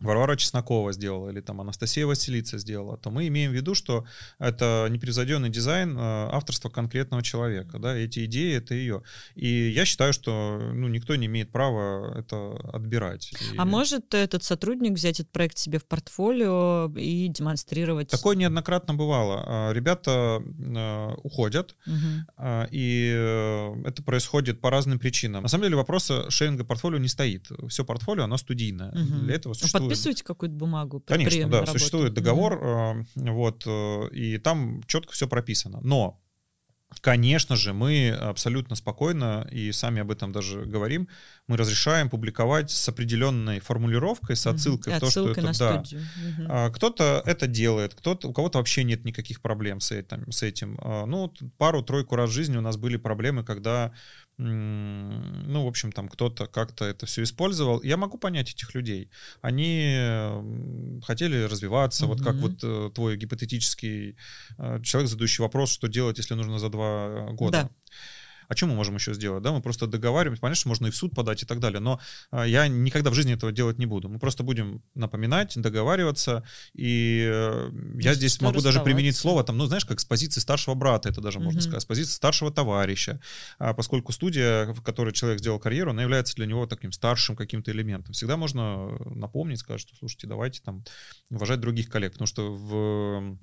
Варвара 0.01 0.37
Чеснокова 0.37 0.93
сделала 0.93 1.31
или 1.31 1.41
там 1.41 1.61
Анастасия 1.61 2.07
Василица 2.07 2.59
сделала, 2.59 2.97
то 2.97 3.11
мы 3.11 3.29
имеем 3.29 3.51
в 3.51 3.55
виду, 3.55 3.75
что 3.75 4.07
это 4.39 4.89
непревзойденный 4.91 5.51
дизайн 5.51 5.97
э, 5.97 6.01
авторства 6.01 6.71
конкретного 6.71 7.23
человека, 7.23 7.79
да, 7.79 7.95
эти 7.95 8.25
идеи— 8.25 8.55
это 8.57 8.75
ее. 8.75 9.03
И 9.35 9.69
я 9.69 9.85
считаю, 9.85 10.13
что 10.13 10.59
ну, 10.73 10.89
никто 10.89 11.17
не 11.17 11.27
имеет 11.27 11.53
права 11.53 12.19
это 12.19 12.57
отбирать. 12.73 13.33
А 13.59 13.65
может 13.65 14.15
этот 14.15 14.43
сотрудник 14.43 14.93
взять 14.93 15.21
этот 15.21 15.33
проект 15.33 15.59
себе 15.59 15.79
в 15.79 15.85
портфолио 15.85 16.91
и 16.97 17.29
демонстрировать? 17.29 18.09
Такое 18.09 18.37
неоднократно 18.37 18.95
бывало. 18.95 19.45
А, 19.47 19.73
ребята 19.73 20.43
э, 20.43 21.15
уходят, 21.23 21.77
угу. 21.87 22.47
и 22.71 23.13
э, 23.15 23.83
это 23.85 24.03
происходит 24.03 24.61
по 24.61 24.71
разным 24.71 24.99
причинам. 24.99 25.43
На 25.43 25.49
самом 25.49 25.65
деле 25.65 25.77
вопроса 25.77 26.31
шеринга 26.31 26.65
портфолио 26.65 26.99
не 26.99 27.09
стоит. 27.09 27.49
Все 27.69 27.85
портфолио, 27.85 28.25
оно 28.25 28.39
студийное. 28.39 28.91
Угу. 28.91 29.25
Для 29.25 29.35
этого 29.35 29.53
существует 29.53 29.90
подписываете 29.91 30.25
какую-то 30.25 30.55
бумагу? 30.55 31.01
Конечно, 31.01 31.49
да, 31.49 31.67
существует 31.67 32.15
договор, 32.15 32.55
mm-hmm. 32.55 33.31
вот, 33.33 33.65
э, 33.67 34.09
и 34.13 34.39
там 34.39 34.83
четко 34.87 35.13
все 35.13 35.29
прописано. 35.29 35.81
Но 35.83 36.21
Конечно 37.01 37.55
же, 37.55 37.73
мы 37.73 38.11
абсолютно 38.11 38.75
спокойно, 38.75 39.47
и 39.51 39.71
сами 39.71 40.01
об 40.01 40.11
этом 40.11 40.33
даже 40.33 40.63
говорим, 40.63 41.09
мы 41.47 41.57
разрешаем 41.57 42.11
публиковать 42.11 42.71
с 42.71 42.89
определенной 42.89 43.61
формулировкой, 43.61 44.35
с 44.35 44.47
отсылкой 44.47 44.95
mm-hmm. 44.95 44.97
в 44.97 45.01
то, 45.01 45.11
что 45.11 45.31
это... 45.31 45.41
На 45.41 45.53
да. 45.53 45.83
Mm-hmm. 45.83 46.73
Кто-то 46.73 47.23
это 47.25 47.47
делает, 47.47 47.95
кто-то, 47.95 48.29
у 48.29 48.33
кого-то 48.33 48.59
вообще 48.59 48.83
нет 48.83 49.05
никаких 49.05 49.41
проблем 49.41 49.81
с 49.81 49.93
этим. 49.93 50.31
С 50.33 50.43
этим. 50.43 50.79
А, 50.83 51.07
ну, 51.07 51.33
пару-тройку 51.59 52.17
раз 52.17 52.31
в 52.31 52.33
жизни 52.33 52.57
у 52.57 52.61
нас 52.61 52.77
были 52.77 52.97
проблемы, 52.97 53.45
когда 53.45 53.93
ну, 54.41 55.65
в 55.65 55.69
общем, 55.69 55.93
там 55.93 56.09
кто-то 56.09 56.47
как-то 56.47 56.85
это 56.87 57.05
все 57.07 57.23
использовал. 57.23 57.83
Я 57.83 57.97
могу 57.97 58.17
понять 58.17 58.51
этих 58.51 58.75
людей. 58.75 59.11
Они 59.43 59.95
хотели 61.03 61.43
развиваться, 61.43 62.05
mm-hmm. 62.05 62.09
вот 62.09 62.23
как 62.23 62.35
вот 62.37 62.53
э, 62.63 62.91
твой 62.95 63.17
гипотетический 63.17 64.17
э, 64.59 64.81
человек, 64.83 65.11
задающий 65.11 65.43
вопрос, 65.43 65.73
что 65.73 65.89
делать, 65.89 66.19
если 66.19 66.35
нужно 66.35 66.59
за 66.59 66.71
два 66.71 67.33
года. 67.33 67.65
Да. 67.65 67.71
А 68.51 68.57
что 68.57 68.67
мы 68.67 68.75
можем 68.75 68.97
еще 68.97 69.15
сделать? 69.15 69.45
Да, 69.45 69.53
мы 69.53 69.63
просто 69.63 69.87
договариваемся, 69.87 70.41
понятно, 70.41 70.59
что 70.59 70.69
можно 70.69 70.89
и 70.89 70.91
в 70.91 70.97
суд 70.97 71.15
подать 71.15 71.45
и 71.45 71.47
так 71.47 71.61
далее, 71.61 71.79
но 71.79 72.01
а, 72.33 72.45
я 72.45 72.67
никогда 72.67 73.11
в 73.11 73.15
жизни 73.15 73.33
этого 73.33 73.53
делать 73.53 73.79
не 73.79 73.87
буду. 73.87 74.09
Мы 74.09 74.19
просто 74.19 74.43
будем 74.43 74.83
напоминать, 74.97 75.53
договариваться, 75.57 76.43
и 76.75 77.31
э, 77.33 77.71
я 78.01 78.13
здесь 78.15 78.41
могу 78.41 78.61
даже 78.61 78.81
применить 78.81 79.15
слово, 79.15 79.45
там, 79.45 79.57
ну, 79.57 79.67
знаешь, 79.67 79.85
как 79.85 80.01
с 80.01 80.05
позиции 80.05 80.41
старшего 80.41 80.75
брата, 80.75 81.09
это 81.09 81.21
даже 81.21 81.39
можно 81.39 81.61
сказать, 81.61 81.83
с 81.83 81.85
позиции 81.85 82.11
старшего 82.11 82.51
товарища, 82.51 83.21
а, 83.61 83.73
поскольку 83.73 84.11
студия, 84.11 84.73
в 84.73 84.83
которой 84.83 85.13
человек 85.13 85.39
сделал 85.39 85.61
карьеру, 85.61 85.93
она 85.93 86.03
является 86.03 86.35
для 86.35 86.47
него 86.47 86.67
таким 86.67 86.91
старшим 86.91 87.37
каким-то 87.37 87.71
элементом. 87.71 88.15
Всегда 88.15 88.37
можно 88.37 88.99
напомнить, 89.15 89.61
сказать, 89.61 89.81
что, 89.81 89.95
слушайте, 89.95 90.27
давайте 90.27 90.61
там 90.61 90.83
уважать 91.31 91.61
других 91.61 91.89
коллег, 91.89 92.15
потому 92.15 92.27
что 92.27 92.53
в 92.53 93.39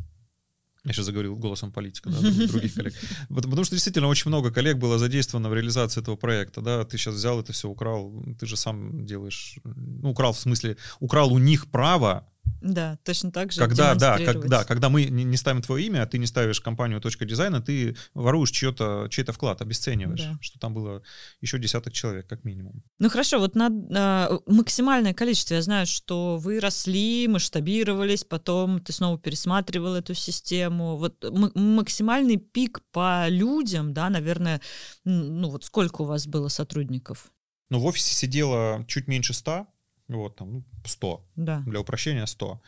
я 0.88 0.94
сейчас 0.94 1.06
заговорил 1.06 1.36
голосом 1.36 1.72
политика, 1.72 2.10
да, 2.10 2.20
других 2.48 2.74
коллег. 2.74 2.94
Потому 3.30 3.64
что 3.64 3.76
действительно 3.76 4.08
очень 4.08 4.30
много 4.30 4.52
коллег 4.52 4.78
было 4.78 4.98
задействовано 4.98 5.50
в 5.50 5.54
реализации 5.54 6.02
этого 6.02 6.16
проекта, 6.16 6.62
да, 6.62 6.84
ты 6.86 6.98
сейчас 6.98 7.16
взял 7.16 7.40
это 7.40 7.54
все, 7.54 7.70
украл, 7.70 8.14
ты 8.40 8.46
же 8.46 8.58
сам 8.58 9.06
делаешь, 9.06 9.58
ну, 9.64 10.12
украл 10.12 10.34
в 10.34 10.40
смысле, 10.40 10.78
украл 11.00 11.34
у 11.34 11.38
них 11.38 11.68
право 11.68 12.28
да, 12.62 12.98
точно 13.04 13.32
так 13.32 13.52
же. 13.52 13.60
Когда, 13.60 13.96
да, 13.96 14.18
как, 14.18 14.48
да, 14.48 14.64
когда 14.64 14.90
мы 14.90 15.06
не, 15.06 15.38
ставим 15.38 15.62
твое 15.62 15.86
имя, 15.86 16.04
а 16.04 16.06
ты 16.06 16.18
не 16.18 16.26
ставишь 16.26 16.60
компанию 16.62 17.00
точка 17.02 17.26
дизайна, 17.26 17.62
ты 17.62 17.96
воруешь 18.14 18.52
чье-то, 18.52 19.08
чей-то 19.10 19.34
вклад, 19.34 19.62
обесцениваешь, 19.62 20.22
да. 20.22 20.38
что 20.42 20.60
там 20.60 20.74
было 20.74 21.02
еще 21.42 21.60
десяток 21.60 21.94
человек, 21.94 22.28
как 22.28 22.44
минимум. 22.44 22.84
Ну 23.00 23.10
хорошо, 23.10 23.40
вот 23.40 23.56
на 23.56 23.70
а, 23.96 24.40
максимальное 24.46 25.14
количество. 25.14 25.56
Я 25.56 25.62
знаю, 25.62 25.86
что 25.86 26.38
вы 26.38 26.60
росли, 26.60 27.28
масштабировались, 27.28 28.24
потом 28.24 28.80
ты 28.80 28.92
снова 28.92 29.18
пересматривал 29.18 29.96
эту 29.96 30.14
систему. 30.14 30.98
Вот 30.98 31.24
максимальный 31.56 32.38
пик 32.38 32.82
по 32.92 33.28
людям, 33.30 33.94
да, 33.94 34.10
наверное, 34.10 34.62
ну 35.04 35.50
вот 35.50 35.64
сколько 35.64 36.02
у 36.02 36.06
вас 36.06 36.28
было 36.28 36.48
сотрудников? 36.48 37.32
Ну, 37.70 37.80
в 37.80 37.86
офисе 37.86 38.16
сидело 38.16 38.86
чуть 38.88 39.08
меньше 39.08 39.34
ста, 39.34 39.68
вот 40.08 40.36
там 40.36 40.64
100. 40.86 41.26
Ну, 41.36 41.46
да. 41.46 41.64
Для 41.66 41.80
упрощения 41.80 42.26
100. 42.26 42.62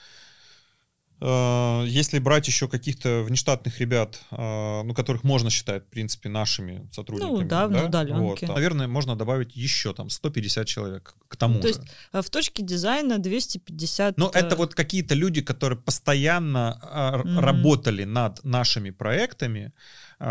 Э, 1.21 1.83
если 1.85 2.19
брать 2.19 2.47
еще 2.47 2.67
каких-то 2.67 3.23
внештатных 3.23 3.79
ребят, 3.79 4.21
э, 4.31 4.83
ну, 4.83 4.93
которых 4.93 5.23
можно 5.23 5.49
считать, 5.49 5.83
в 5.83 5.89
принципе, 5.89 6.29
нашими 6.29 6.87
сотрудниками. 6.91 7.41
Ну, 7.41 7.47
да, 7.47 7.67
да? 7.67 7.85
удаленке. 7.85 8.45
Вот, 8.47 8.55
наверное, 8.55 8.87
можно 8.87 9.15
добавить 9.15 9.55
еще 9.55 9.93
там 9.93 10.09
150 10.09 10.65
человек 10.67 11.15
к 11.27 11.35
тому 11.35 11.59
То 11.59 11.67
же. 11.67 11.67
есть 11.67 11.81
э, 12.13 12.21
в 12.21 12.29
точке 12.29 12.63
дизайна 12.63 13.17
250... 13.17 14.17
Ну, 14.17 14.29
это 14.29 14.55
вот 14.55 14.75
какие-то 14.75 15.13
люди, 15.13 15.41
которые 15.41 15.77
постоянно 15.77 16.79
mm-hmm. 16.81 17.39
работали 17.39 18.05
над 18.05 18.43
нашими 18.43 18.91
проектами, 18.91 19.73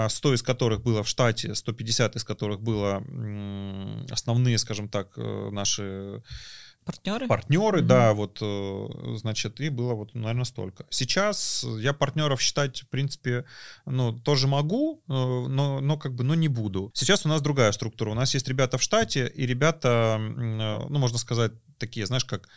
100 0.08 0.34
из 0.34 0.42
которых 0.42 0.82
было 0.82 1.02
в 1.02 1.08
штате, 1.08 1.54
150 1.54 2.16
из 2.16 2.24
которых 2.24 2.60
было 2.60 3.02
основные, 4.10 4.58
скажем 4.58 4.88
так, 4.88 5.16
наши 5.16 6.22
Партнеры? 6.88 7.26
Партнеры, 7.26 7.80
mm-hmm. 7.80 7.86
да, 7.86 8.14
вот, 8.14 8.38
э, 8.40 9.16
значит, 9.18 9.60
и 9.60 9.68
было 9.68 9.92
вот, 9.92 10.14
наверное, 10.14 10.46
столько. 10.46 10.86
Сейчас 10.88 11.66
я 11.80 11.92
партнеров 11.92 12.40
считать, 12.40 12.80
в 12.80 12.88
принципе, 12.88 13.44
ну, 13.84 14.18
тоже 14.18 14.48
могу, 14.48 15.02
э, 15.06 15.12
но, 15.12 15.80
но 15.80 15.98
как 15.98 16.14
бы, 16.14 16.24
но 16.24 16.34
не 16.34 16.48
буду. 16.48 16.90
Сейчас 16.94 17.26
у 17.26 17.28
нас 17.28 17.42
другая 17.42 17.72
структура. 17.72 18.12
У 18.12 18.14
нас 18.14 18.32
есть 18.32 18.48
ребята 18.48 18.78
в 18.78 18.82
штате, 18.82 19.30
и 19.34 19.44
ребята, 19.44 20.16
э, 20.18 20.86
ну, 20.88 20.98
можно 20.98 21.18
сказать, 21.18 21.52
такие, 21.76 22.06
знаешь, 22.06 22.24
как 22.24 22.48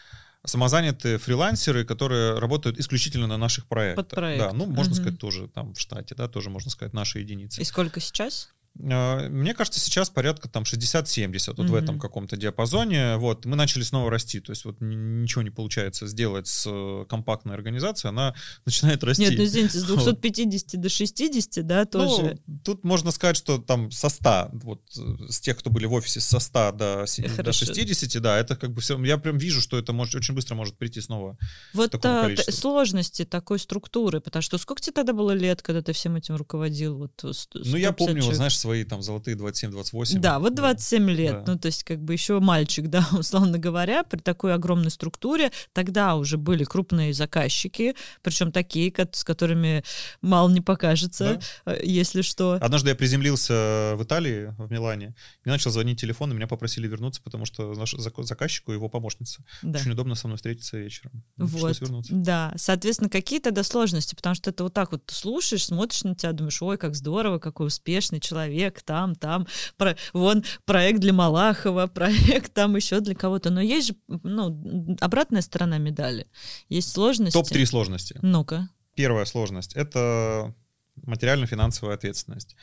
самозанятые 0.45 1.17
фрилансеры, 1.17 1.83
которые 1.83 2.39
работают 2.39 2.79
исключительно 2.79 3.27
на 3.27 3.37
наших 3.37 3.67
проектах. 3.67 4.05
Под 4.05 4.15
проект. 4.15 4.39
Да, 4.41 4.53
ну, 4.53 4.65
можно 4.65 4.93
угу. 4.93 5.01
сказать, 5.01 5.19
тоже 5.19 5.49
там 5.49 5.73
в 5.73 5.79
штате, 5.79 6.15
да, 6.15 6.29
тоже 6.29 6.49
можно 6.49 6.71
сказать, 6.71 6.93
наши 6.93 7.19
единицы. 7.19 7.61
И 7.61 7.65
сколько 7.65 7.99
сейчас? 7.99 8.53
А, 8.89 9.27
мне 9.27 9.53
кажется, 9.53 9.79
сейчас 9.79 10.09
порядка 10.09 10.47
там 10.49 10.63
60-70, 10.63 11.53
вот 11.55 11.65
mm-hmm. 11.65 11.67
в 11.67 11.75
этом 11.75 11.99
каком-то 11.99 12.37
диапазоне. 12.37 13.17
Вот, 13.17 13.45
мы 13.45 13.55
начали 13.55 13.83
снова 13.83 14.09
расти, 14.09 14.39
то 14.39 14.51
есть 14.51 14.65
вот 14.65 14.77
ничего 14.79 15.41
не 15.41 15.49
получается 15.49 16.07
сделать 16.07 16.47
с 16.47 16.65
э, 16.67 17.05
компактной 17.09 17.53
организацией, 17.53 18.09
она 18.09 18.33
начинает 18.65 19.03
расти. 19.03 19.23
Нет, 19.23 19.37
ну 19.37 19.43
извините, 19.43 19.79
с 19.79 19.83
250 19.83 20.73
вот. 20.73 20.81
до 20.81 20.89
60, 20.89 21.67
да, 21.67 21.85
тоже. 21.85 22.39
Ну, 22.47 22.59
тут 22.63 22.83
можно 22.83 23.11
сказать, 23.11 23.35
что 23.35 23.57
там 23.57 23.91
со 23.91 24.09
100, 24.09 24.49
вот 24.53 24.81
с 25.29 25.41
тех, 25.41 25.57
кто 25.57 25.69
были 25.69 25.85
в 25.85 25.93
офисе, 25.93 26.21
со 26.21 26.39
100 26.39 26.71
до, 26.71 27.05
до 27.43 27.51
60, 27.51 28.21
да, 28.21 28.39
это 28.39 28.55
как 28.55 28.71
бы 28.71 28.81
все, 28.81 29.01
я 29.03 29.17
прям 29.17 29.37
вижу, 29.37 29.61
что 29.61 29.77
это 29.77 29.91
может, 29.91 30.15
очень 30.15 30.33
быстро 30.33 30.55
может 30.55 30.77
прийти 30.77 31.01
снова 31.01 31.37
Вот 31.73 31.93
а, 32.05 32.29
сложности 32.49 33.25
такой 33.25 33.59
структуры, 33.59 34.21
потому 34.21 34.41
что 34.41 34.57
сколько 34.57 34.81
тебе 34.81 34.93
тогда 34.93 35.13
было 35.13 35.31
лет, 35.31 35.61
когда 35.61 35.81
ты 35.81 35.91
всем 35.91 36.15
этим 36.15 36.35
руководил? 36.35 36.97
Вот, 36.97 37.11
ну, 37.53 37.77
я 37.77 37.91
помню, 37.91 38.23
вот, 38.23 38.35
знаешь, 38.35 38.60
свои 38.61 38.83
там 38.83 39.01
золотые 39.01 39.35
27-28. 39.35 40.19
Да, 40.19 40.39
вот 40.39 40.55
27 40.55 41.05
да. 41.05 41.11
лет, 41.11 41.43
да. 41.43 41.53
ну 41.53 41.59
то 41.59 41.65
есть 41.65 41.83
как 41.83 41.99
бы 41.99 42.13
еще 42.13 42.39
мальчик, 42.39 42.87
да, 42.89 43.07
условно 43.11 43.57
говоря, 43.57 44.03
при 44.03 44.19
такой 44.19 44.53
огромной 44.53 44.91
структуре 44.91 45.51
тогда 45.73 46.15
уже 46.15 46.37
были 46.37 46.63
крупные 46.63 47.13
заказчики, 47.13 47.95
причем 48.21 48.51
такие, 48.51 48.93
с 49.11 49.23
которыми 49.23 49.83
мало 50.21 50.49
не 50.49 50.61
покажется, 50.61 51.41
да. 51.65 51.73
Э, 51.73 51.81
если 51.83 52.21
что. 52.21 52.57
Однажды 52.61 52.89
я 52.89 52.95
приземлился 52.95 53.93
в 53.95 54.03
Италии, 54.03 54.53
в 54.57 54.71
Милане, 54.71 55.15
и 55.45 55.49
начал 55.49 55.71
звонить 55.71 55.99
телефон, 55.99 56.31
и 56.31 56.35
меня 56.35 56.47
попросили 56.47 56.87
вернуться, 56.87 57.21
потому 57.21 57.45
что 57.45 57.73
наш 57.73 57.93
заказчику 57.93 58.71
его 58.71 58.89
помощница. 58.89 59.43
Да. 59.61 59.79
Очень 59.79 59.91
удобно 59.91 60.15
со 60.15 60.27
мной 60.27 60.37
встретиться 60.37 60.77
вечером. 60.77 61.23
Вот, 61.37 61.77
да. 62.09 62.53
Соответственно, 62.55 63.09
какие 63.09 63.39
тогда 63.39 63.63
сложности, 63.63 64.15
потому 64.15 64.35
что 64.35 64.51
это 64.51 64.63
вот 64.63 64.73
так 64.73 64.91
вот 64.91 65.03
слушаешь, 65.07 65.65
смотришь 65.65 66.03
на 66.03 66.15
тебя, 66.15 66.31
думаешь, 66.31 66.61
ой, 66.61 66.77
как 66.77 66.95
здорово, 66.95 67.39
какой 67.39 67.67
успешный 67.67 68.19
человек, 68.19 68.50
там, 68.83 69.15
там, 69.15 69.47
про, 69.77 69.95
вон 70.13 70.43
проект 70.65 70.99
для 70.99 71.13
Малахова, 71.13 71.87
проект 71.93 72.53
там 72.53 72.75
еще 72.75 72.99
для 72.99 73.15
кого-то. 73.15 73.49
Но 73.49 73.61
есть 73.61 73.87
же, 73.87 73.95
ну, 74.07 74.97
обратная 74.99 75.41
сторона 75.41 75.77
медали. 75.77 76.27
Есть 76.69 76.91
сложности. 76.91 77.37
Топ-3 77.37 77.65
сложности. 77.65 78.19
Ну-ка. 78.21 78.69
Первая 78.95 79.25
сложность— 79.25 79.73
это 79.75 80.53
материально-финансовая 80.95 81.95
ответственность. 81.95 82.55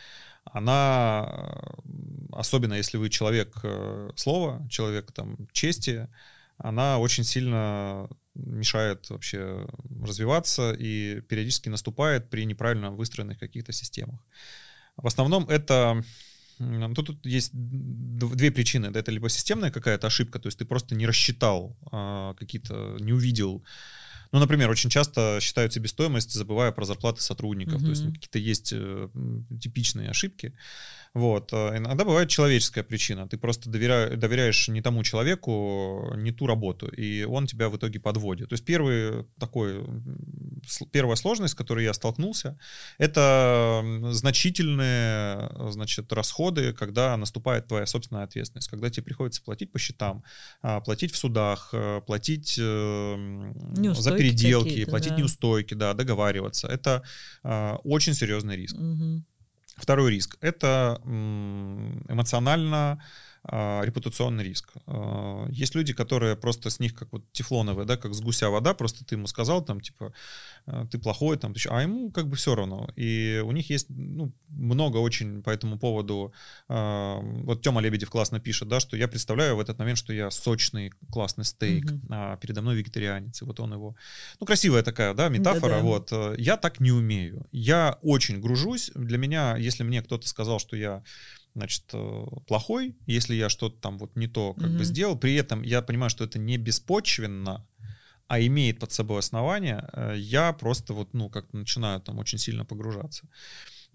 Она, 0.44 1.60
особенно 2.32 2.74
если 2.74 2.96
вы 2.96 3.10
человек 3.10 3.58
э, 3.62 4.10
слова, 4.16 4.66
человек 4.70 5.12
там 5.12 5.36
чести, 5.52 6.08
она 6.58 6.98
очень 6.98 7.24
сильно 7.24 8.08
мешает 8.34 9.10
вообще 9.10 9.66
развиваться 10.02 10.72
и 10.72 11.20
периодически 11.22 11.68
наступает 11.68 12.30
при 12.30 12.44
неправильно 12.46 12.90
выстроенных 12.90 13.38
каких-то 13.38 13.72
системах. 13.72 14.20
В 14.98 15.06
основном 15.06 15.48
это 15.48 16.04
Тут, 16.94 17.06
тут 17.06 17.26
есть 17.26 17.50
две 17.54 18.50
причины. 18.50 18.86
Это 18.86 19.12
либо 19.12 19.28
системная 19.28 19.70
какая-то 19.70 20.08
ошибка, 20.08 20.40
то 20.40 20.48
есть 20.48 20.58
ты 20.58 20.64
просто 20.64 20.96
не 20.96 21.06
рассчитал 21.06 21.76
а, 21.92 22.34
какие-то, 22.34 22.96
не 22.98 23.12
увидел 23.12 23.62
Ну, 24.32 24.40
например, 24.40 24.68
очень 24.68 24.90
часто 24.90 25.38
считают 25.40 25.72
себестоимость, 25.72 26.32
забывая 26.32 26.72
про 26.72 26.84
зарплаты 26.84 27.22
сотрудников. 27.22 27.80
Mm-hmm. 27.80 27.84
То 27.84 27.90
есть 27.90 28.04
ну, 28.04 28.12
какие-то 28.12 28.38
есть 28.38 28.72
э, 28.74 29.08
типичные 29.60 30.10
ошибки. 30.10 30.52
Вот. 31.18 31.52
Э, 31.52 31.76
иногда 31.76 32.04
бывает 32.04 32.28
человеческая 32.28 32.84
причина. 32.84 33.28
Ты 33.28 33.38
просто 33.38 33.68
доверя... 33.68 34.16
доверяешь 34.16 34.68
не 34.68 34.80
тому 34.80 35.02
человеку, 35.02 36.12
не 36.16 36.30
ту 36.30 36.46
работу, 36.46 36.86
и 36.86 37.24
он 37.24 37.46
тебя 37.46 37.68
в 37.68 37.76
итоге 37.76 37.98
подводит. 37.98 38.48
То 38.50 38.52
есть 38.52 38.64
первый 38.64 39.24
такой, 39.40 39.84
первая 40.92 41.16
сложность, 41.16 41.54
с 41.54 41.56
которой 41.56 41.84
я 41.84 41.92
столкнулся, 41.92 42.56
это 42.98 43.82
значительные 44.12 45.50
значит, 45.70 46.12
расходы, 46.12 46.72
когда 46.72 47.16
наступает 47.16 47.66
твоя 47.66 47.86
собственная 47.86 48.22
ответственность, 48.22 48.68
когда 48.68 48.88
тебе 48.88 49.02
приходится 49.02 49.42
платить 49.42 49.72
по 49.72 49.78
счетам, 49.80 50.22
а, 50.62 50.80
платить 50.80 51.12
в 51.12 51.16
судах, 51.16 51.70
э, 51.72 52.00
платить 52.06 52.58
неустойки 52.58 54.00
за 54.00 54.16
переделки, 54.16 54.84
платить 54.84 55.10
да. 55.10 55.16
неустойки, 55.16 55.74
да, 55.74 55.94
договариваться. 55.94 56.68
Это 56.68 57.02
э, 57.42 57.74
очень 57.82 58.14
серьезный 58.14 58.56
риск. 58.56 58.76
Угу. 58.76 59.24
Второй 59.78 60.10
риск— 60.10 60.36
это 60.40 61.00
эмоционально 61.04 63.02
а, 63.44 63.82
репутационный 63.84 64.44
риск. 64.44 64.72
А, 64.86 65.46
есть 65.50 65.74
люди, 65.74 65.92
которые 65.92 66.36
просто 66.36 66.70
с 66.70 66.80
них 66.80 66.94
как 66.94 67.12
вот 67.12 67.30
тефлоновые, 67.32 67.86
да, 67.86 67.96
как 67.96 68.14
с 68.14 68.20
гуся 68.20 68.50
вода, 68.50 68.74
просто 68.74 69.04
ты 69.04 69.14
ему 69.14 69.26
сказал, 69.26 69.64
там, 69.64 69.80
типа, 69.80 70.12
«А, 70.66 70.86
ты 70.86 70.98
плохой, 70.98 71.36
там, 71.38 71.54
а 71.70 71.82
ему 71.82 72.10
как 72.10 72.28
бы 72.28 72.36
все 72.36 72.54
равно. 72.54 72.90
И 72.96 73.42
у 73.44 73.52
них 73.52 73.70
есть, 73.70 73.86
ну, 73.88 74.32
много 74.48 74.98
очень 74.98 75.42
по 75.42 75.50
этому 75.50 75.78
поводу, 75.78 76.32
вот 76.68 77.62
Тёма 77.62 77.80
Лебедев 77.80 78.10
классно 78.10 78.40
пишет, 78.40 78.68
да, 78.68 78.80
что 78.80 78.96
я 78.96 79.08
представляю 79.08 79.56
в 79.56 79.60
этот 79.60 79.78
момент, 79.78 79.98
что 79.98 80.12
я 80.12 80.30
сочный, 80.30 80.92
классный 81.10 81.44
стейк, 81.44 81.84
mm-hmm. 81.84 82.06
а 82.10 82.36
передо 82.36 82.62
мной 82.62 82.76
вегетарианец, 82.76 83.42
и 83.42 83.44
вот 83.44 83.60
он 83.60 83.72
его... 83.72 83.96
Ну, 84.40 84.46
красивая 84.46 84.82
такая, 84.82 85.14
да, 85.14 85.28
метафора, 85.28 85.80
Да-да. 85.80 85.82
вот. 85.82 86.12
Я 86.38 86.56
так 86.56 86.80
не 86.80 86.92
умею. 86.92 87.46
Я 87.52 87.98
очень 88.02 88.40
гружусь. 88.40 88.90
Для 88.94 89.18
меня, 89.18 89.56
если 89.56 89.82
мне 89.82 90.02
кто-то 90.02 90.28
сказал, 90.28 90.58
что 90.58 90.76
я 90.76 91.02
значит, 91.58 91.84
э, 91.92 92.24
плохой, 92.46 92.96
если 93.06 93.34
я 93.34 93.48
что-то 93.48 93.80
там 93.80 93.98
вот 93.98 94.16
не 94.16 94.26
то 94.26 94.54
как 94.54 94.68
mm-hmm. 94.68 94.78
бы 94.78 94.84
сделал. 94.84 95.18
При 95.18 95.34
этом 95.34 95.62
я 95.62 95.82
понимаю, 95.82 96.10
что 96.10 96.24
это 96.24 96.38
не 96.38 96.56
беспочвенно, 96.56 97.66
а 98.26 98.40
имеет 98.40 98.78
под 98.78 98.92
собой 98.92 99.18
основания, 99.18 99.88
э, 99.92 100.14
я 100.16 100.52
просто 100.52 100.94
вот, 100.94 101.14
ну, 101.14 101.30
как 101.30 101.52
начинаю 101.52 102.00
там 102.00 102.18
очень 102.18 102.38
сильно 102.38 102.64
погружаться. 102.64 103.28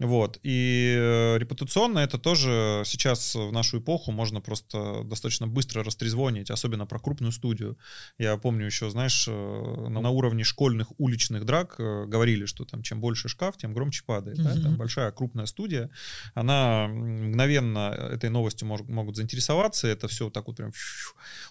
Вот. 0.00 0.40
И 0.42 0.96
э, 0.98 1.38
репутационно 1.38 2.00
это 2.00 2.18
тоже 2.18 2.82
сейчас 2.84 3.34
в 3.34 3.52
нашу 3.52 3.78
эпоху 3.78 4.10
можно 4.10 4.40
просто 4.40 5.02
достаточно 5.04 5.46
быстро 5.46 5.84
растрезвонить, 5.84 6.50
особенно 6.50 6.84
про 6.84 6.98
крупную 6.98 7.30
студию. 7.30 7.78
Я 8.18 8.36
помню 8.36 8.66
еще, 8.66 8.90
знаешь, 8.90 9.26
э, 9.28 9.30
на 9.32 10.10
уровне 10.10 10.42
школьных 10.42 10.88
уличных 10.98 11.44
драк 11.44 11.76
э, 11.78 12.06
говорили, 12.06 12.46
что 12.46 12.64
там 12.64 12.82
чем 12.82 13.00
больше 13.00 13.28
шкаф, 13.28 13.56
тем 13.56 13.72
громче 13.72 14.02
падает. 14.04 14.38
Mm-hmm. 14.38 14.54
Да? 14.54 14.62
Там 14.62 14.76
большая 14.76 15.12
крупная 15.12 15.46
студия, 15.46 15.90
она 16.34 16.88
мгновенно 16.88 17.90
этой 17.90 18.30
новостью 18.30 18.66
мож, 18.66 18.80
могут 18.88 19.14
заинтересоваться, 19.16 19.86
это 19.86 20.08
все 20.08 20.28
так 20.28 20.48
вот 20.48 20.56
прям... 20.56 20.72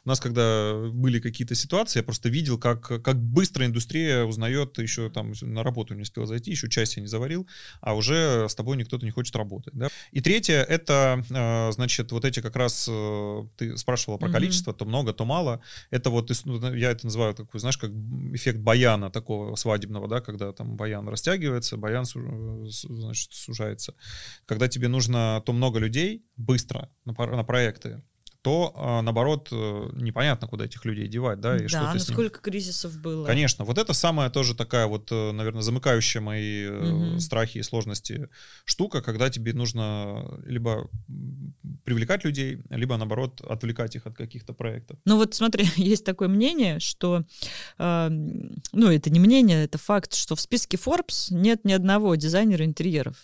У 0.04 0.10
нас, 0.10 0.20
когда 0.20 0.76
были 0.92 1.20
какие-то 1.20 1.56
ситуации, 1.56 2.00
я 2.00 2.04
просто 2.04 2.28
видел, 2.28 2.58
как, 2.58 3.04
как 3.04 3.22
быстро 3.22 3.66
индустрия 3.66 4.26
узнает, 4.26 4.78
еще 4.80 5.10
там 5.10 5.32
на 5.42 5.64
работу 5.64 5.94
не 5.94 6.02
успел 6.02 6.26
зайти, 6.26 6.52
еще 6.52 6.70
часть 6.70 6.98
я 6.98 7.02
не 7.02 7.08
заварил, 7.08 7.48
а 7.80 7.96
уже 7.96 8.33
с 8.48 8.56
тобой 8.56 8.78
никто 8.78 8.98
не 8.98 9.12
хочет 9.12 9.36
работать. 9.36 9.74
Да? 9.74 9.90
И 10.12 10.22
третье, 10.22 10.62
это, 10.64 11.24
э, 11.30 11.72
значит, 11.72 12.12
вот 12.12 12.26
эти 12.26 12.42
как 12.42 12.56
раз, 12.56 12.88
э, 12.90 13.48
ты 13.58 13.78
спрашивала 13.78 14.18
про 14.18 14.28
mm-hmm. 14.28 14.32
количество, 14.32 14.74
то 14.74 14.86
много, 14.86 15.14
то 15.14 15.26
мало. 15.26 15.62
Это 15.92 16.10
вот, 16.10 16.32
ну, 16.46 16.74
я 16.74 16.92
это 16.92 17.06
называю 17.06 17.34
такой, 17.34 17.60
знаешь, 17.60 17.78
как 17.78 17.92
эффект 18.34 18.60
баяна 18.60 19.10
такого 19.10 19.56
свадебного, 19.56 20.08
да, 20.08 20.22
когда 20.22 20.52
там 20.52 20.76
баян 20.76 21.08
растягивается, 21.08 21.78
баян, 21.78 22.06
значит, 22.06 23.34
сужается. 23.34 23.94
Когда 24.46 24.68
тебе 24.68 24.88
нужно 24.88 25.42
то 25.46 25.54
много 25.54 25.80
людей 25.80 26.26
быстро 26.38 26.90
на, 27.06 27.14
на 27.14 27.44
проекты, 27.44 28.02
то, 28.44 28.74
а, 28.76 29.02
наоборот, 29.02 29.48
э, 29.54 29.90
непонятно, 29.94 30.48
куда 30.48 30.66
этих 30.66 30.84
людей 30.84 31.08
девать, 31.08 31.40
да, 31.40 31.56
и 31.56 31.62
да, 31.62 31.68
что 31.70 31.94
ты 31.94 32.00
сколько 32.00 32.40
кризисов 32.42 33.00
было. 33.00 33.26
Конечно, 33.26 33.64
вот 33.64 33.78
это 33.78 33.94
самая 33.94 34.30
тоже 34.30 34.54
такая 34.54 34.86
вот, 34.86 35.10
э, 35.14 35.32
наверное, 35.32 35.62
замыкающая 35.62 36.20
мои 36.20 36.68
угу. 36.68 37.20
страхи 37.22 37.60
и 37.60 37.64
сложности 37.64 38.28
штука, 38.66 39.02
когда 39.02 39.30
тебе 39.30 39.54
нужно 39.54 40.42
либо 40.46 40.90
привлекать 41.86 42.26
людей, 42.26 42.60
либо, 42.70 42.98
наоборот, 42.98 43.40
отвлекать 43.40 43.96
их 43.96 44.08
от 44.08 44.18
каких-то 44.18 44.52
проектов. 44.52 45.00
Ну 45.06 45.16
вот 45.16 45.34
смотри, 45.34 45.66
есть 45.78 46.04
такое 46.04 46.28
мнение, 46.28 46.82
что, 46.82 47.24
э, 47.78 48.10
ну 48.10 48.92
это 48.92 49.10
не 49.10 49.22
мнение, 49.22 49.64
это 49.64 49.78
факт, 49.78 50.14
что 50.14 50.36
в 50.36 50.42
списке 50.42 50.76
Forbes 50.76 51.28
нет 51.32 51.64
ни 51.64 51.72
одного 51.72 52.14
дизайнера 52.16 52.66
интерьеров. 52.66 53.16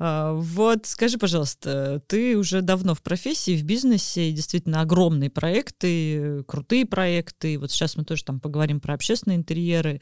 А, 0.00 0.32
вот 0.32 0.86
скажи, 0.86 1.18
пожалуйста, 1.18 2.00
ты 2.06 2.36
уже 2.36 2.62
давно 2.62 2.94
в 2.94 3.02
профессии, 3.02 3.56
в 3.56 3.64
бизнесе, 3.64 4.30
и 4.30 4.32
действительно 4.32 4.80
огромные 4.80 5.28
проекты, 5.28 6.44
крутые 6.44 6.86
проекты. 6.86 7.58
Вот 7.58 7.72
сейчас 7.72 7.96
мы 7.96 8.04
тоже 8.04 8.24
там 8.24 8.38
поговорим 8.40 8.80
про 8.80 8.94
общественные 8.94 9.38
интерьеры. 9.38 10.00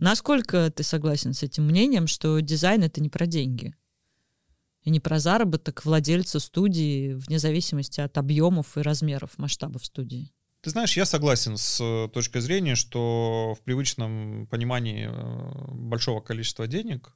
Насколько 0.00 0.70
ты 0.70 0.82
согласен 0.82 1.32
с 1.32 1.42
этим 1.42 1.64
мнением, 1.64 2.08
что 2.08 2.40
дизайн 2.40 2.82
это 2.82 3.00
не 3.00 3.08
про 3.08 3.26
деньги? 3.26 3.74
И 4.82 4.90
не 4.90 5.00
про 5.00 5.18
заработок 5.18 5.84
владельца 5.84 6.38
студии 6.38 7.14
вне 7.14 7.38
зависимости 7.38 8.00
от 8.00 8.18
объемов 8.18 8.76
и 8.76 8.82
размеров, 8.82 9.36
масштабов 9.36 9.84
студии? 9.84 10.32
Ты 10.66 10.70
знаешь, 10.70 10.96
я 10.96 11.04
согласен 11.04 11.56
с 11.56 11.80
э, 11.80 12.08
точкой 12.12 12.40
зрения, 12.40 12.74
что 12.74 13.54
в 13.56 13.62
привычном 13.62 14.48
понимании 14.48 15.08
э, 15.08 15.72
большого 15.72 16.20
количества 16.20 16.66
денег, 16.66 17.12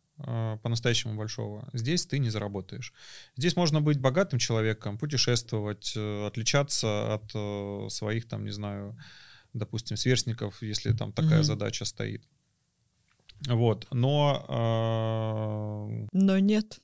по-настоящему 0.63 1.17
большого, 1.17 1.69
здесь 1.73 2.07
ты 2.07 2.19
не 2.19 2.31
заработаешь. 2.31 2.93
Здесь 3.37 3.57
можно 3.57 3.81
быть 3.81 3.99
богатым 4.01 4.39
человеком, 4.39 4.99
путешествовать, 4.99 5.97
отличаться 5.97 7.15
от 7.15 7.93
своих, 7.93 8.29
там, 8.29 8.45
не 8.45 8.51
знаю, 8.53 8.97
допустим, 9.53 9.97
сверстников, 9.97 10.63
если 10.63 10.93
там 10.93 11.13
такая 11.13 11.41
mm-hmm. 11.41 11.45
задача 11.45 11.85
стоит. 11.85 12.23
Вот, 13.49 13.87
но... 13.91 14.45
Но 16.13 16.39
нет. 16.39 16.81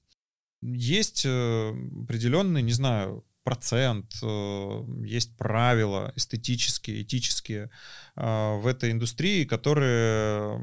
Есть 0.63 1.27
определенный, 1.27 2.63
не 2.63 2.73
знаю, 2.73 3.25
процент, 3.47 4.07
э, 4.23 4.85
есть 5.05 5.37
правила 5.37 6.13
эстетические, 6.17 7.03
этические 7.03 7.71
э, 8.17 8.57
в 8.57 8.67
этой 8.67 8.91
индустрии, 8.91 9.45
которые 9.45 10.59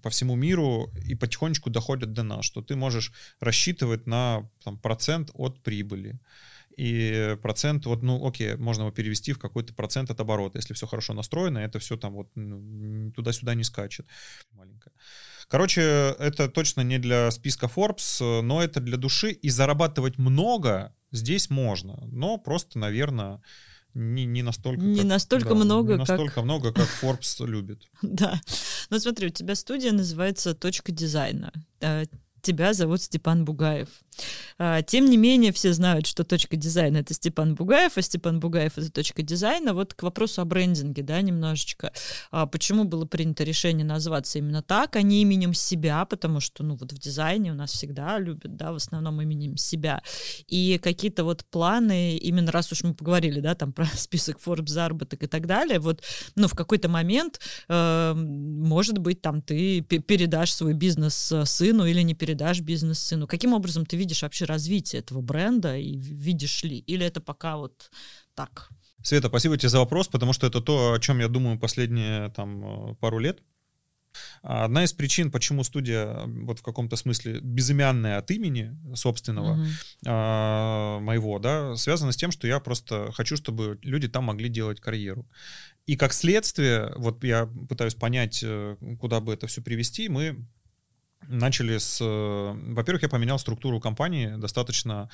по 0.00 0.10
всему 0.10 0.36
миру 0.36 0.92
и 1.08 1.16
потихонечку 1.16 1.70
доходят 1.70 2.12
до 2.12 2.22
нас, 2.22 2.44
что 2.44 2.62
ты 2.62 2.76
можешь 2.76 3.12
рассчитывать 3.40 4.06
на 4.06 4.48
там, 4.62 4.78
процент 4.78 5.30
от 5.34 5.60
прибыли. 5.64 6.20
И 6.76 7.36
процент, 7.42 7.86
вот, 7.86 8.02
ну, 8.02 8.24
окей, 8.24 8.54
можно 8.56 8.82
его 8.82 8.92
перевести 8.92 9.32
в 9.32 9.38
какой-то 9.40 9.74
процент 9.74 10.10
от 10.10 10.20
оборота. 10.20 10.58
Если 10.58 10.74
все 10.74 10.86
хорошо 10.86 11.14
настроено, 11.14 11.58
это 11.58 11.80
все 11.80 11.96
там 11.96 12.14
вот 12.14 12.28
ну, 12.36 13.10
туда-сюда 13.10 13.54
не 13.54 13.64
скачет. 13.64 14.06
Маленькое. 14.52 14.94
Короче, 15.48 15.82
это 16.18 16.48
точно 16.48 16.82
не 16.82 16.98
для 16.98 17.30
списка 17.32 17.66
Forbes, 17.66 18.40
но 18.42 18.62
это 18.62 18.80
для 18.80 18.96
души. 18.96 19.32
И 19.32 19.50
зарабатывать 19.50 20.18
много 20.18 20.94
здесь 21.14 21.50
можно, 21.50 21.98
но 22.10 22.38
просто, 22.38 22.78
наверное, 22.78 23.40
не, 23.94 24.24
не 24.24 24.42
настолько... 24.42 24.82
Не 24.82 25.00
как, 25.00 25.06
настолько 25.06 25.48
да, 25.50 25.54
много, 25.54 25.92
не 25.92 25.98
настолько 26.00 26.34
как... 26.34 26.44
много, 26.44 26.72
как 26.72 26.88
Forbes 27.00 27.46
любит. 27.46 27.82
Да. 28.02 28.40
Ну 28.90 28.98
смотри, 28.98 29.28
у 29.28 29.30
тебя 29.30 29.54
студия 29.54 29.92
называется 29.92 30.54
«Точка 30.54 30.92
дизайна». 30.92 31.52
Тебя 32.44 32.74
зовут 32.74 33.00
Степан 33.00 33.46
Бугаев. 33.46 33.88
А, 34.58 34.82
тем 34.82 35.06
не 35.06 35.16
менее, 35.16 35.50
все 35.50 35.72
знают, 35.72 36.06
что 36.06 36.24
точка 36.24 36.56
дизайна— 36.56 36.98
это 36.98 37.14
Степан 37.14 37.54
Бугаев, 37.54 37.96
а 37.96 38.02
Степан 38.02 38.38
Бугаев— 38.38 38.72
это 38.76 38.92
точка 38.92 39.22
дизайна. 39.22 39.72
Вот 39.72 39.94
к 39.94 40.02
вопросу 40.02 40.42
о 40.42 40.44
брендинге, 40.44 41.02
да, 41.02 41.22
немножечко. 41.22 41.90
А 42.30 42.44
почему 42.44 42.84
было 42.84 43.06
принято 43.06 43.44
решение 43.44 43.86
назваться 43.86 44.38
именно 44.38 44.62
так, 44.62 44.94
а 44.96 45.00
не 45.00 45.22
именем 45.22 45.54
себя, 45.54 46.04
потому 46.04 46.40
что, 46.40 46.62
ну, 46.62 46.76
вот 46.76 46.92
в 46.92 46.98
дизайне 46.98 47.50
у 47.50 47.54
нас 47.54 47.72
всегда 47.72 48.18
любят, 48.18 48.56
да, 48.56 48.72
в 48.72 48.76
основном 48.76 49.22
именем 49.22 49.56
себя. 49.56 50.02
И 50.46 50.78
какие-то 50.82 51.24
вот 51.24 51.46
планы, 51.46 52.18
именно 52.18 52.52
раз 52.52 52.70
уж 52.72 52.84
мы 52.84 52.92
поговорили, 52.92 53.40
да, 53.40 53.54
там 53.54 53.72
про 53.72 53.86
список 53.94 54.36
Forbes 54.44 54.68
заработок 54.68 55.22
и 55.22 55.26
так 55.26 55.46
далее, 55.46 55.78
вот, 55.78 56.02
ну, 56.36 56.46
в 56.46 56.54
какой-то 56.54 56.90
момент, 56.90 57.40
э, 57.70 58.12
может 58.14 58.98
быть, 58.98 59.22
там 59.22 59.40
ты 59.40 59.80
передашь 59.80 60.52
свой 60.52 60.74
бизнес 60.74 61.32
э, 61.32 61.46
сыну 61.46 61.86
или 61.86 62.02
не 62.02 62.12
передашь 62.12 62.33
бизнес 62.62 62.98
сыну. 63.00 63.26
Каким 63.26 63.52
образом 63.52 63.86
ты 63.86 63.96
видишь 63.96 64.22
вообще 64.22 64.44
развитие 64.44 65.00
этого 65.00 65.20
бренда 65.20 65.76
и 65.76 65.96
видишь 65.96 66.62
ли? 66.64 66.78
Или 66.78 67.06
это 67.06 67.20
пока 67.20 67.56
вот 67.56 67.90
так? 68.34 68.70
Света, 69.02 69.28
спасибо 69.28 69.56
тебе 69.56 69.68
за 69.68 69.78
вопрос, 69.78 70.08
потому 70.08 70.32
что 70.32 70.46
это 70.46 70.60
то, 70.60 70.94
о 70.94 70.98
чем 70.98 71.18
я 71.18 71.28
думаю 71.28 71.58
последние 71.58 72.30
там 72.30 72.90
э, 72.90 72.94
пару 72.96 73.18
лет. 73.18 73.42
Одна 74.42 74.84
из 74.84 74.92
причин, 74.92 75.30
почему 75.30 75.64
студия 75.64 76.24
вот 76.26 76.60
в 76.60 76.62
каком-то 76.62 76.96
смысле 76.96 77.40
безымянная 77.40 78.18
от 78.18 78.30
имени 78.30 78.76
собственного 78.94 79.56
mm-hmm. 79.56 79.68
а, 80.06 81.00
моего, 81.00 81.38
да, 81.38 81.76
связана 81.76 82.12
с 82.12 82.16
тем, 82.16 82.30
что 82.30 82.46
я 82.46 82.60
просто 82.60 83.10
хочу, 83.12 83.36
чтобы 83.36 83.78
люди 83.82 84.08
там 84.08 84.24
могли 84.24 84.48
делать 84.48 84.80
карьеру. 84.80 85.26
И 85.86 85.96
как 85.96 86.12
следствие, 86.12 86.92
вот 86.96 87.24
я 87.24 87.46
пытаюсь 87.68 87.94
понять, 87.94 88.40
э, 88.42 88.76
куда 89.00 89.20
бы 89.20 89.32
это 89.32 89.46
все 89.46 89.62
привести, 89.62 90.08
мы 90.08 90.46
начали 91.28 91.78
с... 91.78 91.98
Э, 92.00 92.52
во-первых, 92.72 93.02
я 93.02 93.08
поменял 93.08 93.38
структуру 93.38 93.80
компании 93.80 94.36
достаточно 94.36 95.08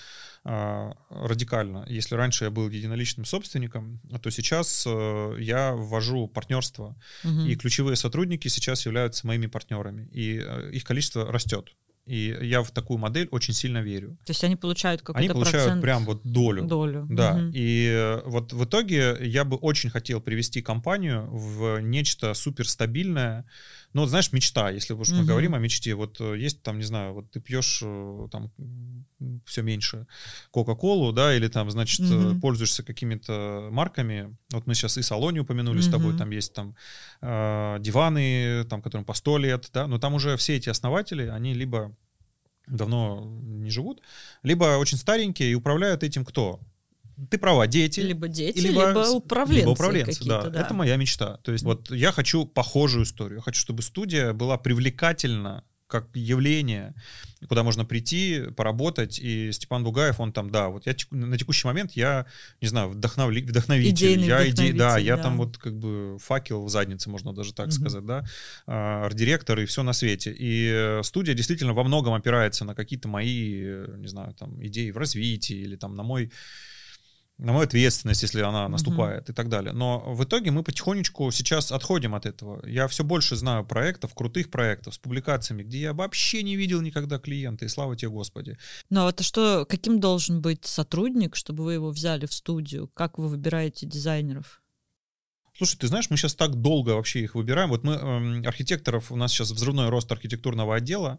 э, 0.45 0.93
радикально. 1.11 1.85
Если 1.89 2.15
раньше 2.15 2.45
я 2.45 2.51
был 2.51 2.69
единоличным 2.69 3.25
собственником, 3.25 4.01
то 4.23 4.31
сейчас 4.31 4.85
э, 4.87 5.37
я 5.39 5.73
ввожу 5.73 6.29
партнерство, 6.29 6.97
угу. 7.25 7.47
и 7.47 7.55
ключевые 7.57 7.97
сотрудники 7.97 8.49
сейчас 8.49 8.87
являются 8.87 9.27
моими 9.27 9.47
партнерами, 9.47 10.09
и 10.13 10.41
э, 10.45 10.71
их 10.73 10.85
количество 10.85 11.31
растет. 11.31 11.71
И 12.07 12.37
я 12.43 12.63
в 12.63 12.71
такую 12.73 12.99
модель 12.99 13.29
очень 13.31 13.55
сильно 13.55 13.79
верю. 13.79 14.19
То 14.25 14.31
есть 14.31 14.43
они 14.43 14.57
получают 14.57 15.03
какой-то 15.03 15.19
Они 15.19 15.29
получают 15.29 15.65
процент... 15.67 15.83
прям 15.83 16.05
вот 16.05 16.23
долю. 16.25 16.65
Долю. 16.65 17.07
Да. 17.09 17.37
Угу. 17.37 17.51
И 17.55 17.87
э, 17.89 18.23
вот 18.25 18.53
в 18.53 18.65
итоге 18.65 19.17
я 19.21 19.45
бы 19.45 19.57
очень 19.57 19.91
хотел 19.91 20.21
привести 20.21 20.63
компанию 20.63 21.29
в 21.31 21.79
нечто 21.81 22.35
суперстабильное, 22.35 23.45
ну, 23.93 24.03
вот, 24.03 24.11
знаешь, 24.11 24.33
мечта, 24.33 24.71
если 24.71 24.93
уж 24.95 25.11
мы 25.11 25.25
говорим 25.25 25.55
о 25.55 25.59
мечте, 25.59 25.95
вот 25.95 26.21
э, 26.21 26.39
есть 26.39 26.63
там, 26.63 26.79
не 26.79 26.85
знаю, 26.85 27.15
вот 27.15 27.31
ты 27.31 27.41
пьешь 27.41 27.81
э, 27.83 28.29
там 28.31 28.53
все 29.47 29.63
меньше 29.63 30.07
Кока-Колу, 30.53 31.13
да, 31.13 31.35
или 31.35 31.49
там, 31.49 31.71
значит, 31.71 32.01
угу. 32.01 32.39
пользуешься 32.41 32.85
какими-то 32.85 33.69
марками. 33.73 34.37
Вот 34.53 34.67
мы 34.67 34.75
сейчас 34.75 34.97
и 34.97 35.03
Салони 35.03 35.41
упомянули 35.41 35.79
угу. 35.79 35.83
с 35.83 35.91
тобой, 35.91 36.17
там 36.17 36.31
есть 36.31 36.55
там 36.55 36.77
э, 37.21 37.79
диваны, 37.81 38.65
там, 38.65 38.81
которым 38.81 39.05
по 39.05 39.15
сто 39.15 39.39
лет, 39.39 39.69
да, 39.73 39.89
но 39.89 39.99
там 39.99 40.15
уже 40.15 40.37
все 40.37 40.57
эти 40.57 40.69
основатели, 40.69 41.27
они 41.27 41.53
либо 41.53 41.97
давно 42.69 43.25
не 43.43 43.71
живут, 43.71 44.03
либо 44.45 44.77
очень 44.77 44.99
старенькие 44.99 45.51
и 45.51 45.55
управляют 45.55 46.05
этим 46.05 46.25
кто? 46.25 46.61
Ты 47.29 47.39
права, 47.39 47.67
дети. 47.67 48.01
Либо 48.01 48.29
дети, 48.29 48.59
либо, 48.59 48.89
либо 48.89 49.09
управленцы. 49.11 49.61
Либо 49.61 49.71
управленцы, 49.71 50.25
да. 50.25 50.43
да. 50.49 50.61
Это 50.61 50.75
моя 50.75 50.97
мечта. 50.97 51.39
То 51.39 51.53
есть 51.53 51.65
вот 51.65 51.91
я 51.91 52.13
хочу 52.13 52.47
похожую 52.47 53.05
историю. 53.05 53.37
Я 53.39 53.43
хочу, 53.43 53.61
чтобы 53.61 53.83
студия 53.83 54.33
была 54.33 54.59
привлекательна 54.59 55.65
как 55.91 56.09
явление, 56.15 56.95
куда 57.49 57.63
можно 57.63 57.85
прийти, 57.85 58.45
поработать. 58.57 59.19
И 59.19 59.51
Степан 59.53 59.85
Бугаев, 59.85 60.21
он 60.21 60.33
там, 60.33 60.51
да, 60.51 60.69
вот 60.69 60.87
я 60.87 60.95
на 61.11 61.37
текущий 61.37 61.67
момент 61.67 61.93
я, 61.93 62.27
не 62.61 62.69
знаю, 62.69 62.91
вдохновли, 62.91 63.43
вдохновитель. 63.43 63.93
Идейный 63.93 64.29
я 64.29 64.37
вдохновитель, 64.37 64.79
да, 64.79 64.93
да, 64.95 64.99
я 64.99 65.17
там 65.19 65.37
вот 65.37 65.59
как 65.59 65.77
бы 65.77 66.17
факел 66.19 66.65
в 66.65 66.71
заднице, 66.71 67.11
можно 67.11 67.35
даже 67.35 67.53
так 67.53 67.67
угу. 67.67 67.73
сказать, 67.73 68.07
да, 68.07 68.25
а, 68.67 69.05
арт-директор 69.07 69.59
и 69.59 69.67
все 69.67 69.83
на 69.83 69.93
свете. 69.93 70.33
И 70.33 70.71
э, 70.73 71.03
студия 71.03 71.35
действительно 71.35 71.75
во 71.75 71.85
многом 71.85 72.15
опирается 72.15 72.65
на 72.65 72.75
какие-то 72.75 73.09
мои, 73.09 73.63
э, 73.65 73.95
не 73.99 74.09
знаю, 74.09 74.33
там, 74.35 74.65
идеи 74.65 74.91
в 74.91 74.97
развитии 74.97 75.57
или 75.57 75.77
там 75.77 75.97
на 75.97 76.03
мой 76.03 76.31
на 77.41 77.53
мою 77.53 77.65
ответственность, 77.65 78.23
если 78.23 78.41
она 78.41 78.69
наступает 78.69 79.29
mm-hmm. 79.29 79.33
и 79.33 79.35
так 79.35 79.49
далее. 79.49 79.73
Но 79.73 80.01
в 80.15 80.23
итоге 80.25 80.51
мы 80.51 80.63
потихонечку 80.63 81.31
сейчас 81.31 81.73
отходим 81.73 82.15
от 82.15 82.27
этого. 82.27 82.65
Я 82.67 82.87
все 82.89 83.03
больше 83.05 83.37
знаю 83.37 83.65
проектов, 83.65 84.15
крутых 84.15 84.51
проектов 84.51 84.95
с 84.95 84.99
публикациями, 84.99 85.63
где 85.63 85.81
я 85.81 85.93
вообще 85.93 86.43
не 86.43 86.57
видел 86.57 86.81
никогда 86.81 87.19
клиента, 87.19 87.65
и 87.65 87.69
слава 87.69 87.97
тебе, 87.97 88.11
Господи. 88.11 88.59
Ну, 88.91 89.07
а 89.07 89.11
это 89.11 89.23
что, 89.23 89.65
каким 89.69 90.01
должен 90.01 90.41
быть 90.41 90.67
сотрудник, 90.67 91.37
чтобы 91.37 91.65
вы 91.65 91.75
его 91.75 91.91
взяли 91.91 92.27
в 92.27 92.33
студию? 92.33 92.89
Как 92.89 93.19
вы 93.19 93.29
выбираете 93.29 93.87
дизайнеров? 93.87 94.60
Слушай, 95.61 95.77
ты 95.77 95.89
знаешь, 95.89 96.09
мы 96.09 96.17
сейчас 96.17 96.35
так 96.35 96.55
долго 96.55 96.93
вообще 96.93 97.21
их 97.21 97.35
выбираем. 97.35 97.69
Вот 97.69 97.85
мы, 97.85 97.93
э, 97.93 98.49
архитекторов, 98.49 99.13
у 99.13 99.17
нас 99.17 99.31
сейчас 99.31 99.51
взрывной 99.51 99.91
рост 99.91 100.11
архитектурного 100.11 100.75
отдела, 100.77 101.19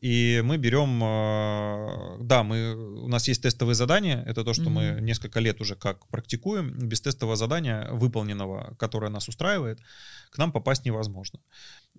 и 0.00 0.42
мы 0.44 0.56
берем, 0.56 1.00
э, 1.04 2.16
да, 2.20 2.42
мы, 2.42 2.74
у 2.74 3.06
нас 3.06 3.28
есть 3.28 3.42
тестовые 3.42 3.76
задания, 3.76 4.24
это 4.26 4.42
то, 4.42 4.54
что 4.54 4.64
mm-hmm. 4.64 4.96
мы 4.96 5.00
несколько 5.00 5.38
лет 5.38 5.60
уже 5.60 5.76
как 5.76 6.04
практикуем. 6.08 6.76
Без 6.76 7.00
тестового 7.00 7.36
задания, 7.36 7.88
выполненного, 7.92 8.74
которое 8.76 9.08
нас 9.08 9.28
устраивает, 9.28 9.78
к 10.30 10.38
нам 10.38 10.50
попасть 10.50 10.84
невозможно. 10.84 11.38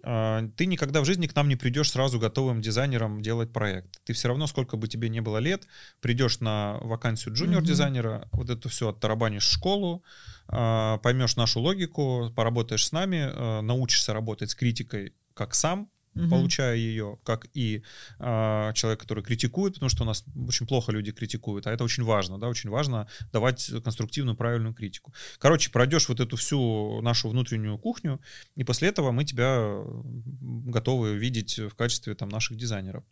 Э, 0.04 0.42
ты 0.58 0.66
никогда 0.66 1.00
в 1.00 1.06
жизни 1.06 1.28
к 1.28 1.36
нам 1.36 1.48
не 1.48 1.56
придешь 1.56 1.92
сразу 1.92 2.20
готовым 2.20 2.62
дизайнером 2.62 3.22
делать 3.22 3.54
проект. 3.54 4.02
Ты 4.04 4.12
все 4.12 4.28
равно, 4.28 4.48
сколько 4.48 4.76
бы 4.76 4.90
тебе 4.90 5.08
не 5.08 5.22
было 5.22 5.38
лет, 5.38 5.68
придешь 6.02 6.42
на 6.42 6.80
вакансию 6.82 7.34
джуниор-дизайнера, 7.34 8.10
mm-hmm. 8.10 8.30
вот 8.34 8.50
это 8.50 8.68
все 8.68 8.90
оттарабанишь 8.90 9.48
в 9.48 9.52
школу, 9.54 10.04
поймешь 10.48 11.36
нашу 11.36 11.60
логику, 11.60 12.32
поработаешь 12.36 12.86
с 12.86 12.92
нами, 12.92 13.30
а, 13.30 13.62
научишься 13.62 14.14
работать 14.14 14.50
с 14.52 14.56
критикой 14.56 15.14
как 15.34 15.54
сам, 15.54 15.90
угу. 16.18 16.30
получая 16.30 16.76
ее, 16.76 17.20
как 17.24 17.48
и 17.54 17.84
э, 18.20 18.72
человек, 18.74 19.00
который 19.00 19.24
критикует, 19.24 19.76
потому 19.76 19.90
что 19.90 20.04
у 20.04 20.06
нас 20.06 20.26
очень 20.48 20.68
плохо 20.68 20.92
люди 20.92 21.12
критикуют, 21.12 21.68
а 21.68 21.72
это 21.72 21.84
очень 21.84 22.04
важно, 22.04 22.40
да, 22.40 22.48
очень 22.48 22.70
важно 22.70 23.08
давать 23.32 23.72
конструктивную, 23.84 24.36
правильную 24.36 24.74
критику. 24.74 25.14
Короче, 25.40 25.72
пройдешь 25.72 26.10
вот 26.10 26.20
эту 26.20 26.36
всю 26.36 27.02
нашу 27.02 27.30
внутреннюю 27.30 27.78
кухню, 27.78 28.20
и 28.56 28.64
после 28.64 28.90
этого 28.90 29.12
мы 29.12 29.26
тебя 29.26 29.84
готовы 30.66 31.16
видеть 31.16 31.60
в 31.60 31.76
качестве 31.76 32.16
там 32.16 32.30
наших 32.30 32.58
дизайнеров. 32.58 33.04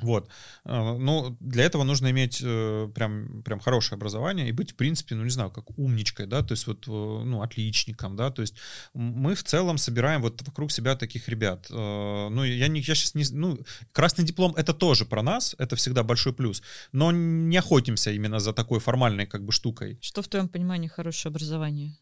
Вот. 0.00 0.28
Э, 0.64 0.96
ну, 0.98 1.36
для 1.40 1.64
этого 1.64 1.84
нужно 1.84 2.10
иметь 2.10 2.40
э, 2.42 2.88
прям, 2.94 3.42
прям 3.42 3.60
хорошее 3.60 3.96
образование 3.96 4.48
и 4.48 4.52
быть, 4.52 4.72
в 4.72 4.76
принципе, 4.76 5.14
ну, 5.14 5.24
не 5.24 5.30
знаю, 5.30 5.50
как 5.50 5.78
умничкой, 5.78 6.26
да, 6.26 6.42
то 6.42 6.52
есть 6.52 6.66
вот, 6.66 6.86
э, 6.86 6.90
ну, 6.90 7.42
отличником, 7.42 8.16
да, 8.16 8.30
то 8.30 8.42
есть 8.42 8.54
мы 8.94 9.34
в 9.34 9.42
целом 9.42 9.78
собираем 9.78 10.22
вот 10.22 10.42
вокруг 10.42 10.70
себя 10.70 10.96
таких 10.96 11.28
ребят. 11.28 11.66
Ну, 11.70 12.44
я, 12.44 12.68
не, 12.68 12.80
я 12.80 12.94
сейчас 12.94 13.14
не... 13.14 13.24
Ну, 13.32 13.58
красный 13.92 14.24
диплом— 14.24 14.54
это 14.56 14.74
тоже 14.74 15.04
про 15.04 15.22
нас, 15.22 15.54
это 15.58 15.76
всегда 15.76 16.02
большой 16.02 16.32
плюс, 16.32 16.62
но 16.92 17.12
не 17.12 17.56
охотимся 17.56 18.10
именно 18.10 18.40
за 18.40 18.52
такой 18.52 18.80
формальной 18.80 19.26
как 19.26 19.44
бы 19.44 19.52
штукой. 19.52 19.98
Что 20.02 20.22
в 20.22 20.28
твоем 20.28 20.48
понимании 20.48 20.88
хорошее 20.88 21.30
образование? 21.30 21.96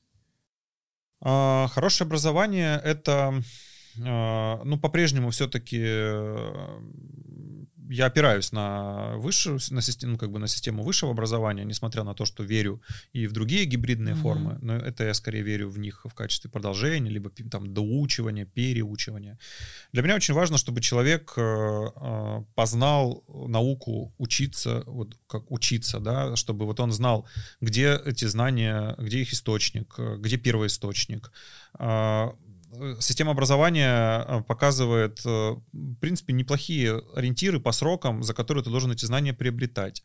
А, 1.21 1.69
хорошее 1.69 2.07
образование— 2.07 2.81
это, 2.85 3.43
ну, 3.97 4.79
по-прежнему 4.79 5.31
все-таки 5.31 5.79
я 7.89 8.07
опираюсь 8.07 8.53
на 8.53 9.17
высшую, 9.17 9.59
на 9.71 9.83
систему, 9.83 10.13
ну, 10.13 10.19
как 10.19 10.31
бы 10.31 10.39
на 10.39 10.49
систему 10.49 10.83
высшего 10.83 11.13
образования, 11.13 11.65
несмотря 11.65 12.05
на 12.05 12.15
то, 12.15 12.25
что 12.25 12.43
верю 12.43 12.81
и 13.13 13.27
в 13.27 13.33
другие 13.33 13.65
гибридные 13.65 14.15
mm-hmm. 14.15 14.21
формы, 14.21 14.59
но 14.63 14.77
это 14.77 15.05
я 15.05 15.15
скорее 15.15 15.43
верю 15.43 15.69
в 15.69 15.79
них 15.79 16.05
в 16.05 16.15
качестве 16.15 16.51
продолжения, 16.51 17.11
либо 17.11 17.31
там 17.51 17.75
доучивания, 17.75 18.47
переучивания. 18.47 19.39
Для 19.93 20.03
меня 20.03 20.17
очень 20.17 20.35
важно, 20.35 20.59
чтобы 20.59 20.81
человек 20.81 21.33
э, 21.37 21.43
э, 21.43 22.45
познал 22.55 23.25
науку 23.29 24.15
учиться, 24.19 24.83
вот 24.87 25.17
как 25.27 25.51
учиться, 25.51 26.01
да, 26.01 26.37
чтобы 26.37 26.67
вот 26.67 26.81
он 26.81 26.93
знал, 26.93 27.27
где 27.61 28.01
эти 28.05 28.25
знания, 28.27 28.95
где 28.99 29.21
их 29.21 29.33
источник, 29.33 29.95
э, 29.99 30.17
где 30.19 30.37
первый 30.37 30.67
источник, 30.69 31.33
Э, 31.79 32.31
система 33.01 33.33
образования 33.33 34.25
э, 34.27 34.43
показывает, 34.43 35.21
э, 35.25 35.55
в 35.73 35.95
принципе, 35.97 36.33
неплохие 36.33 37.03
ориентиры 37.15 37.61
по 37.61 37.73
срокам, 37.73 38.23
за 38.23 38.35
которые 38.35 38.65
ты 38.65 38.71
должен 38.71 38.93
эти 38.93 39.05
знания 39.05 39.33
приобретать. 39.33 40.03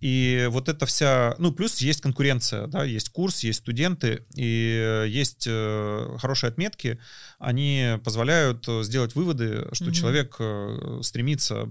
И 0.00 0.46
вот 0.50 0.68
эта 0.68 0.86
вся... 0.86 1.34
Ну, 1.38 1.52
плюс 1.52 1.78
есть 1.78 2.00
конкуренция, 2.00 2.66
да, 2.66 2.84
есть 2.84 3.10
курс, 3.10 3.40
есть 3.44 3.60
студенты, 3.60 4.24
и 4.34 5.04
есть 5.08 5.46
хорошие 5.46 6.48
отметки, 6.48 6.98
они 7.40 7.98
позволяют 8.04 8.66
сделать 8.82 9.14
выводы, 9.14 9.66
что 9.72 9.86
mm-hmm. 9.86 9.92
человек 9.92 11.04
стремится 11.04 11.68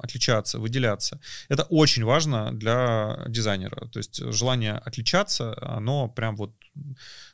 отличаться, 0.00 0.58
выделяться. 0.58 1.20
Это 1.48 1.64
очень 1.64 2.04
важно 2.04 2.52
для 2.52 3.24
дизайнера. 3.28 3.88
То 3.88 3.98
есть 3.98 4.22
желание 4.32 4.74
отличаться, 4.74 5.56
оно 5.60 6.08
прям 6.08 6.36
вот 6.36 6.52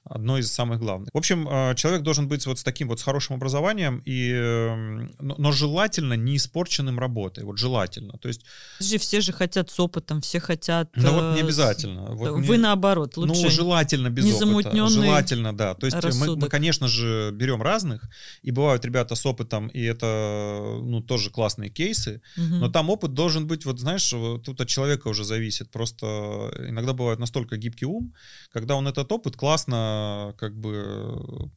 одно 0.04 0.38
из 0.38 0.52
самых 0.52 0.80
главных. 0.80 1.08
В 1.14 1.18
общем, 1.18 1.48
э, 1.48 1.74
человек 1.76 2.02
должен 2.02 2.28
быть 2.28 2.46
вот 2.46 2.58
с 2.58 2.62
таким 2.62 2.88
вот 2.88 3.00
с 3.00 3.02
хорошим 3.02 3.36
образованием, 3.36 4.02
и, 4.04 4.30
эм, 4.32 5.10
но 5.18 5.52
желательно 5.52 6.14
не 6.14 6.36
испорченным 6.36 6.98
работой, 6.98 7.44
вот 7.44 7.58
желательно. 7.58 8.18
То 8.18 8.28
есть... 8.28 8.42
Все 8.80 9.20
же 9.20 9.32
хотят 9.32 9.70
с 9.70 9.80
опытом, 9.80 10.20
все 10.20 10.40
хотят... 10.40 10.90
Ну 10.94 11.10
вот 11.10 11.34
не 11.34 11.40
э, 11.40 11.44
обязательно. 11.44 12.14
Вот 12.14 12.32
Вы 12.32 12.56
не... 12.56 12.62
наоборот, 12.62 13.16
лучше 13.16 13.44
Ну, 13.44 13.50
желательно 13.50 14.10
без 14.10 14.40
опыта. 14.42 14.88
Желательно, 14.88 15.56
да. 15.56 15.74
То 15.74 15.86
есть 15.86 15.96
мы, 16.20 16.36
мы, 16.36 16.48
конечно 16.48 16.86
же, 16.86 17.30
берем 17.32 17.62
разных, 17.74 18.08
и 18.46 18.52
бывают 18.52 18.84
ребята 18.84 19.14
с 19.14 19.26
опытом, 19.26 19.68
и 19.68 19.82
это, 19.82 20.06
ну, 20.82 21.00
тоже 21.00 21.30
классные 21.30 21.70
кейсы, 21.70 22.20
угу. 22.36 22.56
но 22.60 22.68
там 22.68 22.90
опыт 22.90 23.14
должен 23.14 23.46
быть, 23.46 23.66
вот 23.66 23.80
знаешь, 23.80 24.14
тут 24.44 24.60
от 24.60 24.68
человека 24.68 25.08
уже 25.08 25.24
зависит. 25.24 25.70
Просто 25.70 26.06
иногда 26.68 26.92
бывает 26.92 27.18
настолько 27.18 27.56
гибкий 27.56 27.86
ум, 27.86 28.12
когда 28.52 28.74
он 28.76 28.86
этот 28.86 29.12
опыт 29.12 29.36
классно 29.36 30.34
как 30.38 30.54
бы 30.54 30.72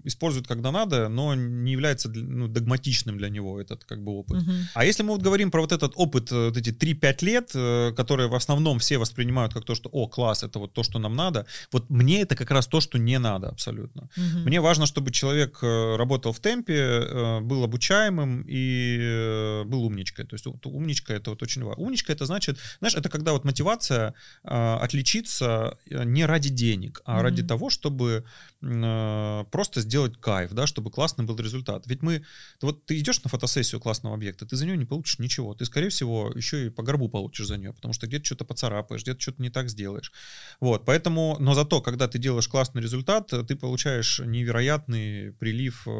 использует, 0.06 0.48
когда 0.48 0.72
надо, 0.72 1.10
но 1.10 1.36
не 1.36 1.72
является 1.72 2.10
ну, 2.10 2.48
догматичным 2.48 3.18
для 3.18 3.30
него 3.30 3.62
этот 3.62 3.84
как 3.86 4.04
бы 4.04 4.12
опыт. 4.12 4.42
Угу. 4.42 4.52
А 4.74 4.86
если 4.86 5.04
мы 5.04 5.10
вот 5.10 5.22
говорим 5.22 5.52
про 5.52 5.62
вот 5.62 5.72
этот 5.72 5.94
опыт, 5.96 6.32
э, 6.32 6.48
вот 6.48 6.58
эти 6.58 6.70
3-5 6.70 7.26
лет, 7.26 7.52
э, 7.56 7.94
которые 7.98 8.28
в 8.28 8.36
основном 8.36 8.80
все 8.80 8.98
воспринимают 8.98 9.54
как 9.54 9.66
то, 9.66 9.76
что, 9.76 9.90
о, 9.94 10.08
класс, 10.08 10.44
это 10.44 10.60
вот 10.60 10.74
то, 10.74 10.84
что 10.84 11.00
нам 11.00 11.16
надо, 11.16 11.46
вот 11.72 11.90
мне 11.90 12.22
это 12.22 12.36
как 12.36 12.52
раз 12.52 12.68
то, 12.68 12.82
что 12.82 12.98
не 12.98 13.20
надо 13.20 13.50
абсолютно. 13.50 14.10
Угу. 14.18 14.48
Мне 14.48 14.60
важно, 14.62 14.86
чтобы 14.86 15.12
человек 15.12 15.60
э, 15.62 15.96
работал 16.08 16.32
в 16.32 16.40
темпе, 16.40 17.42
был 17.42 17.64
обучаемым 17.64 18.44
и 18.48 19.64
был 19.66 19.84
умничкой. 19.84 20.26
То 20.26 20.36
есть 20.36 20.46
вот, 20.46 20.66
умничка 20.66 21.14
это 21.14 21.32
вот 21.32 21.44
очень 21.44 21.64
важно. 21.64 21.84
Умничка 21.84 22.14
это 22.14 22.26
значит, 22.26 22.58
знаешь, 22.80 22.96
это 22.96 23.10
когда 23.10 23.34
вот 23.34 23.44
мотивация 23.44 24.14
отличиться 24.44 25.78
не 25.90 26.26
ради 26.26 26.50
денег, 26.50 27.02
а 27.06 27.16
угу. 27.16 27.24
ради 27.24 27.44
того, 27.44 27.70
чтобы 27.70 28.24
э, 28.62 29.46
просто 29.52 29.82
сделать 29.82 30.18
кайф, 30.20 30.52
да, 30.54 30.66
чтобы 30.66 30.92
классный 30.92 31.26
был 31.26 31.36
результат. 31.36 31.84
Ведь 31.88 32.02
мы, 32.02 32.24
вот 32.62 32.86
ты 32.86 32.98
идешь 33.00 33.22
на 33.24 33.30
фотосессию 33.30 33.82
классного 33.82 34.16
объекта, 34.16 34.46
ты 34.46 34.56
за 34.56 34.66
нее 34.66 34.78
не 34.78 34.86
получишь 34.86 35.20
ничего. 35.20 35.54
Ты, 35.54 35.66
скорее 35.66 35.90
всего, 35.90 36.32
еще 36.36 36.68
и 36.68 36.70
по 36.70 36.84
горбу 36.84 37.10
получишь 37.10 37.48
за 37.48 37.58
нее, 37.58 37.74
потому 37.74 37.94
что 37.94 38.08
где-то 38.08 38.26
что-то 38.26 38.46
поцарапаешь, 38.46 39.04
где-то 39.04 39.20
что-то 39.20 39.42
не 39.42 39.50
так 39.50 39.70
сделаешь. 39.70 40.14
Вот, 40.62 40.86
поэтому, 40.86 41.36
но 41.40 41.54
зато, 41.54 41.82
когда 41.82 42.08
ты 42.08 42.18
делаешь 42.18 42.48
классный 42.48 42.82
результат, 42.82 43.28
ты 43.28 43.56
получаешь 43.56 44.20
невероятный 44.20 45.34
прилив 45.34 45.88
э, 45.88 45.92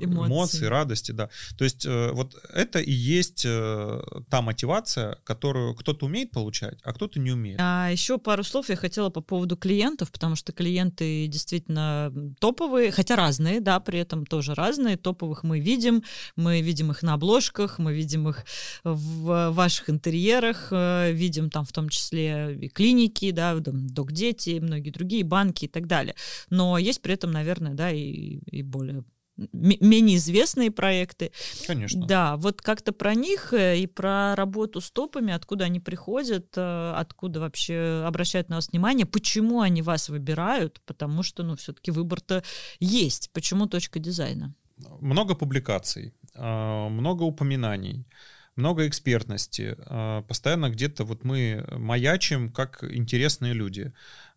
эмоций, 0.00 0.28
эмоций 0.28 0.68
радости, 0.68 1.12
да. 1.12 1.28
То 1.56 1.64
есть 1.64 1.86
э, 1.86 2.10
вот 2.12 2.34
это 2.52 2.78
и 2.78 2.92
есть 2.92 3.44
э, 3.46 4.02
та 4.28 4.42
мотивация, 4.42 5.18
которую 5.24 5.74
кто-то 5.74 6.06
умеет 6.06 6.30
получать, 6.30 6.78
а 6.82 6.92
кто-то 6.92 7.20
не 7.20 7.32
умеет. 7.32 7.58
А 7.60 7.90
еще 7.90 8.18
пару 8.18 8.44
слов 8.44 8.68
я 8.68 8.76
хотела 8.76 9.10
по 9.10 9.20
поводу 9.20 9.56
клиентов, 9.56 10.10
потому 10.10 10.36
что 10.36 10.52
клиенты 10.52 11.26
действительно 11.26 12.12
топовые, 12.40 12.90
хотя 12.90 13.16
разные, 13.16 13.60
да, 13.60 13.80
при 13.80 13.98
этом 13.98 14.26
тоже 14.26 14.54
разные. 14.54 14.96
Топовых 14.96 15.42
мы 15.44 15.60
видим, 15.60 16.02
мы 16.36 16.60
видим 16.60 16.90
их 16.90 17.02
на 17.02 17.14
обложках, 17.14 17.78
мы 17.78 17.94
видим 17.94 18.28
их 18.28 18.44
в 18.84 19.50
ваших 19.50 19.90
интерьерах, 19.90 20.68
э, 20.70 21.12
видим 21.12 21.50
там 21.50 21.64
в 21.64 21.72
том 21.72 21.88
числе 21.88 22.56
и 22.60 22.68
клиники, 22.68 23.30
да, 23.30 23.54
док-дети, 23.56 24.58
многие 24.60 24.90
другие 24.90 25.24
банки 25.24 25.64
и 25.64 25.68
так 25.68 25.86
далее. 25.86 26.14
Но 26.50 26.78
есть 26.78 27.02
при 27.02 27.14
этом, 27.14 27.30
наверное, 27.30 27.74
да, 27.74 27.90
и, 27.90 28.38
и 28.50 28.62
более 28.62 29.04
менее 29.36 30.16
известные 30.16 30.70
проекты. 30.70 31.32
Конечно. 31.66 32.06
Да, 32.06 32.36
вот 32.36 32.62
как-то 32.62 32.92
про 32.92 33.14
них 33.14 33.52
э, 33.52 33.78
и 33.78 33.86
про 33.86 34.34
работу 34.36 34.80
с 34.80 34.90
топами, 34.90 35.32
откуда 35.32 35.64
они 35.64 35.80
приходят, 35.80 36.46
э, 36.56 36.92
откуда 36.96 37.40
вообще 37.40 38.04
обращают 38.06 38.48
на 38.48 38.56
вас 38.56 38.68
внимание, 38.70 39.06
почему 39.06 39.60
они 39.60 39.82
вас 39.82 40.08
выбирают, 40.08 40.80
потому 40.86 41.22
что, 41.22 41.42
ну, 41.42 41.56
все-таки 41.56 41.90
выбор-то 41.90 42.44
есть. 42.78 43.30
Почему 43.32 43.66
точка 43.66 43.98
дизайна? 43.98 44.54
Много 45.00 45.34
публикаций, 45.34 46.14
а, 46.34 46.88
много 46.88 47.22
упоминаний 47.22 48.06
много 48.56 48.86
экспертности, 48.86 49.76
а, 49.78 50.22
постоянно 50.22 50.70
где-то 50.70 51.04
вот 51.04 51.24
мы 51.24 51.66
маячим 51.72 52.50
как 52.50 52.84
интересные 52.84 53.52
люди. 53.52 53.92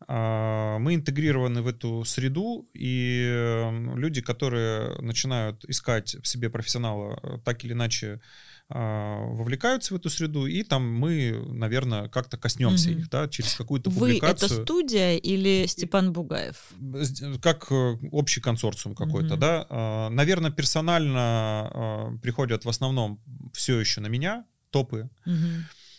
А, 0.07 0.77
мы 0.79 0.95
интегрированы 0.95 1.61
в 1.61 1.67
эту 1.67 2.03
среду, 2.03 2.67
и 2.73 3.69
люди, 3.95 4.21
которые 4.21 4.99
начинают 5.01 5.65
искать 5.65 6.15
в 6.15 6.27
себе 6.27 6.49
профессионала, 6.49 7.41
так 7.45 7.63
или 7.63 7.73
иначе 7.73 8.21
вовлекаются 8.69 9.93
в 9.93 9.97
эту 9.97 10.09
среду, 10.09 10.45
и 10.45 10.61
там 10.63 10.91
мы, 10.91 11.41
наверное, 11.49 12.09
как-то 12.09 12.37
коснемся 12.37 12.91
угу. 12.91 12.99
их, 12.99 13.09
да, 13.09 13.27
через 13.29 13.55
какую-то 13.55 13.89
публикацию. 13.89 14.49
Вы 14.49 14.55
это 14.55 14.63
студия 14.63 15.15
или 15.15 15.65
Степан 15.67 16.11
Бугаев? 16.11 16.73
Как 17.41 17.71
э, 17.71 17.97
общий 18.11 18.41
консорциум 18.41 18.93
какой-то, 18.93 19.35
угу. 19.35 19.41
да. 19.41 19.65
А, 19.69 20.09
наверное, 20.09 20.51
персонально 20.51 21.19
а, 21.19 22.17
приходят 22.21 22.65
в 22.65 22.69
основном 22.69 23.21
все 23.53 23.79
еще 23.79 24.01
на 24.01 24.07
меня 24.07 24.45
топы. 24.69 25.09
Угу 25.25 25.35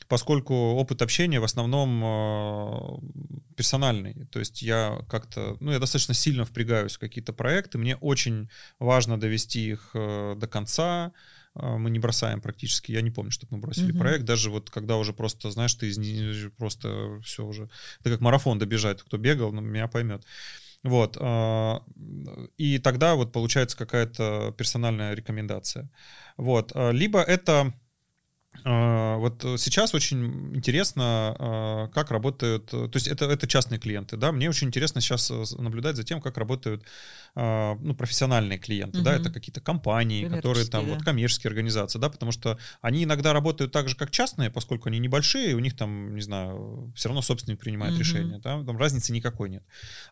поскольку 0.09 0.55
опыт 0.55 1.03
общения 1.03 1.39
в 1.39 1.45
основном 1.45 3.01
персональный. 3.57 4.27
То 4.33 4.39
есть 4.39 4.62
я 4.62 5.01
как-то, 5.09 5.57
ну, 5.61 5.71
я 5.71 5.79
достаточно 5.79 6.14
сильно 6.14 6.45
впрягаюсь 6.45 6.97
в 6.97 6.99
какие-то 6.99 7.33
проекты. 7.33 7.77
Мне 7.77 7.97
очень 7.97 8.49
важно 8.79 9.21
довести 9.21 9.71
их 9.71 9.91
э, 9.95 10.35
до 10.37 10.47
конца, 10.47 11.07
а, 11.07 11.12
мы 11.61 11.90
не 11.90 11.98
бросаем 11.98 12.40
практически. 12.40 12.92
Я 12.92 13.02
не 13.02 13.11
помню, 13.11 13.30
чтобы 13.30 13.56
мы 13.56 13.61
бросили 13.61 13.92
угу. 13.92 13.98
проект. 13.98 14.24
Даже 14.24 14.50
вот 14.50 14.70
когда 14.70 14.96
уже 14.96 15.12
просто, 15.12 15.50
знаешь, 15.50 15.74
ты 15.74 15.88
из 15.88 16.52
просто 16.56 17.20
все 17.22 17.44
уже... 17.44 17.68
Это 18.00 18.11
как 18.11 18.20
марафон 18.20 18.59
добежать. 18.59 19.02
Кто 19.02 19.18
бегал, 19.18 19.52
ну, 19.52 19.61
меня 19.61 19.88
поймет. 19.88 20.24
Вот. 20.82 21.16
А, 21.20 21.82
и 22.56 22.78
тогда 22.78 23.14
вот 23.14 23.32
получается 23.32 23.76
какая-то 23.76 24.54
персональная 24.56 25.14
рекомендация. 25.14 25.90
Вот. 26.36 26.72
А, 26.74 26.90
либо 26.90 27.20
это 27.20 27.52
а, 27.61 27.72
вот 28.64 29.42
сейчас 29.59 29.94
очень 29.94 30.57
интересно, 30.57 31.36
а, 31.38 31.88
как 31.88 32.11
работают, 32.11 32.66
то 32.66 32.90
есть 32.94 33.07
это, 33.07 33.26
это 33.26 33.46
частные 33.46 33.78
клиенты, 33.78 34.16
да, 34.16 34.32
мне 34.32 34.49
очень 34.49 34.68
интересно 34.68 35.01
сейчас 35.01 35.30
э, 35.30 35.44
наблюдать 35.59 35.96
за 35.96 36.03
тем, 36.03 36.20
как 36.20 36.38
работают 36.38 36.82
а, 37.34 37.76
ну, 37.80 37.94
профессиональные 37.94 38.59
клиенты, 38.59 38.99
угу. 38.99 39.05
да, 39.05 39.14
это 39.14 39.30
какие-то 39.30 39.61
компании, 39.61 40.28
которые 40.28 40.66
там, 40.66 40.86
вот 40.86 41.03
коммерческие 41.03 41.49
организации, 41.51 41.99
да, 41.99 42.09
потому 42.09 42.32
что 42.32 42.59
они 42.80 43.05
иногда 43.05 43.32
работают 43.32 43.70
так 43.70 43.88
же, 43.88 43.96
как 43.96 44.11
частные, 44.11 44.51
поскольку 44.51 44.88
они 44.88 44.99
небольшие, 44.99 45.55
у 45.55 45.61
них 45.61 45.76
там, 45.76 46.14
не 46.14 46.22
знаю, 46.22 46.92
все 46.96 47.09
равно 47.09 47.22
собственник 47.22 47.61
принимает 47.61 47.92
угу. 47.92 48.01
решение, 48.01 48.38
да, 48.38 48.62
там 48.64 48.76
разницы 48.76 49.12
никакой 49.12 49.51
нет. 49.51 49.62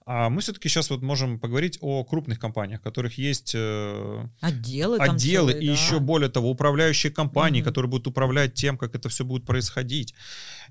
А 0.04 0.28
мы 0.28 0.40
все-таки 0.40 0.68
сейчас 0.68 0.90
вот 0.90 1.02
можем 1.02 1.40
поговорить 1.40 1.78
о 1.80 2.04
крупных 2.04 2.38
компаниях, 2.38 2.80
которых 2.80 3.18
есть 3.18 3.52
э, 3.54 4.28
отделы, 4.40 4.98
отделы 4.98 5.52
целые, 5.52 5.64
и 5.64 5.66
да. 5.66 5.72
еще 5.72 5.98
более 5.98 6.28
того, 6.28 6.50
управляющие 6.50 7.10
компании, 7.10 7.60
угу. 7.60 7.68
которые 7.68 7.90
будут 7.90 8.06
управлять 8.06 8.25
управлять 8.26 8.54
тем, 8.54 8.76
как 8.76 8.94
это 8.94 9.08
все 9.08 9.24
будет 9.24 9.46
происходить. 9.46 10.14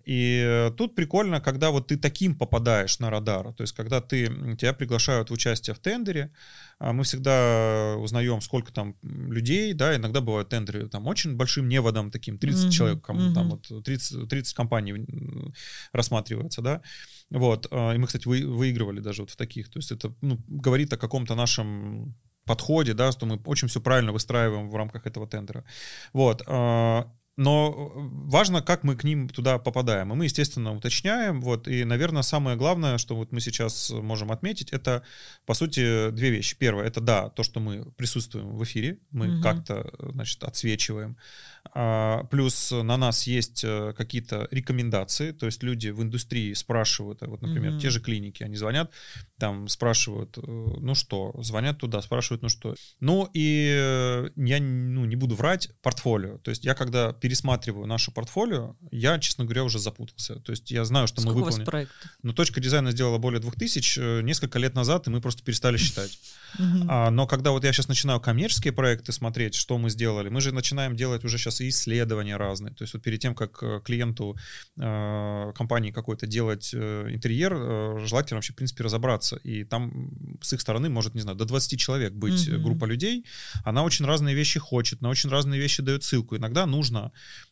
И 0.06 0.43
э, 0.45 0.72
тут 0.78 0.93
прикольно, 0.95 1.39
когда 1.39 1.72
вот 1.72 1.88
ты 1.88 1.97
таким 1.97 2.36
попадаешь 2.36 2.99
на 2.99 3.10
радар, 3.10 3.53
то 3.53 3.64
есть 3.64 3.74
когда 3.74 4.01
ты, 4.01 4.28
тебя 4.58 4.74
приглашают 4.74 5.30
в 5.30 5.34
участие 5.34 5.74
в 5.74 5.80
тендере, 5.80 6.32
а 6.80 6.91
мы 6.91 7.03
всегда 7.03 7.95
узнаем, 7.97 8.41
сколько 8.41 8.72
там 8.72 8.95
людей, 9.01 9.74
да, 9.74 9.95
иногда 9.95 10.22
бывают 10.22 10.49
тендеры 10.49 10.89
там 10.89 11.08
очень 11.08 11.36
большим 11.36 11.70
неводом, 11.70 12.12
таким 12.12 12.38
30 12.38 12.66
mm-hmm. 12.66 12.72
человек, 12.72 13.10
mm-hmm. 13.10 13.34
там 13.34 13.49
вот 13.49 13.84
30, 13.84 14.30
30 14.30 14.53
компаний 14.53 15.08
рассматривается, 15.93 16.62
да, 16.62 16.82
вот, 17.32 17.68
а, 17.72 17.93
и 17.93 17.97
мы, 17.97 18.08
кстати, 18.08 18.28
вы, 18.28 18.45
выигрывали 18.45 18.99
даже 18.99 19.22
вот 19.22 19.32
в 19.32 19.36
таких, 19.36 19.70
то 19.70 19.80
есть 19.80 19.91
это 19.91 20.14
ну, 20.22 20.38
говорит 20.47 20.93
о 20.93 20.97
каком-то 20.97 21.36
нашем 21.36 22.16
подходе, 22.45 22.93
да, 22.93 23.12
что 23.12 23.26
мы 23.26 23.41
очень 23.45 23.68
все 23.68 23.82
правильно 23.82 24.12
выстраиваем 24.12 24.70
в 24.70 24.76
рамках 24.76 25.08
этого 25.08 25.28
тендера. 25.28 25.64
Вот. 26.14 26.43
Но 27.38 27.92
э, 27.96 28.00
важно, 28.30 28.62
как 28.62 28.84
мы 28.84 28.96
к 28.96 29.04
ним 29.04 29.28
туда 29.28 29.58
попадаем. 29.60 30.12
И 30.14 30.16
мы, 30.16 30.26
естественно, 30.26 30.74
уточняем. 30.74 31.42
Вот, 31.42 31.68
и, 31.68 31.84
наверное, 31.84 32.22
самое 32.22 32.56
главное, 32.56 32.98
что 32.98 33.16
вот 33.16 33.32
мы 33.32 33.42
сейчас 33.42 33.90
можем 33.90 34.32
отметить, 34.32 34.72
это, 34.72 35.04
по 35.46 35.54
сути, 35.54 36.12
две 36.12 36.30
вещи. 36.30 36.56
Первое, 36.58 36.86
это, 36.86 37.02
да, 37.02 37.30
то, 37.30 37.44
что 37.44 37.60
мы 37.60 37.86
присутствуем 37.98 38.56
в 38.56 38.64
эфире, 38.64 39.00
мы 39.12 39.36
угу. 39.36 39.44
как-то, 39.44 39.94
значит, 40.14 40.44
отсвечиваем. 40.44 41.18
А, 41.74 42.24
плюс 42.26 42.72
на 42.72 42.97
нас 42.97 43.28
есть 43.28 43.63
э, 43.63 43.93
какие-то 43.97 44.47
рекомендации, 44.51 45.32
то 45.32 45.45
есть 45.45 45.63
люди 45.63 45.89
в 45.89 46.01
индустрии 46.01 46.53
спрашивают, 46.53 47.22
вот, 47.22 47.41
например, 47.41 47.74
угу. 47.74 47.80
те 47.80 47.89
же 47.89 47.99
клиники, 47.99 48.43
они 48.43 48.55
звонят, 48.55 48.91
там 49.39 49.68
спрашивают, 49.68 50.38
э, 50.38 50.41
ну 50.41 50.95
что, 50.95 51.34
звонят 51.41 51.78
туда, 51.78 52.01
спрашивают, 52.01 52.43
ну 52.43 52.49
что. 52.49 52.76
Ну 52.99 53.30
и 53.34 54.30
я 54.36 54.59
ну, 54.59 55.05
не 55.05 55.16
буду 55.16 55.36
врать, 55.36 55.72
портфолио. 55.82 56.38
То 56.38 56.49
есть 56.49 56.63
я 56.63 56.76
когда 56.76 57.13
пересматриваю 57.13 57.88
наше 57.88 58.11
портфолио, 58.11 58.76
я, 58.91 59.20
честно 59.20 59.45
говоря, 59.45 59.63
уже 59.63 59.80
запутался. 59.80 60.36
То 60.39 60.51
есть 60.51 60.72
я 60.72 60.86
знаю, 60.86 61.07
что 61.07 61.22
Сколько 61.22 61.38
мы 61.38 61.43
выполнили. 61.45 61.66
Проектов? 61.66 62.11
Но 62.22 62.34
точка 62.34 62.61
дизайна 62.61 62.91
сделала 62.91 63.18
более 63.18 63.39
2000 63.41 63.99
э, 63.99 64.22
несколько 64.22 64.59
лет 64.59 64.76
назад, 64.76 65.07
и 65.07 65.09
мы 65.09 65.22
просто 65.22 65.43
перестали 65.43 65.78
считать. 65.78 66.18
А, 66.88 67.09
но 67.11 67.28
когда 67.28 67.51
вот 67.51 67.63
я 67.63 67.74
сейчас 67.74 67.88
начинаю 67.88 68.20
коммерческие 68.20 68.74
проекты 68.74 69.11
смотреть, 69.11 69.55
что 69.55 69.78
мы 69.78 69.89
сделали, 69.89 70.30
мы 70.30 70.41
же 70.41 70.53
начинаем 70.53 70.95
делать 70.95 71.24
уже 71.26 71.38
сейчас 71.38 71.55
и 71.62 71.70
исследования 71.70 72.38
разные. 72.38 72.74
То 72.74 72.84
есть 72.84 72.93
вот 72.93 73.03
перед 73.03 73.20
тем, 73.20 73.36
как 73.36 73.62
э, 73.64 73.82
клиенту 73.84 74.38
э, 74.78 75.51
компании 75.56 75.91
какой-то 75.91 76.28
делать 76.28 76.72
э, 76.74 77.08
интерьер, 77.10 77.53
э, 77.56 78.06
желательно 78.06 78.38
вообще, 78.38 78.53
в 78.53 78.56
принципе, 78.56 78.84
разобраться. 78.84 79.38
И 79.38 79.64
там 79.64 80.12
с 80.41 80.53
их 80.53 80.62
стороны 80.62 80.89
может, 80.89 81.16
не 81.16 81.22
знаю, 81.22 81.38
до 81.38 81.45
20 81.45 81.80
человек 81.80 82.14
быть 82.14 82.47
mm-hmm. 82.47 82.58
группа 82.58 82.86
людей. 82.86 83.26
Она 83.64 83.84
очень 83.84 84.06
разные 84.06 84.36
вещи 84.36 84.60
хочет, 84.60 85.01
на 85.01 85.10
очень 85.10 85.30
разные 85.30 85.60
вещи 85.60 85.82
дает 85.82 86.03
ссылку. 86.03 86.38
Иногда 86.38 86.66
нужно 86.66 87.12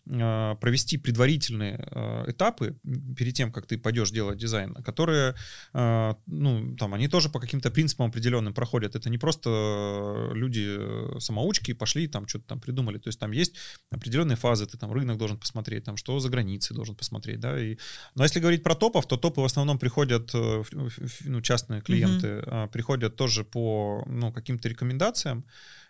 э, 0.09 0.55
провести 0.61 0.97
предварительные 0.97 1.87
э, 1.91 2.31
этапы 2.31 2.77
перед 3.17 3.33
тем, 3.33 3.51
как 3.51 3.65
ты 3.65 3.77
пойдешь 3.77 4.11
делать 4.11 4.37
дизайн, 4.37 4.73
которые, 4.75 5.35
э, 5.73 6.13
ну, 6.25 6.75
там, 6.77 6.93
они 6.93 7.07
тоже 7.07 7.29
по 7.29 7.39
каким-то 7.39 7.71
принципам 7.71 8.07
определенным 8.07 8.53
проходят. 8.53 8.95
Это 8.95 9.09
не 9.09 9.17
просто 9.17 10.31
люди 10.33 11.19
самоучки 11.19 11.73
пошли 11.73 12.07
там 12.07 12.27
что-то 12.27 12.45
там 12.47 12.59
придумали. 12.59 12.97
То 12.97 13.09
есть 13.09 13.19
там 13.19 13.31
есть 13.31 13.55
определенные 13.95 14.35
фазы, 14.35 14.65
ты 14.65 14.77
там 14.77 14.91
рынок 14.91 15.17
должен 15.17 15.37
посмотреть, 15.37 15.83
там 15.83 15.97
что 15.97 16.19
за 16.19 16.29
границей 16.29 16.75
должен 16.75 16.95
посмотреть, 16.95 17.39
да. 17.39 17.59
И... 17.59 17.77
Но 18.15 18.23
если 18.23 18.39
говорить 18.39 18.63
про 18.63 18.75
топов, 18.75 19.07
то 19.07 19.17
топы 19.17 19.41
в 19.41 19.45
основном 19.45 19.77
приходят, 19.77 20.33
ну, 20.33 21.41
частные 21.41 21.81
клиенты, 21.81 22.27
mm-hmm. 22.27 22.67
приходят 22.69 23.15
тоже 23.15 23.43
по, 23.43 24.03
ну, 24.07 24.31
каким-то 24.31 24.69
рекомендациям. 24.69 25.43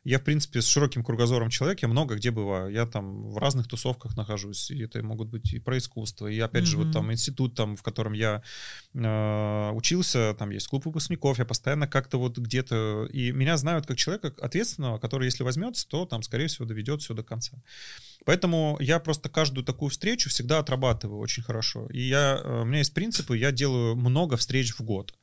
Я, 0.03 0.19
в 0.19 0.23
принципе, 0.23 0.61
с 0.61 0.67
широким 0.67 1.03
кругозором 1.03 1.49
человек, 1.49 1.81
я 1.81 1.87
много 1.87 2.15
где 2.15 2.29
бываю. 2.29 2.71
Я 2.71 2.85
там 2.85 3.29
в 3.29 3.37
разных 3.37 3.67
тусовках 3.67 4.17
нахожусь. 4.17 4.69
И 4.69 4.83
это 4.83 5.01
могут 5.01 5.29
быть 5.29 5.53
и 5.53 5.59
про 5.59 5.77
искусство, 5.77 6.27
и, 6.27 6.37
опять 6.39 6.63
mm-hmm. 6.63 6.67
же, 6.67 6.77
вот 6.77 6.91
там 6.91 7.11
институт, 7.11 7.55
там, 7.55 7.77
в 7.77 7.83
котором 7.83 8.11
я 8.11 8.43
э, 8.93 9.71
учился, 9.73 10.35
там 10.37 10.49
есть 10.49 10.67
клуб 10.67 10.85
выпускников, 10.85 11.39
я 11.39 11.45
постоянно 11.45 11.87
как-то 11.87 12.17
вот 12.17 12.37
где-то... 12.37 13.07
И 13.13 13.31
меня 13.31 13.55
знают 13.55 13.85
как 13.85 13.95
человека 13.95 14.33
ответственного, 14.41 14.97
который, 14.97 15.25
если 15.25 15.43
возьмется, 15.43 15.87
то 15.87 16.05
там, 16.05 16.21
скорее 16.21 16.47
всего, 16.47 16.65
доведет 16.65 17.01
все 17.01 17.13
до 17.13 17.23
конца. 17.23 17.57
Поэтому 18.25 18.77
я 18.81 18.99
просто 18.99 19.29
каждую 19.29 19.63
такую 19.63 19.89
встречу 19.89 20.29
всегда 20.29 20.59
отрабатываю 20.59 21.19
очень 21.19 21.43
хорошо. 21.43 21.87
И 21.87 22.01
я, 22.01 22.41
э, 22.43 22.61
у 22.61 22.65
меня 22.65 22.79
есть 22.79 22.93
принципы, 22.93 23.37
я 23.37 23.51
делаю 23.51 23.95
много 23.95 24.35
встреч 24.35 24.73
в 24.73 24.81
год. 24.81 25.13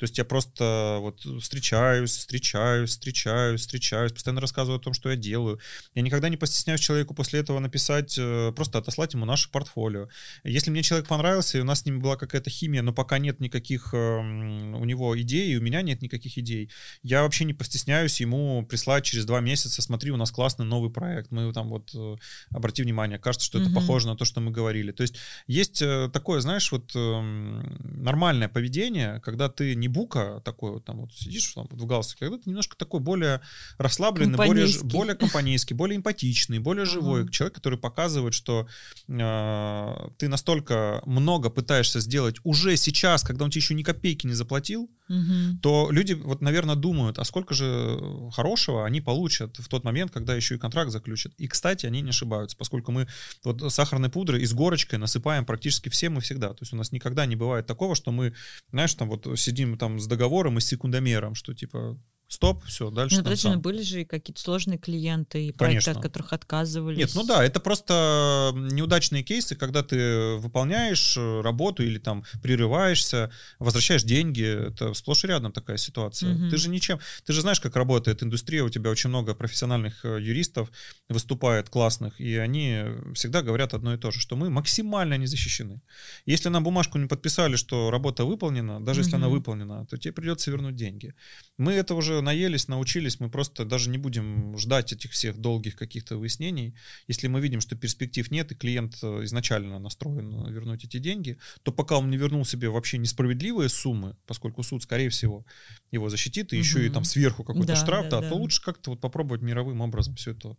То 0.00 0.04
есть 0.04 0.16
я 0.16 0.24
просто 0.24 0.96
вот 1.00 1.20
встречаюсь, 1.42 2.16
встречаюсь, 2.16 2.88
встречаюсь, 2.88 3.60
встречаюсь, 3.60 4.12
постоянно 4.12 4.40
рассказываю 4.40 4.78
о 4.78 4.82
том, 4.82 4.94
что 4.94 5.10
я 5.10 5.16
делаю. 5.16 5.60
Я 5.94 6.00
никогда 6.00 6.30
не 6.30 6.38
постесняюсь 6.38 6.80
человеку 6.80 7.12
после 7.12 7.40
этого 7.40 7.58
написать, 7.58 8.16
э, 8.18 8.50
просто 8.56 8.78
отослать 8.78 9.12
ему 9.12 9.26
наше 9.26 9.50
портфолио. 9.50 10.08
Если 10.42 10.70
мне 10.70 10.82
человек 10.82 11.06
понравился, 11.06 11.58
и 11.58 11.60
у 11.60 11.64
нас 11.64 11.80
с 11.80 11.84
ним 11.84 12.00
была 12.00 12.16
какая-то 12.16 12.48
химия, 12.48 12.80
но 12.80 12.94
пока 12.94 13.18
нет 13.18 13.40
никаких 13.40 13.92
эм, 13.92 14.74
у 14.74 14.86
него 14.86 15.20
идей, 15.20 15.52
и 15.52 15.58
у 15.58 15.60
меня 15.60 15.82
нет 15.82 16.00
никаких 16.00 16.38
идей, 16.38 16.70
я 17.02 17.22
вообще 17.22 17.44
не 17.44 17.52
постесняюсь 17.52 18.22
ему 18.22 18.64
прислать 18.64 19.04
через 19.04 19.26
два 19.26 19.40
месяца, 19.40 19.82
смотри, 19.82 20.12
у 20.12 20.16
нас 20.16 20.30
классный 20.30 20.64
новый 20.64 20.90
проект, 20.90 21.30
мы 21.30 21.52
там 21.52 21.68
вот, 21.68 21.90
э, 21.94 22.16
обрати 22.48 22.82
внимание, 22.82 23.18
кажется, 23.18 23.44
что 23.44 23.60
это 23.60 23.68
похоже 23.68 24.06
на 24.06 24.16
то, 24.16 24.24
что 24.24 24.40
мы 24.40 24.50
говорили. 24.50 24.92
То 24.92 25.02
есть 25.02 25.16
есть 25.46 25.82
э, 25.82 26.08
такое, 26.10 26.40
знаешь, 26.40 26.72
вот 26.72 26.90
эм, 26.94 27.76
нормальное 27.82 28.48
поведение, 28.48 29.20
когда 29.20 29.50
ты 29.50 29.74
не 29.74 29.89
бука 29.90 30.40
такой 30.44 30.72
вот 30.72 30.84
там 30.84 31.00
вот 31.00 31.12
сидишь 31.12 31.52
там, 31.54 31.66
вот 31.70 31.80
в 31.80 31.86
галстуке, 31.86 32.26
когда 32.26 32.38
ты 32.38 32.48
немножко 32.48 32.76
такой 32.76 33.00
более 33.00 33.40
расслабленный, 33.78 34.36
более, 34.36 34.66
более 34.84 35.14
компанейский, 35.14 35.74
более 35.74 35.96
эмпатичный, 35.96 36.58
более 36.58 36.86
живой. 36.86 37.22
Uh-huh. 37.22 37.30
Человек, 37.30 37.54
который 37.54 37.78
показывает, 37.78 38.34
что 38.34 38.66
э, 39.08 40.08
ты 40.18 40.28
настолько 40.28 41.02
много 41.04 41.50
пытаешься 41.50 42.00
сделать 42.00 42.36
уже 42.44 42.76
сейчас, 42.76 43.22
когда 43.22 43.44
он 43.44 43.50
тебе 43.50 43.60
еще 43.60 43.74
ни 43.74 43.82
копейки 43.82 44.26
не 44.26 44.34
заплатил, 44.34 44.90
uh-huh. 45.10 45.58
то 45.62 45.88
люди 45.90 46.12
вот, 46.12 46.40
наверное, 46.40 46.76
думают, 46.76 47.18
а 47.18 47.24
сколько 47.24 47.54
же 47.54 47.98
хорошего 48.32 48.86
они 48.86 49.00
получат 49.00 49.58
в 49.58 49.68
тот 49.68 49.84
момент, 49.84 50.12
когда 50.12 50.34
еще 50.34 50.54
и 50.54 50.58
контракт 50.58 50.90
заключат. 50.90 51.32
И, 51.36 51.48
кстати, 51.48 51.86
они 51.86 52.00
не 52.00 52.10
ошибаются, 52.10 52.56
поскольку 52.56 52.92
мы 52.92 53.08
вот 53.44 53.72
сахарной 53.72 54.08
пудры 54.08 54.40
и 54.40 54.46
с 54.46 54.52
горочкой 54.52 54.98
насыпаем 54.98 55.44
практически 55.44 55.88
всем 55.88 56.18
и 56.18 56.20
всегда. 56.20 56.50
То 56.50 56.62
есть 56.62 56.72
у 56.72 56.76
нас 56.76 56.92
никогда 56.92 57.26
не 57.26 57.36
бывает 57.36 57.66
такого, 57.66 57.94
что 57.94 58.12
мы, 58.12 58.34
знаешь, 58.70 58.94
там 58.94 59.08
вот 59.08 59.26
сидим 59.38 59.76
там 59.76 59.98
с 59.98 60.06
договором 60.06 60.58
и 60.58 60.60
с 60.60 60.66
секундомером, 60.66 61.34
что 61.34 61.54
типа 61.54 61.98
стоп, 62.30 62.64
все, 62.64 62.90
дальше. 62.90 63.16
Ну, 63.16 63.24
подожди, 63.24 63.56
были 63.56 63.82
же 63.82 64.02
и 64.02 64.04
какие-то 64.04 64.40
сложные 64.40 64.78
клиенты, 64.78 65.48
и 65.48 65.52
проекты, 65.52 65.86
Конечно. 65.86 65.92
от 65.92 66.00
которых 66.00 66.32
отказывались. 66.32 66.96
Нет, 66.96 67.10
ну 67.14 67.24
да, 67.24 67.44
это 67.44 67.58
просто 67.58 68.52
неудачные 68.54 69.24
кейсы, 69.24 69.56
когда 69.56 69.82
ты 69.82 70.36
выполняешь 70.36 71.16
э, 71.16 71.40
работу 71.40 71.82
или 71.82 71.98
там 71.98 72.24
прерываешься, 72.40 73.32
возвращаешь 73.58 74.04
деньги, 74.04 74.68
это 74.68 74.94
сплошь 74.94 75.24
и 75.24 75.26
рядом 75.26 75.50
такая 75.50 75.76
ситуация. 75.76 76.36
Угу. 76.36 76.50
Ты 76.50 76.56
же 76.56 76.70
ничем, 76.70 77.00
ты 77.24 77.32
же 77.32 77.40
знаешь, 77.40 77.58
как 77.58 77.74
работает 77.74 78.22
индустрия, 78.22 78.62
у 78.62 78.68
тебя 78.68 78.90
очень 78.90 79.10
много 79.10 79.34
профессиональных 79.34 80.04
э, 80.04 80.20
юристов 80.20 80.70
выступает 81.08 81.68
классных, 81.68 82.20
и 82.20 82.36
они 82.36 82.84
всегда 83.14 83.42
говорят 83.42 83.74
одно 83.74 83.92
и 83.92 83.98
то 83.98 84.12
же, 84.12 84.20
что 84.20 84.36
мы 84.36 84.50
максимально 84.50 85.18
не 85.18 85.26
защищены. 85.26 85.82
Если 86.26 86.48
нам 86.48 86.62
бумажку 86.62 86.96
не 86.96 87.08
подписали, 87.08 87.56
что 87.56 87.90
работа 87.90 88.24
выполнена, 88.24 88.80
даже 88.80 89.00
угу. 89.00 89.06
если 89.06 89.16
она 89.16 89.28
выполнена, 89.28 89.84
то 89.86 89.96
тебе 89.96 90.12
придется 90.12 90.52
вернуть 90.52 90.76
деньги. 90.76 91.12
Мы 91.58 91.72
это 91.72 91.96
уже 91.96 92.19
наелись, 92.22 92.68
научились, 92.68 93.20
мы 93.20 93.30
просто 93.30 93.64
даже 93.64 93.90
не 93.90 93.98
будем 93.98 94.56
ждать 94.58 94.92
этих 94.92 95.12
всех 95.12 95.38
долгих 95.38 95.76
каких-то 95.76 96.16
выяснений. 96.16 96.74
Если 97.08 97.28
мы 97.28 97.40
видим, 97.40 97.60
что 97.60 97.76
перспектив 97.76 98.30
нет, 98.30 98.52
и 98.52 98.54
клиент 98.54 98.98
э, 99.02 99.24
изначально 99.24 99.78
настроен 99.78 100.46
вернуть 100.52 100.84
эти 100.84 100.98
деньги, 100.98 101.38
то 101.62 101.72
пока 101.72 101.98
он 101.98 102.10
не 102.10 102.16
вернул 102.16 102.44
себе 102.44 102.68
вообще 102.68 102.98
несправедливые 102.98 103.68
суммы, 103.68 104.16
поскольку 104.26 104.62
суд, 104.62 104.82
скорее 104.82 105.08
всего, 105.08 105.44
его 105.90 106.08
защитит, 106.08 106.52
и 106.52 106.56
угу. 106.56 106.62
еще 106.62 106.86
и 106.86 106.90
там 106.90 107.04
сверху 107.04 107.44
какой-то 107.44 107.68
да, 107.68 107.76
штраф, 107.76 108.04
да, 108.04 108.10
да, 108.10 108.20
да, 108.22 108.28
то 108.28 108.34
лучше 108.36 108.62
как-то 108.62 108.90
вот 108.90 109.00
попробовать 109.00 109.42
мировым 109.42 109.80
образом 109.80 110.16
все 110.16 110.32
это 110.32 110.56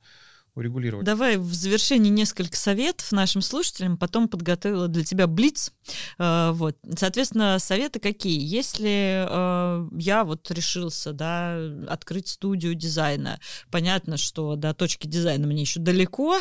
урегулировать. 0.55 1.05
Давай 1.05 1.37
в 1.37 1.53
завершении 1.53 2.09
несколько 2.09 2.57
советов 2.57 3.11
нашим 3.11 3.41
слушателям, 3.41 3.97
потом 3.97 4.27
подготовила 4.27 4.87
для 4.87 5.03
тебя 5.03 5.27
блиц. 5.27 5.71
Э, 6.19 6.51
вот. 6.53 6.77
Соответственно, 6.97 7.57
советы 7.59 7.99
какие? 7.99 8.39
Если 8.41 9.25
э, 9.27 9.89
я 9.97 10.23
вот 10.23 10.49
решился, 10.51 11.13
да, 11.13 11.57
открыть 11.87 12.27
студию 12.27 12.75
дизайна, 12.75 13.39
понятно, 13.69 14.17
что 14.17 14.55
до 14.55 14.73
точки 14.73 15.07
дизайна 15.07 15.47
мне 15.47 15.61
еще 15.61 15.79
далеко, 15.79 16.37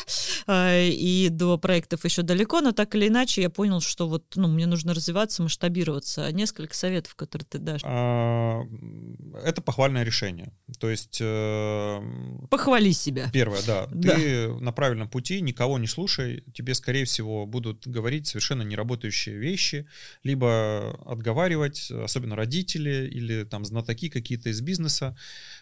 э, 0.46 0.88
и 0.88 1.28
до 1.30 1.56
проектов 1.58 2.04
еще 2.04 2.22
далеко, 2.22 2.60
но 2.60 2.72
так 2.72 2.94
или 2.94 3.08
иначе 3.08 3.42
я 3.42 3.50
понял, 3.50 3.80
что 3.80 4.08
вот, 4.08 4.24
ну, 4.34 4.48
мне 4.48 4.66
нужно 4.66 4.92
развиваться, 4.92 5.42
масштабироваться. 5.42 6.30
Несколько 6.32 6.74
советов, 6.74 7.14
которые 7.14 7.46
ты 7.46 7.58
дашь. 7.58 7.82
А, 7.84 8.60
это 9.44 9.62
похвальное 9.62 10.02
решение. 10.02 10.52
То 10.80 10.88
есть... 10.88 11.18
Э, 11.20 12.00
Похвали 12.48 12.90
себя. 12.92 13.30
Первое, 13.32 13.60
да 13.66 13.86
ты 14.02 14.48
да. 14.48 14.54
на 14.60 14.72
правильном 14.72 15.10
пути, 15.10 15.42
никого 15.42 15.78
не 15.78 15.86
слушай, 15.86 16.42
тебе, 16.54 16.74
скорее 16.74 17.04
всего, 17.04 17.44
будут 17.44 17.86
говорить 17.86 18.26
совершенно 18.26 18.62
неработающие 18.62 19.36
вещи, 19.36 19.86
либо 20.24 20.98
отговаривать, 21.04 21.90
особенно 21.90 22.34
родители 22.34 23.06
или 23.08 23.44
там 23.44 23.66
знатоки 23.66 24.08
какие-то 24.08 24.48
из 24.48 24.62
бизнеса, 24.62 25.14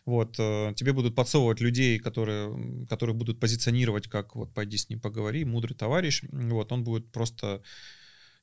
вот, 0.07 0.37
э, 0.39 0.73
тебе 0.77 0.93
будут 0.93 1.17
подсовывать 1.17 1.61
людей, 1.61 1.99
которые, 1.99 2.87
которые 2.89 3.17
будут 3.17 3.41
позиционировать 3.41 4.07
как 4.07 4.37
вот 4.37 4.55
пойди 4.55 4.77
с 4.77 4.89
ним 4.89 5.01
поговори, 5.01 5.45
мудрый 5.45 5.77
товарищ, 5.77 6.23
вот, 6.31 6.71
он 6.71 6.85
будет 6.85 7.11
просто 7.11 7.61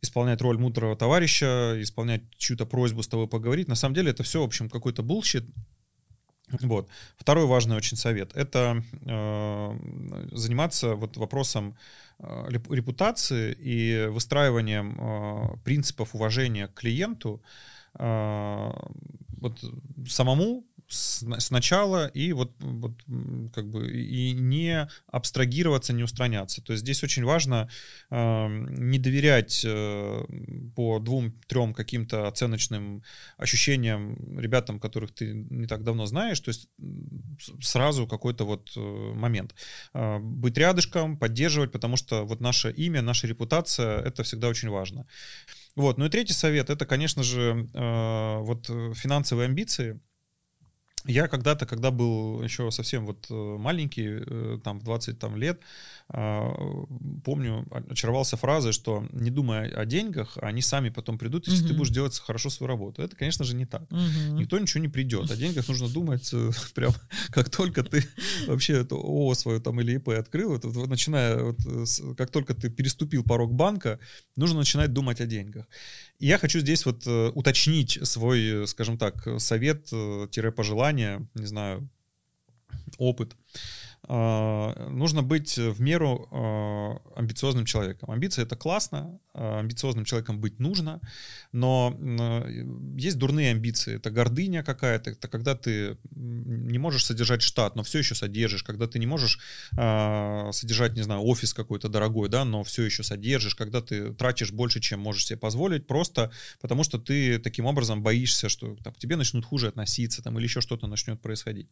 исполнять 0.01 0.41
роль 0.41 0.57
мудрого 0.57 0.97
товарища, 0.97 1.77
исполнять 1.81 2.23
чью-то 2.37 2.65
просьбу 2.65 3.01
с 3.01 3.07
тобой 3.07 3.27
поговорить. 3.29 3.69
На 3.69 3.75
самом 3.75 3.95
деле 3.95 4.11
это 4.11 4.23
все, 4.23 4.41
в 4.41 4.45
общем, 4.45 4.69
какой-то 4.69 5.03
bullshit, 5.03 5.45
вот. 6.61 6.87
Второй 7.17 7.45
важный 7.45 7.75
очень 7.75 7.97
совет— 7.97 8.31
это 8.35 8.83
э, 9.01 10.27
заниматься 10.31 10.95
вот 10.95 11.17
вопросом 11.17 11.75
э, 12.19 12.47
репутации 12.49 13.53
и 13.53 14.07
выстраиванием 14.07 14.97
э, 14.99 15.57
принципов 15.63 16.15
уважения 16.15 16.67
к 16.67 16.73
клиенту 16.73 17.41
э, 17.95 18.71
вот 19.41 19.63
самому 20.07 20.63
сначала 20.95 22.07
и 22.07 22.33
вот, 22.33 22.53
вот 22.59 22.93
как 23.53 23.69
бы 23.69 23.91
и 23.91 24.33
не 24.33 24.87
абстрагироваться, 25.07 25.93
не 25.93 26.03
устраняться. 26.03 26.61
То 26.61 26.73
есть 26.73 26.83
здесь 26.83 27.03
очень 27.03 27.23
важно 27.23 27.69
э, 28.09 28.47
не 28.49 28.99
доверять 28.99 29.63
э, 29.65 30.25
по 30.75 30.99
двум-трем 30.99 31.73
каким-то 31.73 32.27
оценочным 32.27 33.03
ощущениям 33.37 34.39
ребятам, 34.39 34.79
которых 34.79 35.13
ты 35.13 35.33
не 35.33 35.67
так 35.67 35.83
давно 35.83 36.05
знаешь, 36.05 36.39
то 36.39 36.49
есть 36.49 36.69
сразу 37.61 38.07
какой-то 38.07 38.45
вот 38.45 38.71
э, 38.75 38.79
момент. 38.79 39.55
Э, 39.93 40.19
быть 40.19 40.57
рядышком, 40.57 41.17
поддерживать, 41.17 41.71
потому 41.71 41.97
что 41.97 42.25
вот 42.25 42.41
наше 42.41 42.71
имя, 42.71 43.01
наша 43.01 43.27
репутация, 43.27 43.99
это 43.99 44.23
всегда 44.23 44.47
очень 44.47 44.69
важно. 44.69 45.05
Вот. 45.75 45.97
Ну 45.97 46.05
и 46.05 46.09
третий 46.09 46.33
совет, 46.33 46.69
это, 46.69 46.85
конечно 46.85 47.23
же, 47.23 47.67
э, 47.73 48.37
вот 48.39 48.67
финансовые 48.95 49.45
амбиции. 49.45 49.99
Я 51.07 51.27
когда-то, 51.27 51.65
когда 51.65 51.91
был 51.91 52.41
еще 52.41 52.71
совсем 52.71 53.05
вот 53.05 53.27
э, 53.29 53.33
маленький, 53.33 54.07
э, 54.07 54.59
там 54.63 54.79
в 54.79 54.83
20 54.83 55.19
там, 55.19 55.37
лет, 55.37 55.61
а, 56.07 56.53
помню, 57.23 57.65
очаровался 57.89 58.37
фразой, 58.37 58.73
что 58.73 59.07
не 59.11 59.31
думая 59.31 59.71
о 59.71 59.85
деньгах, 59.85 60.37
они 60.39 60.61
сами 60.61 60.89
потом 60.89 61.17
придут, 61.17 61.47
если 61.47 61.61
угу. 61.61 61.69
ты 61.69 61.73
будешь 61.73 61.89
делать 61.89 62.19
хорошо 62.19 62.51
свою 62.51 62.67
работу. 62.67 63.01
Это, 63.01 63.15
конечно 63.15 63.43
же, 63.43 63.55
не 63.55 63.65
так. 63.65 63.91
Угу. 63.91 64.37
Никто 64.37 64.59
ничего 64.59 64.81
не 64.81 64.87
придет. 64.87 65.31
О 65.31 65.35
деньгах 65.35 65.67
нужно 65.67 65.89
думать 65.93 66.29
э, 66.31 66.51
прям 66.75 66.93
как 67.29 67.49
только 67.49 67.83
ты 67.83 68.03
вообще 68.45 68.81
это 68.81 68.95
ООО 68.95 69.33
свою 69.33 69.59
там 69.59 69.81
или 69.81 69.95
ИП 69.95 70.09
открыл, 70.09 70.51
вот, 70.51 70.65
вот, 70.65 70.87
начиная, 70.87 71.43
вот, 71.43 71.57
как 72.15 72.29
только 72.29 72.53
ты 72.53 72.69
переступил 72.69 73.23
порог 73.23 73.51
банка, 73.53 73.99
нужно 74.35 74.59
начинать 74.59 74.93
думать 74.93 75.21
о 75.21 75.25
деньгах. 75.25 75.65
И 76.19 76.27
я 76.27 76.37
хочу 76.37 76.59
здесь 76.59 76.85
вот 76.85 77.07
уточнить 77.07 77.99
свой, 78.03 78.67
скажем 78.67 78.97
так, 78.97 79.27
совет-пожелание, 79.39 80.94
не 80.95 81.45
знаю, 81.45 81.89
опыт. 82.97 83.35
А, 84.07 84.89
нужно 84.89 85.23
быть 85.23 85.57
в 85.57 85.81
меру 85.81 86.27
а, 86.31 86.97
амбициозным 87.15 87.65
человеком. 87.65 88.11
Амбиции 88.11 88.43
это 88.43 88.55
классно, 88.55 89.19
а, 89.33 89.59
амбициозным 89.59 90.05
человеком 90.05 90.39
быть 90.39 90.59
нужно, 90.59 91.01
но 91.51 91.97
есть 92.97 93.17
дурные 93.17 93.51
амбиции. 93.51 93.95
Это 93.95 94.11
гордыня 94.11 94.63
какая-то, 94.63 95.11
это 95.11 95.27
когда 95.27 95.55
ты 95.55 95.97
не 96.11 96.77
можешь 96.77 97.05
содержать 97.05 97.41
штат, 97.41 97.75
но 97.75 97.83
все 97.83 97.99
еще 97.99 98.15
содержишь, 98.15 98.63
когда 98.63 98.87
ты 98.87 98.99
не 98.99 99.07
можешь 99.07 99.39
содержать, 99.71 100.93
не 100.95 101.01
знаю, 101.01 101.21
офис 101.21 101.53
какой-то 101.53 101.89
дорогой, 101.89 102.29
да, 102.29 102.45
но 102.45 102.63
все 102.63 102.83
еще 102.83 103.03
содержишь, 103.03 103.55
когда 103.55 103.81
ты 103.81 104.13
тратишь 104.13 104.51
больше, 104.51 104.79
чем 104.79 104.99
можешь 104.99 105.25
себе 105.25 105.37
позволить, 105.37 105.87
просто 105.87 106.31
потому 106.61 106.83
что 106.83 106.99
ты 106.99 107.39
таким 107.39 107.65
образом 107.65 108.03
боишься, 108.03 108.49
что 108.49 108.75
там, 108.83 108.93
к 108.93 108.97
тебе 108.97 109.15
начнут 109.15 109.45
хуже 109.45 109.67
относиться 109.67 110.21
там, 110.21 110.37
или 110.37 110.45
еще 110.45 110.61
что-то 110.61 110.87
начнет 110.87 111.21
происходить. 111.21 111.69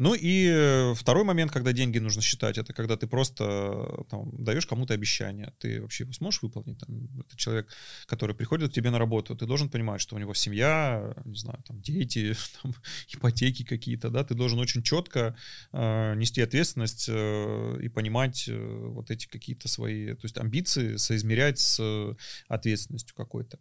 Ну 0.00 0.14
и 0.14 0.46
э, 0.48 0.94
второй 0.94 1.24
момент, 1.24 1.50
когда 1.50 1.72
деньги 1.72 1.98
нужно 1.98 2.22
считать, 2.22 2.56
это 2.56 2.72
когда 2.72 2.96
ты 2.96 3.08
просто 3.08 3.44
э, 3.44 4.04
там, 4.08 4.30
даешь 4.44 4.64
кому-то 4.64 4.94
обещание. 4.94 5.52
Ты 5.58 5.82
вообще 5.82 6.04
его 6.04 6.12
сможешь 6.12 6.40
выполнить? 6.40 6.78
Там, 6.78 7.08
это 7.18 7.36
человек, 7.36 7.68
который 8.06 8.36
приходит 8.36 8.70
к 8.70 8.72
тебе 8.72 8.90
на 8.90 9.00
работу, 9.00 9.34
ты 9.34 9.44
должен 9.44 9.68
понимать, 9.68 10.00
что 10.00 10.14
у 10.14 10.20
него 10.20 10.34
семья, 10.34 11.16
не 11.24 11.36
знаю, 11.36 11.60
там 11.66 11.80
дети, 11.80 12.36
там, 12.62 12.74
ипотеки 13.08 13.64
какие-то, 13.64 14.08
да, 14.08 14.22
ты 14.22 14.36
должен 14.36 14.60
очень 14.60 14.84
четко 14.84 15.36
э, 15.72 16.14
нести 16.14 16.42
ответственность 16.42 17.06
э, 17.08 17.78
и 17.82 17.88
понимать 17.88 18.48
э, 18.48 18.56
вот 18.56 19.10
эти 19.10 19.26
какие-то 19.26 19.66
свои, 19.66 20.14
то 20.14 20.26
есть 20.26 20.38
амбиции 20.38 20.94
соизмерять 20.94 21.58
с 21.58 22.16
ответственностью 22.46 23.16
какой-то. 23.16 23.58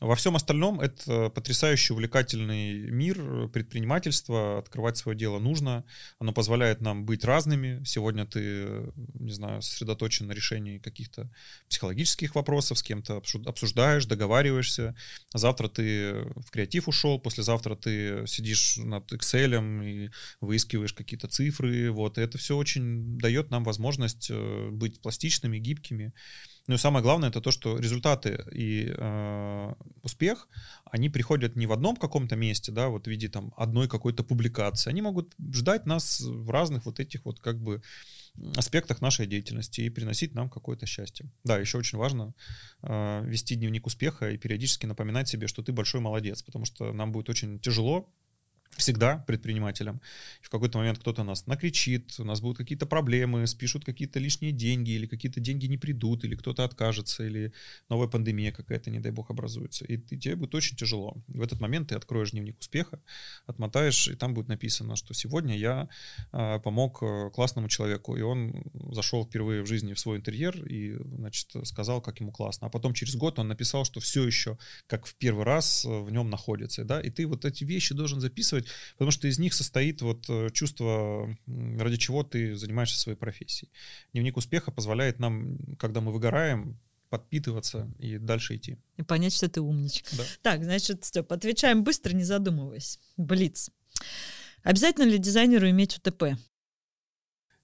Во 0.00 0.14
всем 0.14 0.36
остальном 0.36 0.80
это 0.80 1.28
потрясающий 1.30 1.92
увлекательный 1.92 2.88
мир 2.90 3.48
предпринимательства. 3.48 4.58
Открывать 4.58 4.96
свое 4.96 5.18
дело 5.18 5.40
нужно. 5.40 5.84
Оно 6.20 6.32
позволяет 6.32 6.80
нам 6.80 7.04
быть 7.04 7.24
разными. 7.24 7.82
Сегодня 7.84 8.24
ты, 8.24 8.92
не 9.14 9.32
знаю, 9.32 9.60
сосредоточен 9.60 10.28
на 10.28 10.32
решении 10.32 10.78
каких-то 10.78 11.28
психологических 11.68 12.36
вопросов, 12.36 12.78
с 12.78 12.82
кем-то 12.84 13.20
обсуждаешь, 13.44 14.06
договариваешься. 14.06 14.94
Завтра 15.34 15.68
ты 15.68 16.12
в 16.36 16.50
креатив 16.52 16.86
ушел, 16.86 17.18
послезавтра 17.18 17.74
ты 17.74 18.24
сидишь 18.28 18.76
над 18.76 19.12
Excel 19.12 19.48
и 19.84 20.10
выискиваешь 20.40 20.92
какие-то 20.92 21.26
цифры. 21.26 21.90
Вот. 21.90 22.18
И 22.18 22.20
это 22.20 22.38
все 22.38 22.56
очень 22.56 23.18
дает 23.18 23.50
нам 23.50 23.64
возможность 23.64 24.28
э, 24.30 24.68
быть 24.70 25.00
пластичными, 25.00 25.58
гибкими. 25.58 26.12
Ну 26.68 26.74
и 26.74 26.78
самое 26.78 27.02
главное 27.02 27.30
это 27.30 27.40
то, 27.40 27.50
что 27.50 27.78
результаты 27.78 28.44
и 28.52 28.92
э, 28.94 29.74
успех, 30.02 30.48
они 30.84 31.08
приходят 31.08 31.56
не 31.56 31.66
в 31.66 31.72
одном 31.72 31.96
каком-то 31.96 32.36
месте, 32.36 32.72
да, 32.72 32.88
вот 32.88 33.06
в 33.06 33.10
виде 33.10 33.28
там 33.30 33.54
одной 33.56 33.88
какой-то 33.88 34.22
публикации. 34.22 34.90
Они 34.90 35.00
могут 35.00 35.34
ждать 35.50 35.86
нас 35.86 36.20
в 36.20 36.50
разных 36.50 36.84
вот 36.84 37.00
этих 37.00 37.24
вот 37.24 37.40
как 37.40 37.58
бы 37.58 37.82
аспектах 38.54 39.00
нашей 39.00 39.26
деятельности 39.26 39.80
и 39.80 39.88
приносить 39.88 40.34
нам 40.34 40.50
какое-то 40.50 40.84
счастье. 40.84 41.30
Да, 41.42 41.58
еще 41.58 41.78
очень 41.78 41.96
важно 41.96 42.34
э, 42.82 43.24
вести 43.24 43.54
дневник 43.54 43.86
успеха 43.86 44.30
и 44.30 44.36
периодически 44.36 44.84
напоминать 44.84 45.26
себе, 45.26 45.46
что 45.46 45.62
ты 45.62 45.72
большой 45.72 46.02
молодец, 46.02 46.42
потому 46.42 46.66
что 46.66 46.92
нам 46.92 47.12
будет 47.12 47.30
очень 47.30 47.58
тяжело 47.60 48.12
всегда 48.76 49.18
предпринимателям. 49.26 50.00
В 50.40 50.50
какой-то 50.50 50.78
момент 50.78 50.98
кто-то 50.98 51.24
нас 51.24 51.46
накричит, 51.46 52.14
у 52.18 52.24
нас 52.24 52.40
будут 52.40 52.58
какие-то 52.58 52.86
проблемы, 52.86 53.46
спишут 53.46 53.84
какие-то 53.84 54.18
лишние 54.18 54.52
деньги, 54.52 54.90
или 54.92 55.06
какие-то 55.06 55.40
деньги 55.40 55.66
не 55.66 55.78
придут, 55.78 56.24
или 56.24 56.34
кто-то 56.34 56.64
откажется, 56.64 57.24
или 57.24 57.52
новая 57.88 58.08
пандемия 58.08 58.52
какая-то, 58.52 58.90
не 58.90 59.00
дай 59.00 59.12
бог, 59.12 59.30
образуется. 59.30 59.84
И, 59.84 59.98
тебе 59.98 60.36
будет 60.36 60.54
очень 60.54 60.76
тяжело. 60.76 61.16
В 61.26 61.42
этот 61.42 61.60
момент 61.60 61.88
ты 61.88 61.94
откроешь 61.94 62.30
дневник 62.30 62.58
успеха, 62.60 63.00
отмотаешь, 63.46 64.08
и 64.08 64.14
там 64.14 64.34
будет 64.34 64.48
написано, 64.48 64.96
что 64.96 65.14
сегодня 65.14 65.56
я 65.56 65.88
э, 66.32 66.60
помог 66.60 67.02
классному 67.32 67.68
человеку, 67.68 68.16
и 68.16 68.22
он 68.22 68.64
зашел 68.92 69.24
впервые 69.24 69.62
в 69.62 69.66
жизни 69.66 69.92
в 69.94 69.98
свой 69.98 70.18
интерьер 70.18 70.64
и, 70.66 70.96
значит, 71.16 71.48
сказал, 71.64 72.00
как 72.00 72.20
ему 72.20 72.32
классно. 72.32 72.66
А 72.66 72.70
потом 72.70 72.94
через 72.94 73.16
год 73.16 73.38
он 73.38 73.48
написал, 73.48 73.84
что 73.84 74.00
все 74.00 74.24
еще 74.24 74.58
как 74.86 75.06
в 75.06 75.14
первый 75.14 75.44
раз 75.44 75.84
э, 75.84 75.88
в 75.88 76.10
нем 76.10 76.30
находится. 76.30 76.84
Да? 76.84 77.00
И 77.00 77.10
ты 77.10 77.26
вот 77.26 77.44
эти 77.44 77.64
вещи 77.64 77.94
должен 77.94 78.20
записывать, 78.20 78.57
потому 78.94 79.10
что 79.10 79.28
из 79.28 79.38
них 79.38 79.54
состоит 79.54 80.02
вот 80.02 80.28
э, 80.28 80.50
чувство, 80.50 81.36
ради 81.46 81.96
чего 81.96 82.22
ты 82.22 82.56
занимаешься 82.56 82.98
своей 82.98 83.18
профессией. 83.18 83.70
Дневник 84.12 84.36
успеха 84.36 84.70
позволяет 84.70 85.18
нам, 85.18 85.58
когда 85.78 86.00
мы 86.00 86.12
выгораем, 86.12 86.78
подпитываться 87.08 87.90
и 87.98 88.18
дальше 88.18 88.56
идти. 88.56 88.78
И 88.96 89.02
понять, 89.02 89.34
что 89.34 89.48
ты 89.48 89.60
умничка. 89.60 90.16
Да. 90.16 90.24
Так, 90.42 90.64
значит, 90.64 91.04
Степ, 91.04 91.32
отвечаем 91.32 91.84
быстро, 91.84 92.12
не 92.12 92.24
задумываясь. 92.24 92.98
Блиц. 93.16 93.70
Обязательно 94.62 95.04
ли 95.04 95.18
дизайнеру 95.18 95.68
иметь 95.70 95.96
УТП? 95.96 96.38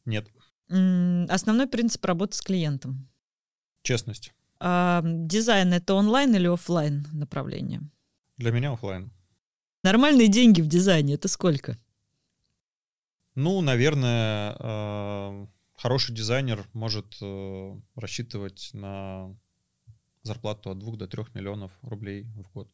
Нет. 0.04 0.28
Основной 0.68 1.66
принцип 1.66 2.04
работы 2.04 2.36
с 2.36 2.40
клиентом? 2.40 3.08
Честность. 3.82 4.32
А, 4.60 5.02
дизайн— 5.04 5.72
это 5.74 5.94
онлайн 5.94 6.34
или 6.34 6.46
офлайн 6.46 7.06
направление? 7.12 7.82
Для 8.38 8.50
меня 8.50 8.72
офлайн. 8.72 9.12
Нормальные 9.84 10.28
деньги 10.28 10.62
в 10.62 10.66
дизайне 10.66 11.14
это 11.14 11.28
сколько? 11.28 11.78
Ну, 13.34 13.60
наверное, 13.60 14.56
э, 14.58 15.46
хороший 15.76 16.14
дизайнер 16.14 16.66
может 16.72 17.18
э, 17.20 17.76
рассчитывать 17.94 18.70
на 18.72 19.36
зарплату 20.22 20.70
от 20.70 20.78
2 20.78 20.96
до 20.96 21.06
3 21.06 21.24
миллионов 21.34 21.70
рублей 21.82 22.22
в 22.22 22.50
год. 22.54 22.70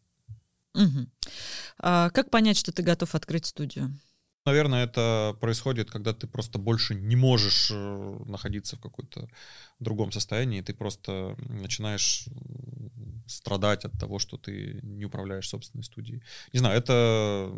Угу. 0.74 1.08
А 1.78 2.10
как 2.10 2.30
понять, 2.30 2.56
что 2.56 2.70
ты 2.70 2.84
готов 2.84 3.12
открыть 3.16 3.46
студию? 3.46 3.92
Наверное, 4.46 4.84
это 4.84 5.36
происходит, 5.40 5.90
когда 5.90 6.14
ты 6.14 6.28
просто 6.28 6.60
больше 6.60 6.94
не 6.94 7.16
можешь 7.16 7.72
э, 7.72 8.18
находиться 8.26 8.76
в 8.76 8.80
какой-то 8.80 9.28
другом 9.80 10.12
состоянии, 10.12 10.60
ты 10.60 10.74
просто 10.74 11.34
начинаешь 11.40 12.26
страдать 13.30 13.84
от 13.84 13.92
того, 13.98 14.18
что 14.18 14.36
ты 14.36 14.80
не 14.82 15.04
управляешь 15.04 15.48
собственной 15.48 15.84
студией. 15.84 16.22
Не 16.52 16.58
знаю, 16.58 16.78
это... 16.78 17.52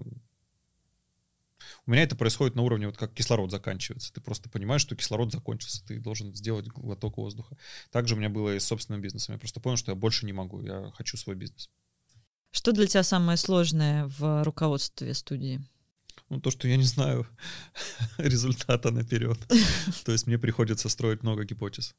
У 1.86 1.90
меня 1.90 2.02
это 2.02 2.16
происходит 2.16 2.54
на 2.56 2.62
уровне, 2.62 2.86
вот 2.86 2.96
как 2.96 3.14
кислород 3.14 3.50
заканчивается. 3.50 4.12
Ты 4.12 4.20
просто 4.20 4.48
понимаешь, 4.48 4.82
что 4.82 4.96
кислород 4.96 5.32
закончился, 5.32 5.84
ты 5.84 5.98
должен 6.00 6.34
сделать 6.34 6.66
глоток 6.68 7.16
воздуха. 7.16 7.56
Также 7.90 8.14
у 8.14 8.18
меня 8.18 8.28
было 8.28 8.54
и 8.54 8.60
с 8.60 8.66
собственным 8.66 9.00
бизнесом. 9.00 9.34
Я 9.34 9.38
просто 9.38 9.60
понял, 9.60 9.76
что 9.76 9.92
я 9.92 9.96
больше 9.96 10.26
не 10.26 10.32
могу, 10.32 10.60
я 10.60 10.92
хочу 10.94 11.16
свой 11.16 11.36
бизнес. 11.36 11.70
Что 12.50 12.72
для 12.72 12.86
тебя 12.86 13.02
самое 13.02 13.38
сложное 13.38 14.06
в 14.18 14.44
руководстве 14.44 15.14
студии? 15.14 15.60
Ну, 16.28 16.40
то, 16.40 16.50
что 16.50 16.68
я 16.68 16.76
не 16.76 16.84
знаю 16.84 17.26
результата 18.18 18.90
наперед. 18.90 19.38
То 20.04 20.12
есть 20.12 20.26
мне 20.26 20.38
приходится 20.38 20.88
строить 20.88 21.22
много 21.22 21.44
гипотез. 21.44 21.94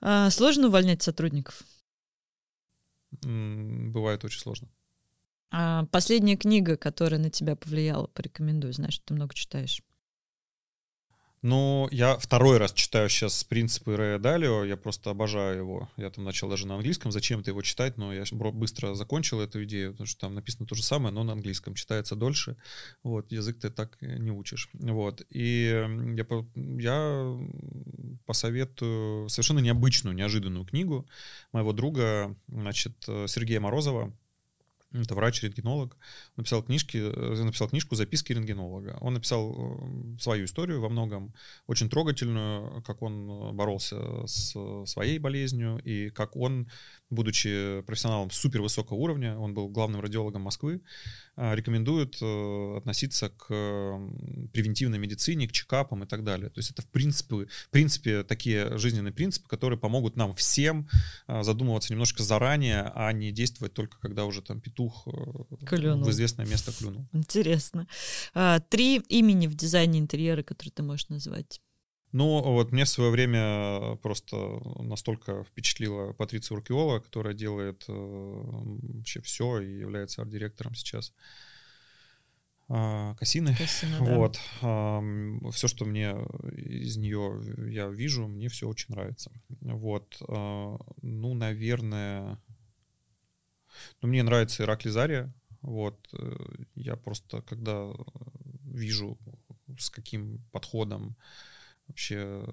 А, 0.00 0.30
сложно 0.30 0.66
увольнять 0.66 1.02
сотрудников? 1.02 1.62
Бывает 3.20 4.24
очень 4.24 4.40
сложно. 4.40 4.68
А 5.50 5.84
последняя 5.86 6.36
книга, 6.36 6.76
которая 6.76 7.20
на 7.20 7.28
тебя 7.28 7.56
повлияла, 7.56 8.06
порекомендую, 8.06 8.72
знаешь, 8.72 8.98
ты 8.98 9.12
много 9.12 9.34
читаешь. 9.34 9.82
Ну, 11.42 11.88
я 11.90 12.16
второй 12.18 12.58
раз 12.58 12.72
читаю 12.72 13.08
сейчас 13.08 13.42
«Принципы 13.42 13.96
Рэя 13.96 14.20
Далио», 14.20 14.64
я 14.64 14.76
просто 14.76 15.10
обожаю 15.10 15.58
его. 15.58 15.90
Я 15.96 16.08
там 16.10 16.22
начал 16.22 16.48
даже 16.48 16.68
на 16.68 16.76
английском, 16.76 17.10
зачем-то 17.10 17.50
его 17.50 17.62
читать, 17.62 17.98
но 17.98 18.14
я 18.14 18.22
быстро 18.30 18.94
закончил 18.94 19.40
эту 19.40 19.64
идею, 19.64 19.90
потому 19.90 20.06
что 20.06 20.20
там 20.20 20.36
написано 20.36 20.66
то 20.66 20.76
же 20.76 20.84
самое, 20.84 21.12
но 21.12 21.24
на 21.24 21.32
английском, 21.32 21.74
читается 21.74 22.14
дольше. 22.14 22.56
Вот, 23.02 23.32
язык 23.32 23.58
ты 23.58 23.70
так 23.70 24.00
не 24.00 24.30
учишь. 24.30 24.68
Вот, 24.74 25.26
и 25.30 25.84
я, 26.16 26.26
я 26.78 27.38
посоветую 28.24 29.28
совершенно 29.28 29.58
необычную, 29.58 30.14
неожиданную 30.14 30.64
книгу 30.64 31.08
моего 31.50 31.72
друга, 31.72 32.36
значит, 32.46 32.92
Сергея 33.26 33.58
Морозова 33.58 34.12
это 34.92 35.14
врач-рентгенолог, 35.14 35.96
написал, 36.36 36.62
книжки, 36.62 36.98
э, 36.98 37.42
написал 37.44 37.68
книжку 37.68 37.94
«Записки 37.94 38.32
рентгенолога». 38.32 38.98
Он 39.00 39.14
написал 39.14 39.54
э, 39.54 40.18
свою 40.18 40.44
историю 40.44 40.80
во 40.80 40.88
многом, 40.88 41.34
очень 41.66 41.88
трогательную, 41.88 42.82
как 42.82 43.02
он 43.02 43.28
э, 43.30 43.52
боролся 43.52 44.26
с 44.26 44.54
своей 44.86 45.18
болезнью 45.18 45.80
и 45.84 46.10
как 46.10 46.36
он, 46.36 46.68
будучи 47.12 47.82
профессионалом 47.82 48.30
супер 48.30 48.62
высокого 48.62 48.96
уровня, 48.96 49.38
он 49.38 49.54
был 49.54 49.68
главным 49.68 50.00
радиологом 50.00 50.42
Москвы, 50.42 50.80
рекомендует 51.36 52.16
относиться 52.76 53.30
к 53.30 53.46
превентивной 54.52 54.98
медицине, 54.98 55.48
к 55.48 55.52
чекапам 55.52 56.04
и 56.04 56.06
так 56.06 56.24
далее. 56.24 56.50
То 56.50 56.58
есть 56.58 56.70
это 56.70 56.82
в 56.82 56.86
принципе, 56.88 57.46
в 57.46 57.70
принципе 57.70 58.22
такие 58.22 58.76
жизненные 58.78 59.12
принципы, 59.12 59.48
которые 59.48 59.78
помогут 59.78 60.16
нам 60.16 60.34
всем 60.34 60.88
задумываться 61.28 61.92
немножко 61.92 62.22
заранее, 62.22 62.92
а 62.94 63.12
не 63.12 63.32
действовать 63.32 63.74
только 63.74 63.98
когда 63.98 64.24
уже 64.24 64.42
там 64.42 64.60
петух 64.60 65.06
э, 65.06 65.66
клюнул. 65.66 66.04
в 66.04 66.10
известное 66.10 66.46
место 66.46 66.72
клюнул. 66.72 67.06
Интересно. 67.12 67.86
А, 68.34 68.60
три 68.60 68.96
имени 69.08 69.46
в 69.46 69.54
дизайне 69.54 69.98
интерьера, 69.98 70.42
которые 70.42 70.72
ты 70.72 70.82
можешь 70.82 71.08
назвать. 71.08 71.60
Ну, 72.12 72.42
вот 72.42 72.72
мне 72.72 72.84
в 72.84 72.88
свое 72.88 73.10
время 73.10 73.96
просто 73.96 74.36
настолько 74.82 75.44
впечатлила 75.44 76.12
Патриция 76.12 76.56
Уркиола, 76.56 77.00
которая 77.00 77.32
делает 77.32 77.84
э, 77.88 77.92
вообще 77.92 79.22
все 79.22 79.60
и 79.60 79.78
является 79.78 80.20
арт-директором 80.20 80.74
сейчас. 80.74 81.14
Кассины. 82.68 83.54
Кассина, 83.56 83.98
вот. 84.00 84.38
Да. 84.62 85.02
Все, 85.50 85.68
что 85.68 85.84
мне 85.84 86.12
из 86.56 86.96
нее 86.96 87.42
я 87.70 87.88
вижу, 87.88 88.26
мне 88.28 88.48
все 88.48 88.66
очень 88.66 88.94
нравится. 88.94 89.30
Вот. 89.60 90.16
А, 90.28 90.78
ну, 91.02 91.34
наверное, 91.34 92.38
но 94.00 94.08
мне 94.08 94.22
нравится 94.22 94.62
Иракли 94.62 94.88
Зария. 94.88 95.32
Вот. 95.60 96.08
Э, 96.12 96.34
я 96.74 96.96
просто, 96.96 97.42
когда 97.42 97.90
вижу, 98.64 99.18
с 99.78 99.90
каким 99.90 100.38
подходом 100.50 101.16
вообще 101.92 102.44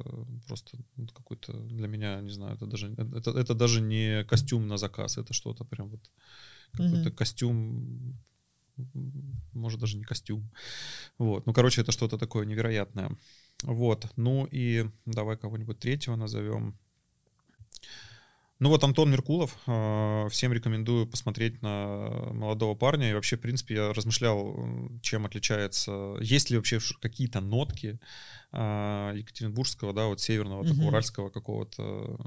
просто 0.47 0.77
какой-то 1.13 1.53
для 1.53 1.87
меня, 1.87 2.21
не 2.21 2.31
знаю, 2.31 2.55
это 2.55 2.65
даже, 2.65 2.93
это, 3.15 3.31
это 3.31 3.53
даже 3.53 3.81
не 3.81 4.23
костюм 4.25 4.67
на 4.67 4.77
заказ, 4.77 5.17
это 5.17 5.33
что-то 5.33 5.63
прям 5.63 5.89
вот 5.89 6.11
какой-то 6.71 7.09
mm-hmm. 7.09 7.15
костюм, 7.15 8.17
может 9.53 9.79
даже 9.79 9.97
не 9.97 10.03
костюм. 10.03 10.49
Вот. 11.17 11.45
Ну, 11.45 11.53
короче, 11.53 11.81
это 11.81 11.91
что-то 11.91 12.17
такое 12.17 12.45
невероятное. 12.45 13.17
Вот. 13.63 14.07
Ну 14.17 14.47
и 14.51 14.85
давай 15.05 15.37
кого-нибудь 15.37 15.79
третьего 15.79 16.15
назовем. 16.15 16.77
Ну 18.59 18.67
вот 18.67 18.83
Антон 18.83 19.09
Меркулов, 19.09 19.57
э, 19.67 20.27
всем 20.29 20.51
рекомендую 20.51 21.07
посмотреть 21.07 21.61
на 21.61 22.09
молодого 22.33 22.75
парня. 22.75 23.09
И 23.09 23.13
вообще, 23.13 23.37
в 23.37 23.41
принципе, 23.41 23.75
я 23.75 23.93
размышлял, 23.93 24.53
чем 25.01 25.25
отличается, 25.25 26.17
есть 26.19 26.49
ли 26.49 26.57
вообще 26.57 26.79
какие-то 26.99 27.39
нотки 27.39 27.99
э, 28.51 29.13
Екатеринбургского, 29.15 29.93
да, 29.93 30.07
вот 30.07 30.19
северного, 30.19 30.63
mm-hmm. 30.63 30.69
такого 30.69 30.87
уральского 30.87 31.29
какого-то 31.29 32.19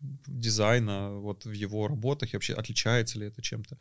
дизайна 0.00 1.12
вот 1.12 1.44
в 1.44 1.52
его 1.52 1.88
работах, 1.88 2.32
и 2.32 2.36
вообще 2.36 2.54
отличается 2.54 3.18
ли 3.18 3.26
это 3.26 3.42
чем-то. 3.42 3.78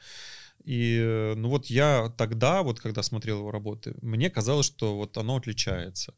И, 0.65 1.33
ну 1.37 1.49
вот 1.49 1.67
я 1.67 2.13
тогда, 2.17 2.63
вот 2.63 2.79
когда 2.79 3.01
смотрел 3.01 3.39
его 3.39 3.51
работы, 3.51 3.95
мне 4.01 4.29
казалось, 4.29 4.65
что 4.65 4.97
вот 4.97 5.17
оно 5.17 5.37
отличается. 5.37 6.13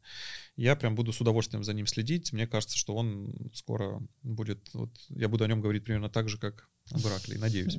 Я 0.55 0.75
прям 0.75 0.95
буду 0.95 1.13
с 1.13 1.21
удовольствием 1.21 1.63
за 1.63 1.73
ним 1.73 1.87
следить. 1.87 2.33
Мне 2.33 2.47
кажется, 2.47 2.77
что 2.77 2.95
он 2.95 3.51
скоро 3.53 4.01
будет, 4.23 4.69
вот, 4.73 4.89
я 5.09 5.27
буду 5.27 5.43
о 5.43 5.47
нем 5.47 5.61
говорить 5.61 5.83
примерно 5.83 6.09
так 6.09 6.27
же, 6.27 6.37
как 6.37 6.67
об 6.91 7.01
Ираклии, 7.01 7.37
надеюсь. 7.37 7.77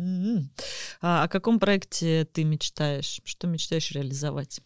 А 1.01 1.25
о 1.25 1.29
каком 1.29 1.59
проекте 1.59 2.25
ты 2.25 2.45
мечтаешь? 2.45 3.21
Что 3.25 3.49
мечтаешь 3.49 3.91
реализовать? 3.91 4.63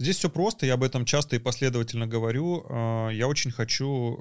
Здесь 0.00 0.16
все 0.16 0.30
просто, 0.30 0.64
я 0.64 0.74
об 0.74 0.84
этом 0.84 1.04
часто 1.04 1.34
и 1.34 1.40
последовательно 1.40 2.06
говорю. 2.06 2.64
А, 2.68 3.08
я 3.08 3.26
очень 3.26 3.50
хочу 3.50 4.16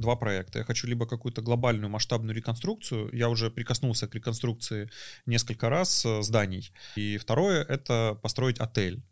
два 0.00 0.16
проекта. 0.16 0.58
Я 0.58 0.64
хочу 0.64 0.86
либо 0.86 1.06
какую-то 1.06 1.42
глобальную 1.42 1.90
масштабную 1.90 2.34
реконструкцию. 2.34 3.10
Я 3.12 3.28
уже 3.28 3.50
прикоснулся 3.50 4.08
к 4.08 4.14
реконструкции 4.14 4.90
несколько 5.26 5.68
раз 5.68 6.04
э, 6.04 6.22
зданий. 6.22 6.72
И 6.96 7.18
второе— 7.18 7.64
это 7.68 8.18
построить 8.22 8.58
отель. 8.58 9.02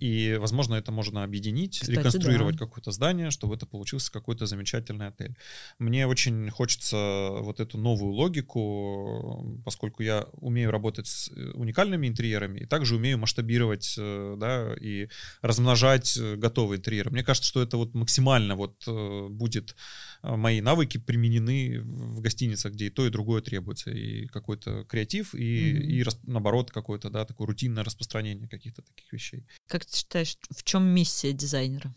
И, 0.00 0.36
возможно, 0.40 0.74
это 0.74 0.92
можно 0.92 1.24
объединить, 1.24 1.80
Кстати, 1.80 1.98
реконструировать 1.98 2.56
да. 2.56 2.66
какое-то 2.66 2.92
здание, 2.92 3.30
чтобы 3.30 3.54
это 3.54 3.66
получился 3.66 4.12
какой-то 4.12 4.46
замечательный 4.46 5.08
отель. 5.08 5.36
Мне 5.78 6.06
очень 6.06 6.50
хочется 6.50 7.30
вот 7.40 7.60
эту 7.60 7.78
новую 7.78 8.12
логику, 8.12 9.60
поскольку 9.64 10.02
я 10.02 10.26
умею 10.34 10.70
работать 10.70 11.06
с 11.06 11.30
э, 11.30 11.50
уникальными 11.54 12.06
интерьерами 12.06 12.60
и 12.60 12.66
также 12.66 12.96
умею 12.96 13.18
масштабировать, 13.18 13.94
э, 13.98 14.36
да, 14.38 14.74
и 14.80 15.08
размножать 15.42 16.16
э, 16.16 16.36
готовые 16.36 16.78
интерьеры. 16.78 17.10
Мне 17.10 17.24
кажется, 17.24 17.48
что 17.48 17.62
это 17.62 17.76
вот 17.76 17.94
максимально 17.94 18.56
вот 18.56 18.86
будет 19.30 19.76
мои 20.22 20.60
навыки 20.60 20.98
применены 20.98 21.80
в 21.80 22.20
гостиницах, 22.20 22.72
где 22.72 22.86
и 22.86 22.90
то, 22.90 23.06
и 23.06 23.10
другое 23.10 23.40
требуется. 23.40 23.90
И 23.90 24.26
какой-то 24.26 24.84
креатив, 24.84 25.34
и, 25.34 25.72
mm-hmm. 25.72 25.82
и 25.82 26.04
наоборот, 26.24 26.70
какое-то, 26.70 27.10
да, 27.10 27.24
такое 27.24 27.46
рутинное 27.46 27.84
распространение 27.84 28.48
каких-то 28.48 28.82
таких 28.82 29.12
вещей. 29.12 29.46
Как 29.70 29.84
ты 29.86 29.96
считаешь, 29.98 30.36
в 30.50 30.64
чем 30.64 30.82
миссия 30.82 31.32
дизайнера? 31.32 31.94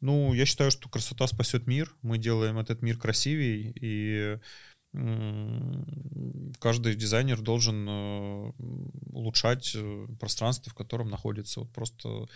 Ну, 0.00 0.32
я 0.34 0.46
считаю, 0.46 0.70
что 0.70 0.88
красота 0.88 1.26
спасет 1.26 1.66
мир. 1.66 1.92
Мы 2.02 2.16
делаем 2.16 2.60
этот 2.60 2.80
мир 2.80 2.96
красивее, 2.96 3.72
и 3.74 4.38
каждый 6.60 6.94
дизайнер 6.94 7.40
должен 7.40 7.86
э, 7.88 8.52
улучшать 9.12 9.72
э, 9.74 10.06
пространство, 10.20 10.70
в 10.70 10.74
котором 10.74 11.10
находится. 11.10 11.60
Вот 11.60 11.72
просто 11.72 12.28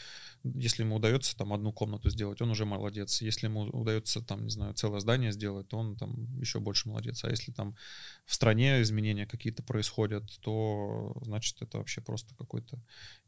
если 0.45 0.83
ему 0.83 0.97
удается 0.97 1.37
там 1.37 1.53
одну 1.53 1.73
комнату 1.73 2.11
сделать, 2.11 2.41
он 2.41 2.51
уже 2.51 2.65
молодец. 2.65 3.21
Если 3.23 3.47
ему 3.47 3.63
удается 3.63 4.21
там, 4.21 4.45
не 4.45 4.51
знаю, 4.51 4.75
целое 4.75 5.01
здание 5.01 5.33
сделать, 5.33 5.69
то 5.69 5.79
он 5.79 5.97
там 5.97 6.39
еще 6.39 6.61
больше 6.61 6.89
молодец. 6.89 7.25
А 7.25 7.31
если 7.31 7.53
там 7.53 7.77
в 8.25 8.35
стране 8.35 8.83
изменения 8.83 9.27
какие-то 9.27 9.63
происходят, 9.63 10.25
то 10.41 11.17
значит 11.23 11.61
это 11.61 11.79
вообще 11.79 12.01
просто 12.01 12.35
какой-то 12.37 12.79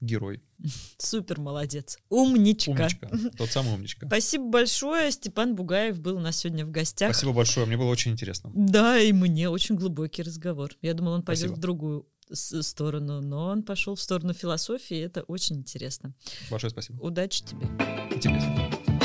герой. 0.01 0.43
Супер 0.99 1.41
молодец. 1.41 1.99
Умничка. 2.09 2.71
Умничка. 2.71 3.11
Тот 3.37 3.51
самый 3.51 3.75
умничка. 3.75 4.07
Спасибо 4.07 4.49
большое. 4.49 5.11
Степан 5.11 5.55
Бугаев 5.55 6.01
был 6.01 6.17
у 6.17 6.21
нас 6.21 6.39
сегодня 6.39 6.65
в 6.65 6.71
гостях. 6.71 7.13
Спасибо 7.13 7.33
большое. 7.33 7.67
Мне 7.67 7.77
было 7.77 7.89
очень 7.89 8.13
интересно. 8.13 8.51
Да, 8.55 8.99
и 8.99 9.13
мне 9.21 9.49
очень 9.49 9.77
глубокий 9.77 10.23
разговор. 10.23 10.73
Я 10.83 10.95
думала, 10.95 11.17
он 11.17 11.23
пойдет 11.23 11.51
Спасибо. 11.51 11.59
в 11.59 11.61
другую 11.61 12.07
сторону, 12.33 13.21
но 13.21 13.47
он 13.47 13.63
пошел 13.63 13.95
в 13.95 14.01
сторону 14.01 14.33
философии, 14.33 14.97
и 14.97 15.01
это 15.01 15.23
очень 15.23 15.57
интересно. 15.57 16.15
Большое 16.51 16.71
спасибо. 16.71 17.01
Удачи 17.01 17.45
тебе. 17.45 17.67
И 18.15 18.19
тебе. 18.19 19.00